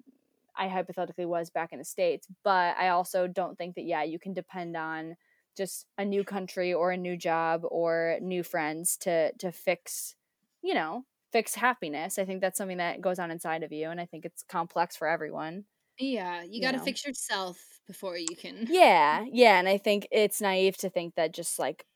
i 0.56 0.68
hypothetically 0.68 1.26
was 1.26 1.50
back 1.50 1.72
in 1.72 1.78
the 1.78 1.84
states 1.84 2.28
but 2.44 2.76
i 2.78 2.88
also 2.88 3.26
don't 3.26 3.56
think 3.56 3.74
that 3.74 3.84
yeah 3.84 4.02
you 4.02 4.18
can 4.18 4.32
depend 4.32 4.76
on 4.76 5.16
just 5.56 5.86
a 5.98 6.04
new 6.04 6.24
country 6.24 6.72
or 6.74 6.90
a 6.90 6.96
new 6.96 7.16
job 7.16 7.62
or 7.70 8.18
new 8.20 8.42
friends 8.42 8.96
to 8.96 9.32
to 9.38 9.52
fix 9.52 10.14
you 10.62 10.74
know 10.74 11.04
fix 11.32 11.54
happiness 11.54 12.18
i 12.18 12.24
think 12.24 12.40
that's 12.40 12.58
something 12.58 12.78
that 12.78 13.00
goes 13.00 13.18
on 13.18 13.30
inside 13.30 13.62
of 13.62 13.72
you 13.72 13.88
and 13.88 14.00
i 14.00 14.06
think 14.06 14.24
it's 14.24 14.42
complex 14.42 14.96
for 14.96 15.06
everyone 15.08 15.64
Yeah, 15.98 16.42
you 16.42 16.60
You 16.60 16.60
got 16.60 16.72
to 16.72 16.78
fix 16.78 17.04
yourself 17.06 17.80
before 17.86 18.16
you 18.16 18.34
can. 18.36 18.68
yeah 18.68 19.24
yeah 19.30 19.58
and 19.58 19.68
i 19.68 19.76
think 19.76 20.06
it's 20.10 20.40
naive 20.40 20.76
to 20.76 20.88
think 20.88 21.14
that 21.16 21.32
just 21.34 21.58
like 21.58 21.86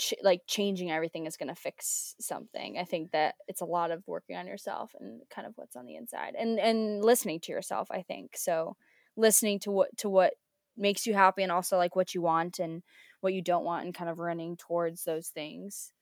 ch- 0.00 0.14
like 0.22 0.40
changing 0.46 0.90
everything 0.90 1.26
is 1.26 1.36
going 1.36 1.48
to 1.48 1.54
fix 1.54 2.14
something. 2.20 2.78
I 2.78 2.84
think 2.84 3.12
that 3.12 3.34
it's 3.48 3.60
a 3.60 3.66
lot 3.66 3.90
of 3.90 4.02
working 4.08 4.36
on 4.36 4.46
yourself 4.46 4.94
and 4.98 5.22
kind 5.30 5.46
of 5.46 5.52
what's 5.56 5.76
on 5.76 5.86
the 5.86 5.94
inside 5.96 6.34
and 6.38 6.58
and 6.58 7.04
listening 7.04 7.40
to 7.40 7.52
yourself 7.52 7.88
i 7.90 8.02
think. 8.02 8.36
So 8.36 8.76
listening 9.16 9.60
to 9.60 9.70
what 9.70 9.96
to 9.98 10.08
what 10.08 10.34
makes 10.76 11.06
you 11.06 11.14
happy 11.14 11.42
and 11.42 11.52
also 11.52 11.76
like 11.76 11.94
what 11.96 12.14
you 12.14 12.22
want 12.22 12.58
and 12.58 12.82
what 13.20 13.34
you 13.34 13.42
don't 13.42 13.64
want 13.64 13.84
and 13.84 13.94
kind 13.94 14.08
of 14.10 14.18
running 14.18 14.56
towards 14.56 15.04
those 15.04 15.28
things. 15.28 15.92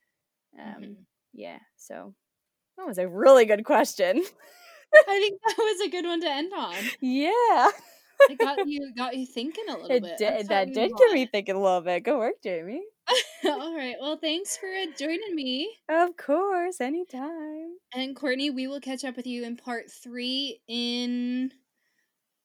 Um 0.59 0.83
Mhm. 0.83 0.97
yeah 1.35 1.59
so 1.77 2.15
that 2.77 2.87
was 2.87 2.99
a 2.99 3.09
really 3.09 3.45
good 3.45 3.65
question. 3.65 4.23
I 5.09 5.19
think 5.21 5.41
that 5.47 5.57
was 5.59 5.81
a 5.87 5.91
good 5.91 6.07
one 6.07 6.21
to 6.23 6.31
end 6.31 6.53
on. 6.57 6.75
yeah. 7.01 7.71
It 8.31 8.39
got 8.39 8.67
you 8.67 8.93
got 8.97 9.17
you 9.17 9.27
thinking 9.27 9.65
a 9.69 9.73
little 9.83 9.91
it 9.97 10.03
bit. 10.03 10.17
did 10.19 10.49
that 10.49 10.73
did 10.73 10.93
get 10.97 11.13
me 11.13 11.27
thinking 11.27 11.57
a 11.57 11.61
little 11.63 11.81
bit. 11.81 12.05
Good 12.05 12.17
work 12.19 12.35
jamie 12.43 12.85
All 13.45 13.75
right. 13.77 13.97
Well, 14.01 14.17
thanks 14.17 14.57
for 14.57 14.67
uh, 14.67 14.87
joining 14.99 15.35
me. 15.35 15.71
of 15.89 16.17
course 16.17 16.81
anytime 16.81 17.77
And 17.95 18.15
Courtney, 18.17 18.51
we 18.51 18.67
will 18.67 18.81
catch 18.81 19.05
up 19.05 19.17
with 19.17 19.27
you 19.27 19.45
in 19.45 19.57
part 19.57 19.91
three 19.91 20.61
in 20.69 21.53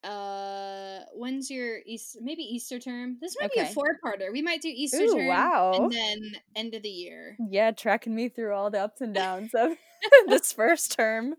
uh 0.02 1.00
when's 1.14 1.50
your 1.50 1.78
Easter 1.86 2.18
maybe 2.22 2.42
Easter 2.42 2.78
term? 2.78 3.16
This 3.20 3.36
might 3.40 3.50
be 3.52 3.60
a 3.60 3.66
four 3.66 3.98
parter. 4.04 4.30
We 4.30 4.42
might 4.42 4.60
do 4.60 4.68
Easter 4.72 5.02
Ooh, 5.02 5.14
term 5.16 5.26
wow. 5.28 5.72
and 5.74 5.92
then 5.92 6.20
end 6.54 6.74
of 6.74 6.82
the 6.82 6.90
year. 6.90 7.36
yeah, 7.50 7.70
tracking 7.70 8.14
me 8.14 8.28
through 8.28 8.52
all 8.52 8.70
the 8.70 8.80
ups 8.80 9.00
and 9.00 9.14
downs 9.14 9.50
of 9.54 9.72
this 10.28 10.52
first 10.52 10.92
term 10.96 11.34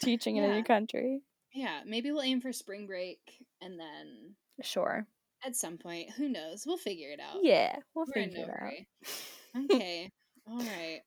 teaching 0.00 0.36
in 0.36 0.44
a 0.44 0.54
new 0.54 0.62
country. 0.62 1.22
Yeah, 1.52 1.80
maybe 1.84 2.12
we'll 2.12 2.22
aim 2.22 2.40
for 2.40 2.52
spring 2.52 2.86
break 2.86 3.18
and 3.60 3.78
then 3.80 4.34
Sure. 4.62 5.06
At 5.44 5.56
some 5.56 5.78
point, 5.78 6.10
who 6.12 6.28
knows? 6.28 6.64
We'll 6.66 6.76
figure 6.76 7.10
it 7.10 7.20
out. 7.20 7.42
Yeah, 7.42 7.76
we'll 7.94 8.06
We're 8.06 8.14
figure 8.14 8.42
it 8.44 8.50
out. 8.62 8.72
Okay. 9.72 10.10
All 10.46 10.58
right. 10.58 11.00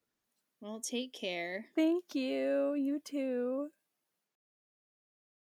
Well, 0.61 0.81
take 0.81 1.13
care. 1.13 1.65
Thank 1.75 2.15
you. 2.15 2.73
You 2.73 2.99
too. 2.99 3.69